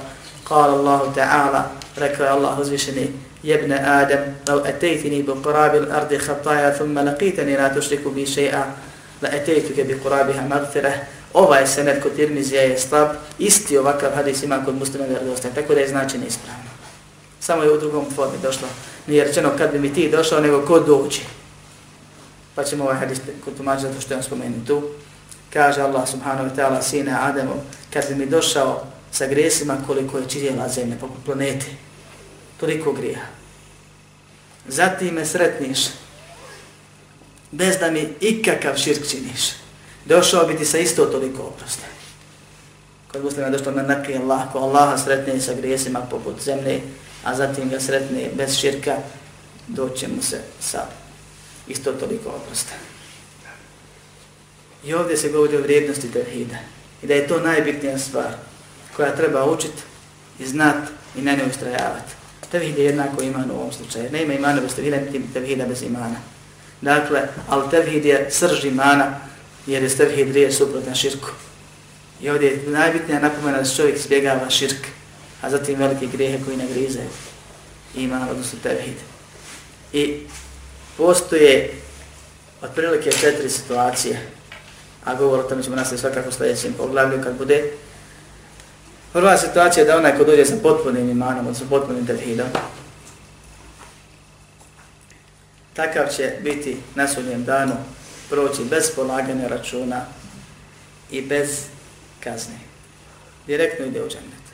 قال 0.50 0.70
الله 0.70 1.14
تعالى 1.16 1.66
ركى 1.98 2.34
الله 2.34 2.62
uzvišeni 2.62 3.14
jebne 3.44 3.78
Adem 3.78 4.36
lau 4.48 4.66
etejtini 4.66 5.24
bi 5.24 5.32
kurabi 5.44 5.80
l'ardi 5.80 6.18
khattaja 6.18 6.74
thumma 6.78 7.02
laqitani 7.04 7.58
la 7.58 7.70
tušriku 7.70 8.10
bi 8.10 8.26
še'a 8.26 8.64
la 9.25 9.33
etejtuke 9.37 9.85
bi 9.85 9.99
kurabiha 10.03 10.47
magfirah 10.49 10.95
ovaj 11.33 11.67
sened 11.67 12.03
kod 12.03 12.17
Tirmizija 12.17 12.63
je 12.63 12.79
slab. 12.79 13.09
Isti 13.39 13.79
ovakav 13.79 14.15
hadis 14.15 14.43
ima 14.43 14.65
kod 14.65 14.75
muslima 14.75 15.07
vjerodostan, 15.07 15.51
tako 15.55 15.75
da 15.75 15.81
je 15.81 15.89
značenje 15.89 16.27
ispravno 16.27 16.75
samo 17.45 17.63
je 17.63 17.73
u 17.73 17.81
drugom 17.81 18.05
formi 18.15 18.39
došlo. 18.43 18.69
Nije 19.07 19.25
rečeno 19.25 19.51
kad 19.59 19.73
bi 19.73 19.79
mi 19.79 19.95
ti 19.95 20.11
došao 20.11 20.41
nego 20.41 20.67
ko 20.67 20.81
dođe. 20.81 21.21
Pa 22.55 22.65
ćemo 22.65 22.85
ovaj 22.85 22.97
hadis 22.97 23.19
kod 23.45 23.57
tumačiti 23.57 23.89
zato 23.89 24.01
što 24.01 24.15
je 24.15 24.19
on 24.19 24.23
spomenut 24.23 24.67
tu. 24.67 24.83
Kaže 25.53 25.83
Allah 25.83 26.09
subhanahu 26.09 26.49
wa 26.49 26.57
ta'ala 26.57 26.83
sine 26.83 27.17
Ademu, 27.21 27.55
kad 27.93 28.09
bi 28.09 28.15
mi 28.15 28.27
došao 28.27 28.87
sa 29.13 29.27
gresima 29.27 29.77
koliko 29.87 30.19
je 30.19 30.29
čidjela 30.29 30.69
zemlje 30.69 30.97
po 31.01 31.09
planete, 31.25 31.67
toliko 32.61 32.93
grija. 32.93 33.21
Zatim 34.69 35.15
me 35.15 35.27
sretniš, 35.27 35.79
bez 37.55 37.79
da 37.79 37.91
mi 37.91 38.09
ikakav 38.21 38.77
širk 38.77 39.09
činiš, 39.11 39.53
došao 40.05 40.47
bi 40.47 40.57
ti 40.57 40.65
sa 40.65 40.79
isto 40.79 41.05
toliko 41.05 41.43
oproste. 41.43 41.87
Kod 43.13 43.25
muslima 43.25 43.51
došlo 43.51 43.73
na 43.73 43.83
naki 43.83 44.15
Allah, 44.15 44.53
ko 44.53 44.59
Allaha 44.59 44.99
sretne 44.99 45.41
sa 45.41 45.55
grijesima 45.55 46.01
poput 46.01 46.43
zemlje, 46.43 46.81
a 47.25 47.35
zatim 47.35 47.71
ga 47.71 47.81
sretne 47.81 48.31
bez 48.35 48.59
širka, 48.59 48.97
doće 49.69 50.09
mu 50.09 50.23
se 50.23 50.41
sa 50.61 50.87
isto 51.69 51.93
toliko 51.93 52.29
oprosta. 52.29 52.73
I 54.85 54.95
ovdje 54.95 55.17
se 55.17 55.29
govori 55.29 55.57
o 55.57 55.63
vrijednosti 55.63 56.13
tevhida. 56.13 56.57
I 57.03 57.07
da 57.07 57.15
je 57.15 57.29
to 57.29 57.41
najbitnija 57.41 57.99
stvar 57.99 58.35
koja 58.97 59.17
treba 59.17 59.45
učiti 59.45 59.83
i 60.39 60.47
znat 60.47 60.77
i 61.17 61.23
na 61.23 61.37
ne 61.37 61.45
ustrajavati. 61.51 62.13
Tevhid 62.51 62.79
je 62.79 62.85
jednako 62.85 63.23
iman 63.23 63.51
u 63.51 63.55
ovom 63.55 63.73
slučaju. 63.73 64.11
Ne 64.13 64.23
ima 64.23 64.35
imana 64.35 64.61
bez 64.61 64.75
tevhida, 64.75 64.97
niti 64.97 65.33
tevhida 65.33 65.67
bez 65.67 65.83
imana. 65.83 66.34
Dakle, 66.85 67.29
al 67.49 67.71
tevhid 67.71 68.05
je 68.05 68.27
srž 68.31 68.65
imana, 68.65 69.21
jer 69.67 69.83
je 69.83 69.89
tevhid 69.89 70.35
rije 70.35 70.53
suprotna 70.53 70.95
širku. 70.95 71.29
I 72.21 72.31
ovdje 72.31 72.51
je 72.51 72.63
najbitnija 72.67 73.21
napomena 73.21 73.59
da 73.59 73.69
čovjek 73.69 73.97
izbjegava 73.97 74.51
širk, 74.51 74.87
a 75.43 75.51
zatim 75.51 75.79
velike 75.79 76.07
grijehe 76.07 76.45
koji 76.45 76.57
nagrizaju 76.57 77.09
iman, 77.95 78.29
odnosno 78.31 78.59
tevhid. 78.63 78.97
I 79.93 80.27
postoje 80.97 81.71
otprilike 82.63 83.13
četiri 83.13 83.51
situacije, 83.51 84.21
a 85.05 85.15
govor 85.15 85.41
o 85.41 85.49
tome 85.49 85.63
ćemo 85.63 85.77
nastaviti 85.77 86.01
svakako 86.01 86.33
sljedećem 86.33 86.73
poglavlju 86.73 87.23
kad 87.23 87.39
bude. 87.39 87.65
Prva 89.13 89.37
situacija 89.37 89.85
je 89.85 89.87
da 89.87 89.97
onaj 89.97 90.19
ko 90.19 90.25
dođe 90.25 90.45
sa 90.45 90.55
potpunim 90.63 91.11
imanom, 91.11 91.47
odnosno 91.47 91.67
potpunim 91.71 92.07
tevhidom, 92.07 92.47
takav 95.75 96.07
će 96.17 96.33
biti 96.41 96.77
na 96.95 97.09
sudnjem 97.09 97.45
danu 97.45 97.75
proći 98.31 98.65
bez 98.71 98.91
polaganja 98.97 99.49
računa 99.49 100.01
i 101.11 101.23
bez 101.23 101.49
kazne. 102.25 102.59
Direktno 103.47 103.87
ide 103.87 104.03
u 104.03 104.09
džennet. 104.09 104.45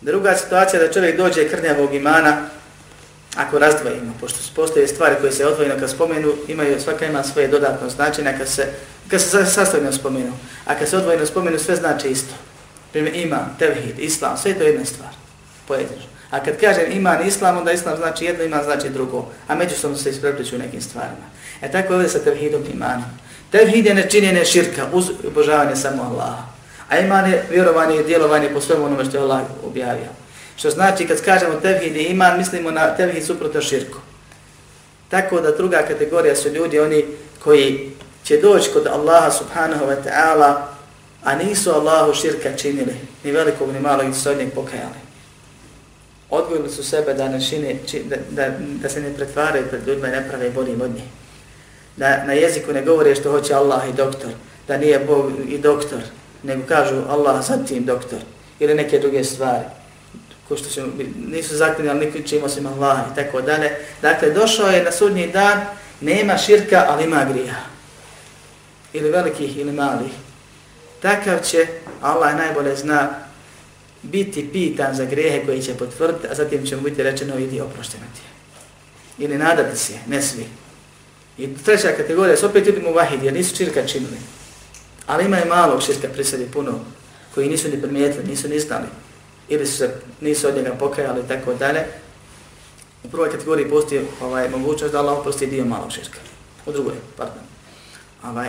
Druga 0.00 0.36
situacija 0.36 0.80
je 0.80 0.86
da 0.86 0.92
čovjek 0.92 1.16
dođe 1.16 1.48
krnjavog 1.48 1.94
imana, 1.94 2.48
ako 3.36 3.58
razdvojimo, 3.58 4.14
pošto 4.20 4.38
postoje 4.56 4.88
stvari 4.88 5.16
koje 5.20 5.32
se 5.32 5.46
odvojeno 5.46 5.74
kad 5.80 5.90
spomenu, 5.90 6.32
imaju, 6.48 6.80
svaka 6.80 7.06
ima 7.06 7.22
svoje 7.22 7.48
dodatno 7.48 7.90
značenje, 7.90 8.34
kad 8.38 8.48
se, 8.48 8.66
kad 9.08 9.20
se 9.20 9.46
sastavljeno 9.46 9.92
spomenu, 9.92 10.32
a 10.64 10.74
kad 10.74 10.88
se 10.88 10.96
odvojeno 10.96 11.26
spomenu, 11.26 11.58
sve 11.58 11.76
znači 11.76 12.08
isto. 12.08 12.34
Primjer, 12.92 13.16
imam, 13.16 13.56
tevhid, 13.58 13.98
islam, 13.98 14.36
sve 14.36 14.50
je 14.50 14.58
to 14.58 14.64
jedna 14.64 14.84
stvar, 14.84 15.10
pojedinačno. 15.68 16.17
A 16.30 16.44
kad 16.44 16.60
kažem 16.60 16.92
iman 16.92 17.26
islam, 17.26 17.58
onda 17.58 17.72
islam 17.72 17.96
znači 17.96 18.24
jedno, 18.24 18.44
iman 18.44 18.64
znači 18.64 18.88
drugo, 18.88 19.26
a 19.48 19.54
međusobno 19.54 19.96
se 19.96 20.10
isprepliču 20.10 20.56
u 20.56 20.58
nekim 20.58 20.80
stvarima. 20.80 21.26
E 21.62 21.70
tako 21.70 21.92
je 21.92 21.96
ovdje 21.96 22.08
sa 22.10 22.18
tevhidom 22.18 22.62
imanom. 22.74 23.04
Tevhid 23.50 23.86
je 23.86 23.94
nečinjenje 23.94 24.44
širka, 24.44 24.86
uz 24.92 25.10
obožavanje 25.26 25.76
samo 25.76 26.02
Allaha. 26.02 26.42
A 26.88 26.98
iman 26.98 27.30
je 27.30 27.44
vjerovanje 27.50 28.00
i 28.00 28.04
djelovanje 28.04 28.48
po 28.54 28.60
svemu 28.60 28.84
onome 28.84 29.04
što 29.04 29.16
je 29.16 29.22
Allah 29.22 29.40
objavio. 29.66 30.08
Što 30.56 30.70
znači 30.70 31.06
kad 31.06 31.24
kažemo 31.24 31.54
tevhid 31.54 31.96
i 31.96 32.02
iman, 32.02 32.38
mislimo 32.38 32.70
na 32.70 32.96
tevhid 32.96 33.24
suprotno 33.24 33.60
širku. 33.60 33.98
Tako 35.08 35.40
da 35.40 35.50
druga 35.50 35.82
kategorija 35.88 36.36
su 36.36 36.48
ljudi, 36.48 36.80
oni 36.80 37.04
koji 37.44 37.90
će 38.24 38.36
doći 38.36 38.70
kod 38.72 38.86
Allaha 38.86 39.30
subhanahu 39.30 39.84
wa 39.84 39.96
ta'ala, 40.04 40.54
a 41.24 41.34
nisu 41.34 41.70
Allahu 41.70 42.14
širka 42.14 42.56
činili, 42.56 42.94
ni 43.24 43.32
velikog 43.32 43.72
ni 43.72 43.80
malog, 43.80 44.06
ni 44.06 44.14
se 44.14 44.50
pokajali. 44.54 45.07
Odgojili 46.30 46.70
su 46.70 46.84
sebe 46.84 47.14
da, 47.14 47.28
ne 47.28 47.40
šine, 47.40 47.74
da, 48.04 48.16
da, 48.30 48.54
da 48.82 48.88
se 48.88 49.00
ne 49.00 49.14
pretvaraju 49.14 49.66
pred 49.70 49.86
ljudima 49.86 50.08
i 50.08 50.10
ne 50.10 50.28
prave 50.28 50.50
boljim 50.50 50.80
od 50.80 50.90
njih. 50.90 51.04
da 51.96 52.24
na 52.24 52.32
jeziku 52.32 52.72
ne 52.72 52.82
govore 52.82 53.14
što 53.14 53.30
hoće 53.30 53.54
Allah 53.54 53.88
i 53.88 53.92
doktor, 53.92 54.30
da 54.68 54.76
nije 54.76 54.98
Bog 54.98 55.32
i 55.48 55.58
doktor, 55.58 55.98
nego 56.42 56.62
kažu 56.68 56.96
Allah 57.08 57.46
zatim 57.46 57.84
doktor 57.84 58.18
ili 58.58 58.74
neke 58.74 58.98
druge 58.98 59.24
stvari 59.24 59.64
ko 60.48 60.56
što 60.56 60.68
se 60.68 60.84
nisu 61.26 61.56
zakljeni, 61.56 61.90
ali 61.90 62.06
nikom 62.06 62.22
čimo 62.22 62.48
se 62.48 62.60
Allah 62.66 62.98
i 63.12 63.14
tako 63.14 63.40
dalje. 63.40 63.70
Dakle, 64.02 64.30
došao 64.30 64.68
je 64.68 64.84
na 64.84 64.92
sudnji 64.92 65.26
dan, 65.26 65.60
nema 66.00 66.36
širka, 66.36 66.84
ali 66.88 67.04
ima 67.04 67.24
grija. 67.24 67.54
Ili 68.92 69.10
velikih 69.10 69.56
ili 69.56 69.72
malih. 69.72 70.12
Takav 71.02 71.38
će, 71.44 71.66
Allah 72.02 72.36
najbolje 72.36 72.76
zna, 72.76 73.10
biti 74.10 74.48
pitan 74.52 74.94
za 74.94 75.04
grehe 75.04 75.46
koji 75.46 75.62
će 75.62 75.74
potvrditi, 75.74 76.26
a 76.30 76.34
zatim 76.34 76.66
će 76.66 76.76
mu 76.76 76.82
biti 76.82 77.02
rečeno, 77.02 77.38
idi 77.38 77.60
oprošteno 77.60 78.04
ti. 78.14 78.20
Ili 79.24 79.38
nadati 79.38 79.78
se, 79.78 79.92
ne 80.06 80.22
svi. 80.22 80.46
I 81.38 81.56
treća 81.64 81.92
kategorija 81.96 82.36
su 82.36 82.46
opet 82.46 82.66
ljudi 82.66 82.80
mu 82.80 82.92
vahidi, 82.92 83.26
jer 83.26 83.34
nisu 83.34 83.56
širka 83.56 83.86
činili. 83.86 84.16
Ali 85.06 85.24
ima 85.24 85.40
i 85.40 85.48
malo 85.48 85.80
širka 85.80 86.08
pri 86.08 86.24
sebi 86.24 86.46
puno, 86.52 86.80
koji 87.34 87.48
nisu 87.48 87.68
ni 87.68 87.82
primijetili, 87.82 88.24
nisu 88.26 88.48
ni 88.48 88.60
znali 88.60 88.86
ili 89.48 89.66
su 89.66 89.76
se 89.76 89.94
nisu 90.20 90.48
od 90.48 90.56
njega 90.56 90.74
pokajali 90.74 91.20
i 91.20 91.28
tako 91.28 91.54
dalje. 91.54 91.84
U 93.04 93.08
prvoj 93.08 93.30
kategoriji 93.30 93.70
postoji 93.70 94.00
ovaj, 94.20 94.48
mogućnost 94.48 94.92
da 94.92 94.98
Allah 94.98 95.18
oprosti 95.18 95.46
dio 95.46 95.64
malog 95.64 95.92
širka. 95.92 96.18
U 96.66 96.72
drugoj, 96.72 96.94
pardon. 97.16 97.42
Ovaj, 98.24 98.48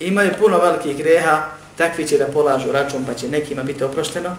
imaju 0.00 0.30
puno 0.38 0.58
velikih 0.58 0.96
greha, 0.96 1.50
takvi 1.76 2.06
će 2.06 2.18
da 2.18 2.26
polažu 2.26 2.72
račun 2.72 3.04
pa 3.04 3.14
će 3.14 3.28
nekima 3.28 3.62
biti 3.62 3.84
oprošteno 3.84 4.36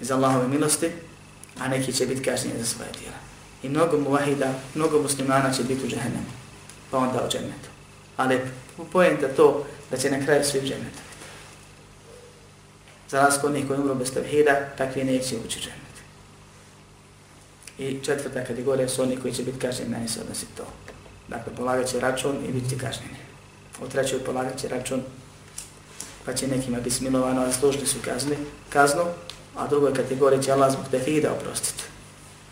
iz 0.00 0.10
Allahove 0.10 0.48
milosti, 0.48 0.90
a 1.58 1.68
neki 1.68 1.92
će 1.92 2.06
biti 2.06 2.22
kažnjeni 2.22 2.58
za 2.58 2.66
svoje 2.66 2.90
djela. 3.00 3.16
I 3.62 3.68
mnogo 3.68 3.98
muvahida, 3.98 4.54
mnogo 4.74 5.02
muslimana 5.02 5.52
će 5.52 5.62
biti 5.62 5.86
u 5.86 5.88
džahennemu, 5.88 6.30
pa 6.90 6.98
onda 6.98 7.24
u 7.26 7.30
džennetu. 7.30 7.68
Ali 8.16 8.40
pojenta 8.92 9.28
to 9.28 9.66
da 9.90 9.96
će 9.96 10.10
na 10.10 10.24
kraju 10.24 10.44
svi 10.44 10.58
u 10.58 10.62
džennetu. 10.62 11.00
Za 13.08 13.20
razliku 13.20 13.46
od 13.46 13.52
koji 13.68 13.80
umru 13.80 13.94
bez 13.94 14.12
tevhida, 14.12 14.68
takvi 14.78 15.04
neće 15.04 15.36
ući 15.46 15.60
džennet. 15.60 15.80
I 17.78 18.04
četvrta 18.04 18.44
kategorija 18.44 18.88
su 18.88 19.02
oni 19.02 19.16
koji 19.16 19.34
će 19.34 19.42
biti 19.42 19.58
kažnjeni, 19.58 19.90
meni 19.90 20.08
se 20.08 20.20
odnosi 20.20 20.46
to. 20.56 20.66
Dakle, 21.28 21.54
polagat 21.56 21.86
će 21.88 22.00
račun 22.00 22.36
i 22.48 22.52
biti 22.52 22.78
kažnjeni. 22.78 23.16
U 23.82 23.88
trećoj 23.88 24.24
polagat 24.24 24.58
će 24.58 24.68
račun, 24.68 25.02
pa 26.24 26.34
će 26.34 26.48
nekima 26.48 26.78
biti 26.80 26.96
smilovano, 26.96 27.42
a 27.42 27.52
služni 27.52 27.86
su 27.86 27.96
kazni, 28.04 28.36
kaznu, 28.68 29.04
a 29.56 29.66
drugoj 29.66 29.94
kategoriji 29.94 30.42
će 30.42 30.52
Allah 30.52 30.72
zbog 30.72 30.84
tevhida 30.90 31.32
oprostiti. 31.32 31.84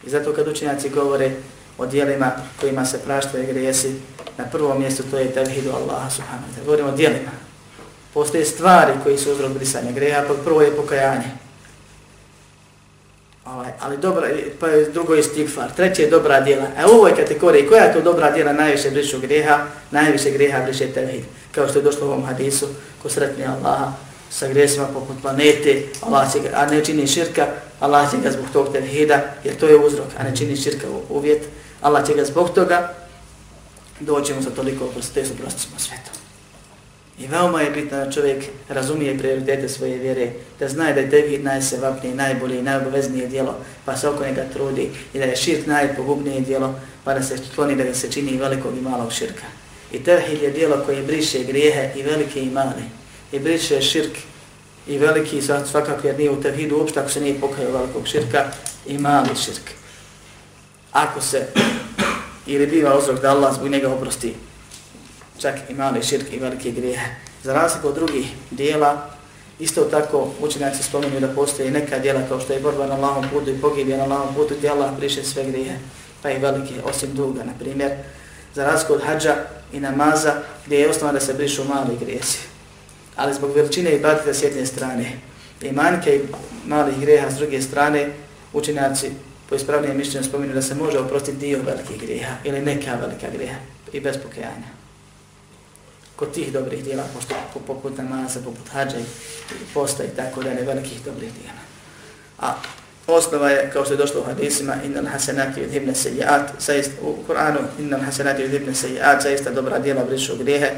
I 0.07 0.11
zato 0.11 0.33
kad 0.33 0.49
učenjaci 0.49 0.89
govore 0.89 1.31
o 1.79 1.87
dijelima 1.87 2.33
kojima 2.61 2.85
se 2.85 2.99
praštaju 2.99 3.47
grijesi, 3.47 3.95
na 4.39 4.45
prvom 4.45 4.81
mjestu 4.81 5.03
to 5.11 5.19
je 5.19 5.33
tevhidu 5.33 5.71
Allaha 5.71 6.11
subhanahu 6.11 6.45
wa 6.45 6.57
ta'ala. 6.57 6.65
Govorimo 6.65 6.89
o 6.89 6.97
dijelima, 6.97 7.31
Postoje 8.15 8.45
stvari 8.45 8.93
koji 9.03 9.19
su 9.19 9.33
uzrok 9.33 9.53
brisanja 9.53 9.93
greha, 9.93 10.23
pa 10.29 10.35
prvo 10.45 10.63
je 10.63 10.77
pokajanje. 10.77 11.31
Ovaj, 13.47 13.73
ali 13.81 13.97
dobra, 13.97 14.29
pa 14.61 14.69
je 14.69 14.91
drugo 14.91 15.15
je 15.15 15.23
stigfar, 15.23 15.71
treće 15.77 16.03
je 16.03 16.11
dobra 16.11 16.41
djela. 16.41 16.67
A 16.79 16.87
u 16.87 16.91
ovoj 16.91 17.17
kategoriji, 17.17 17.69
koja 17.69 17.85
je 17.85 17.93
to 17.93 18.01
dobra 18.01 18.31
djela 18.31 18.53
najviše 18.53 18.91
brišu 18.91 19.21
greha? 19.21 19.67
Najviše 19.91 20.31
greha 20.31 20.65
briše 20.65 20.87
tevhid. 20.87 21.25
Kao 21.53 21.69
što 21.69 21.79
je 21.79 21.83
došlo 21.83 22.07
u 22.07 22.11
ovom 22.11 22.25
hadisu, 22.25 22.67
ko 23.03 23.09
sretni 23.09 23.45
Allaha 23.47 23.93
sa 24.31 24.49
gresima 24.49 24.87
poput 24.87 25.17
planete, 25.23 25.83
Allah 26.01 26.33
će 26.33 26.41
ga, 26.41 26.49
a 26.55 26.67
ne 26.67 26.85
čini 26.85 27.07
širka, 27.07 27.47
Allah 27.81 28.11
će 28.11 28.17
ga 28.17 28.31
zbog 28.31 28.47
tog 28.53 28.73
tevhida, 28.73 29.35
jer 29.45 29.57
to 29.57 29.67
je 29.67 29.77
uzrok, 29.77 30.09
a 30.19 30.23
ne 30.23 30.37
čini 30.37 30.57
širka 30.57 30.87
uvjet. 31.09 31.43
Allah 31.81 32.07
će 32.07 32.15
ga 32.15 32.25
zbog 32.25 32.51
toga, 32.51 32.95
doćemo 34.01 34.43
sa 34.43 34.51
toliko 34.51 34.85
oprosti, 34.85 35.27
su 35.27 35.37
prostimo 35.37 35.79
svetom. 35.79 36.19
I 37.19 37.27
veoma 37.27 37.61
je 37.61 37.71
bitno 37.71 37.97
da 38.05 38.13
čovjek 38.13 38.45
razumije 38.69 39.19
prioritete 39.19 39.69
svoje 39.69 39.99
vjere, 39.99 40.31
da 40.59 40.69
zna 40.69 40.93
da 40.93 41.01
je 41.01 41.11
tevhid 41.11 41.45
najsevapnije, 41.45 42.15
najbolje 42.15 42.59
i 42.59 42.63
najobaveznije 42.63 43.27
dijelo, 43.27 43.55
pa 43.85 43.97
se 43.97 44.09
oko 44.09 44.25
njega 44.25 44.45
trudi 44.53 44.91
i 45.15 45.19
da 45.19 45.25
je 45.25 45.37
širk 45.37 45.67
najpogubnije 45.67 46.41
dijelo, 46.41 46.75
pa 47.05 47.15
da 47.15 47.23
se 47.23 47.37
kloni 47.55 47.77
da 47.77 47.95
se 47.95 48.13
čini 48.13 48.37
velikog 48.37 48.79
i 48.79 48.81
malog 48.81 49.13
širka. 49.13 49.47
I 49.93 50.05
tevhid 50.05 50.43
je 50.43 50.51
dijelo 50.51 50.83
koje 50.87 51.03
briše 51.03 51.45
grijehe 51.45 51.93
i 51.97 52.03
velike 52.03 52.41
i 52.41 52.51
male. 52.51 52.98
I 53.33 53.39
briše 53.39 53.83
širk 53.83 54.19
i 54.87 54.99
veliki, 54.99 55.43
svakako 55.43 56.07
jer 56.07 56.19
nije 56.19 56.31
u 56.31 56.43
tevhidu 56.43 56.77
uopšte 56.77 57.01
ako 57.01 57.09
se 57.09 57.21
nije 57.21 57.41
pokajao 57.41 57.73
velikog 57.73 58.07
širka 58.07 58.45
i 58.87 58.99
mali 58.99 59.37
širk. 59.45 59.71
Ako 60.93 61.21
se 61.21 61.47
ili 62.47 62.67
biva 62.67 62.99
uzrok 62.99 63.21
da 63.21 63.31
Allah 63.31 63.55
zbog 63.55 63.69
njega 63.69 63.89
oprosti 63.89 64.35
čak 65.39 65.55
i 65.69 65.75
mali 65.75 66.03
širk 66.03 66.33
i 66.33 66.39
velike 66.39 66.71
grijehe. 66.71 67.07
Za 67.43 67.53
razliku 67.55 67.89
od 67.89 67.95
drugih 67.95 68.27
dijela, 68.51 69.11
isto 69.59 69.85
tako 69.85 70.31
učenjaci 70.41 70.83
spominju 70.83 71.21
da 71.21 71.29
postoje 71.29 71.71
neka 71.71 71.99
dijela 71.99 72.21
kao 72.29 72.41
što 72.41 72.53
je 72.53 72.61
borba 72.61 72.87
na 72.87 72.95
Allahom 72.95 73.25
putu 73.33 73.51
i 73.51 73.61
pogibje 73.61 73.97
na 73.97 74.07
lahom 74.07 74.35
putu 74.35 74.55
gdje 74.59 74.71
Allah 74.71 74.97
briše 74.97 75.25
sve 75.25 75.45
grijehe, 75.45 75.79
pa 76.23 76.31
i 76.31 76.39
velike, 76.39 76.75
osim 76.85 77.15
duga, 77.15 77.45
na 77.45 77.53
primjer. 77.59 77.93
Za 78.55 78.65
razliku 78.65 78.93
od 78.93 79.03
hađa 79.03 79.37
i 79.73 79.81
namaza 79.81 80.35
gdje 80.67 80.79
je 80.79 80.91
osnova 80.91 81.13
da 81.13 81.21
se 81.21 81.35
brišu 81.35 81.65
mali 81.65 81.97
grijesi. 82.01 82.39
Ali 83.19 83.35
zbog 83.35 83.57
veličine 83.57 83.91
i 83.93 84.01
batite 84.01 84.35
s 84.35 84.43
jedne 84.43 84.67
strane 84.67 85.13
i 85.61 85.73
manjke 85.73 86.17
i 86.17 86.21
malih 86.67 87.01
greha 87.01 87.31
s 87.31 87.35
druge 87.35 87.63
strane, 87.63 88.09
učenjaci 88.53 89.11
po 89.49 89.55
ispravnijem 89.55 89.97
mišljenju 89.97 90.25
spominju 90.25 90.55
da 90.55 90.63
se 90.63 90.75
može 90.75 90.99
oprostiti 90.99 91.39
dio 91.39 91.59
velikih 91.67 92.01
grijeha 92.01 92.35
ili 92.45 92.61
neka 92.61 92.95
velika 92.95 93.27
grijeha 93.37 93.59
i 93.93 94.01
bez 94.01 94.17
pokajanja 94.23 94.79
kod 96.19 96.35
tih 96.35 96.53
dobrih 96.53 96.85
dijela, 96.85 97.05
pošto 97.15 97.35
poput 97.67 97.99
namaza, 97.99 98.41
poput 98.45 98.69
hađa 98.73 98.99
i 98.99 99.05
posta 99.75 100.05
i 100.05 100.17
tako 100.17 100.43
da 100.43 100.55
ne 100.55 100.63
velikih 100.63 100.99
dobrih 101.05 101.33
dijela. 101.33 101.59
A 102.39 102.55
osnova 103.07 103.51
je, 103.51 103.71
kao 103.73 103.85
što 103.85 103.95
je 103.95 103.97
došlo 103.97 104.21
u 104.21 104.25
hadisima, 104.25 104.75
innal 104.85 105.07
hasenati 105.07 105.65
od 105.65 105.71
himne 105.71 105.95
sejiat, 105.95 106.51
u 107.03 107.17
Kur'anu, 107.29 107.59
innal 107.79 108.01
hasenati 108.01 108.45
od 108.45 108.51
hibne 108.51 108.75
sejiat, 108.75 109.23
zaista 109.23 109.51
dobra 109.51 109.79
dijela 109.79 110.05
brišu 110.05 110.37
grijehe, 110.37 110.71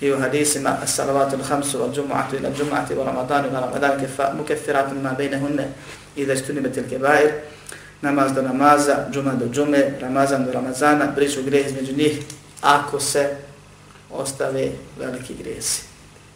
i 0.00 0.12
u 0.12 0.18
hadisima, 0.20 0.78
as-salavatul 0.82 1.42
hamsu, 1.48 1.82
al-đumu'atu 1.82 2.36
ila 2.36 2.48
l-đumu'ati, 2.48 2.94
wa 2.94 3.04
ramadanu 3.04 3.48
ila 3.48 3.60
ramadan, 3.60 4.00
mukefiratun 4.36 5.02
ma 5.02 5.12
bejne 5.12 5.38
hunne, 5.38 5.68
i 6.16 6.26
da 6.26 6.32
istuni 6.32 6.60
betil 6.60 6.84
kebair, 6.90 7.30
namaz 8.02 8.32
do 8.32 8.42
namaza, 8.42 9.06
džuma 9.12 9.32
do 9.34 9.46
džume, 9.48 9.98
ramazan 10.00 10.44
do 10.44 10.52
ramazana, 10.52 11.06
brišu 11.16 11.42
greh 11.42 11.66
između 11.66 11.92
njih, 11.96 12.22
ako 12.60 13.00
se 13.00 13.36
ostave 14.10 14.70
veliki 14.98 15.34
gresi. 15.34 15.82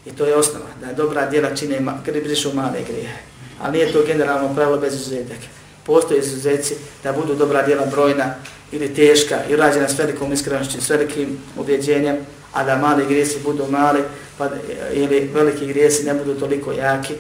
I 0.07 0.11
to 0.11 0.25
je 0.25 0.37
osnova, 0.37 0.67
da 0.81 0.93
dobra 0.93 1.27
djela 1.31 1.55
čine 1.55 1.81
brišu 2.25 2.55
male 2.55 2.83
grehe. 2.89 3.17
Ali 3.63 3.73
nije 3.73 3.93
to 3.93 4.05
generalno 4.07 4.55
pravilo 4.55 4.79
bez 4.79 4.95
izuzetaka. 4.95 5.49
Postoje 5.87 6.21
izuzetci 6.21 6.75
da 7.03 7.13
budu 7.13 7.35
dobra 7.35 7.63
djela 7.63 7.87
brojna 7.87 8.35
ili 8.73 8.95
teška 8.95 9.37
i 9.51 9.57
rađena 9.57 9.89
s 9.89 9.99
velikom 9.99 10.33
iskrenošću, 10.33 10.81
s 10.81 10.91
velikim 10.91 11.39
ubjeđenjem, 11.57 12.17
a 12.53 12.65
da 12.65 12.77
mali 12.77 13.07
grijesi 13.07 13.39
budu 13.45 13.67
mali 13.71 14.01
pa, 14.39 14.49
ili 14.93 15.31
veliki 15.35 15.67
grijesi 15.67 16.05
ne 16.05 16.15
budu 16.15 16.35
toliko 16.35 16.73
jaki 16.73 17.15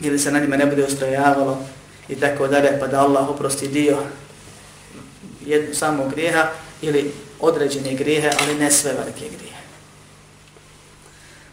ili 0.00 0.18
se 0.18 0.32
na 0.32 0.40
njima 0.40 0.56
ne 0.56 0.66
bude 0.66 0.84
ustrojavalo 0.84 1.58
i 2.08 2.14
tako 2.14 2.46
dalje, 2.48 2.80
pa 2.80 2.86
da 2.86 3.00
Allah 3.00 3.28
oprosti 3.28 3.68
dio 3.68 3.96
jednu 5.46 5.74
samo 5.74 6.08
grijeha 6.08 6.48
ili 6.82 7.12
određene 7.40 7.94
grijehe, 7.94 8.30
ali 8.40 8.58
ne 8.58 8.70
sve 8.70 8.92
velike 8.92 9.36
grijehe. 9.36 9.54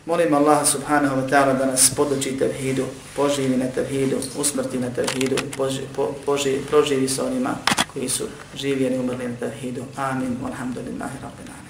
Molim 0.05 0.33
Allaha 0.33 0.65
subhanahu 0.65 1.15
wa 1.15 1.29
ta'ala 1.29 1.53
da 1.53 1.65
nas 1.65 1.91
poduči 1.95 2.37
tevhidu, 2.37 2.85
poživi 3.15 3.57
na 3.57 3.65
tevhidu, 3.75 4.17
usmrti 4.37 4.79
na 4.79 4.89
tevhidu, 4.89 5.35
poži, 5.57 5.81
po, 5.95 6.15
poživi, 6.25 6.65
proživi 6.69 7.09
sa 7.09 7.25
onima 7.25 7.55
koji 7.93 8.09
su 8.09 8.27
živjeni 8.55 8.97
umrli 8.97 9.27
na 9.27 9.35
tevhidu. 9.35 9.83
Amin. 9.95 10.37
Alhamdulillahi 10.45 11.15
rabbil 11.21 11.45
alamin. 11.47 11.60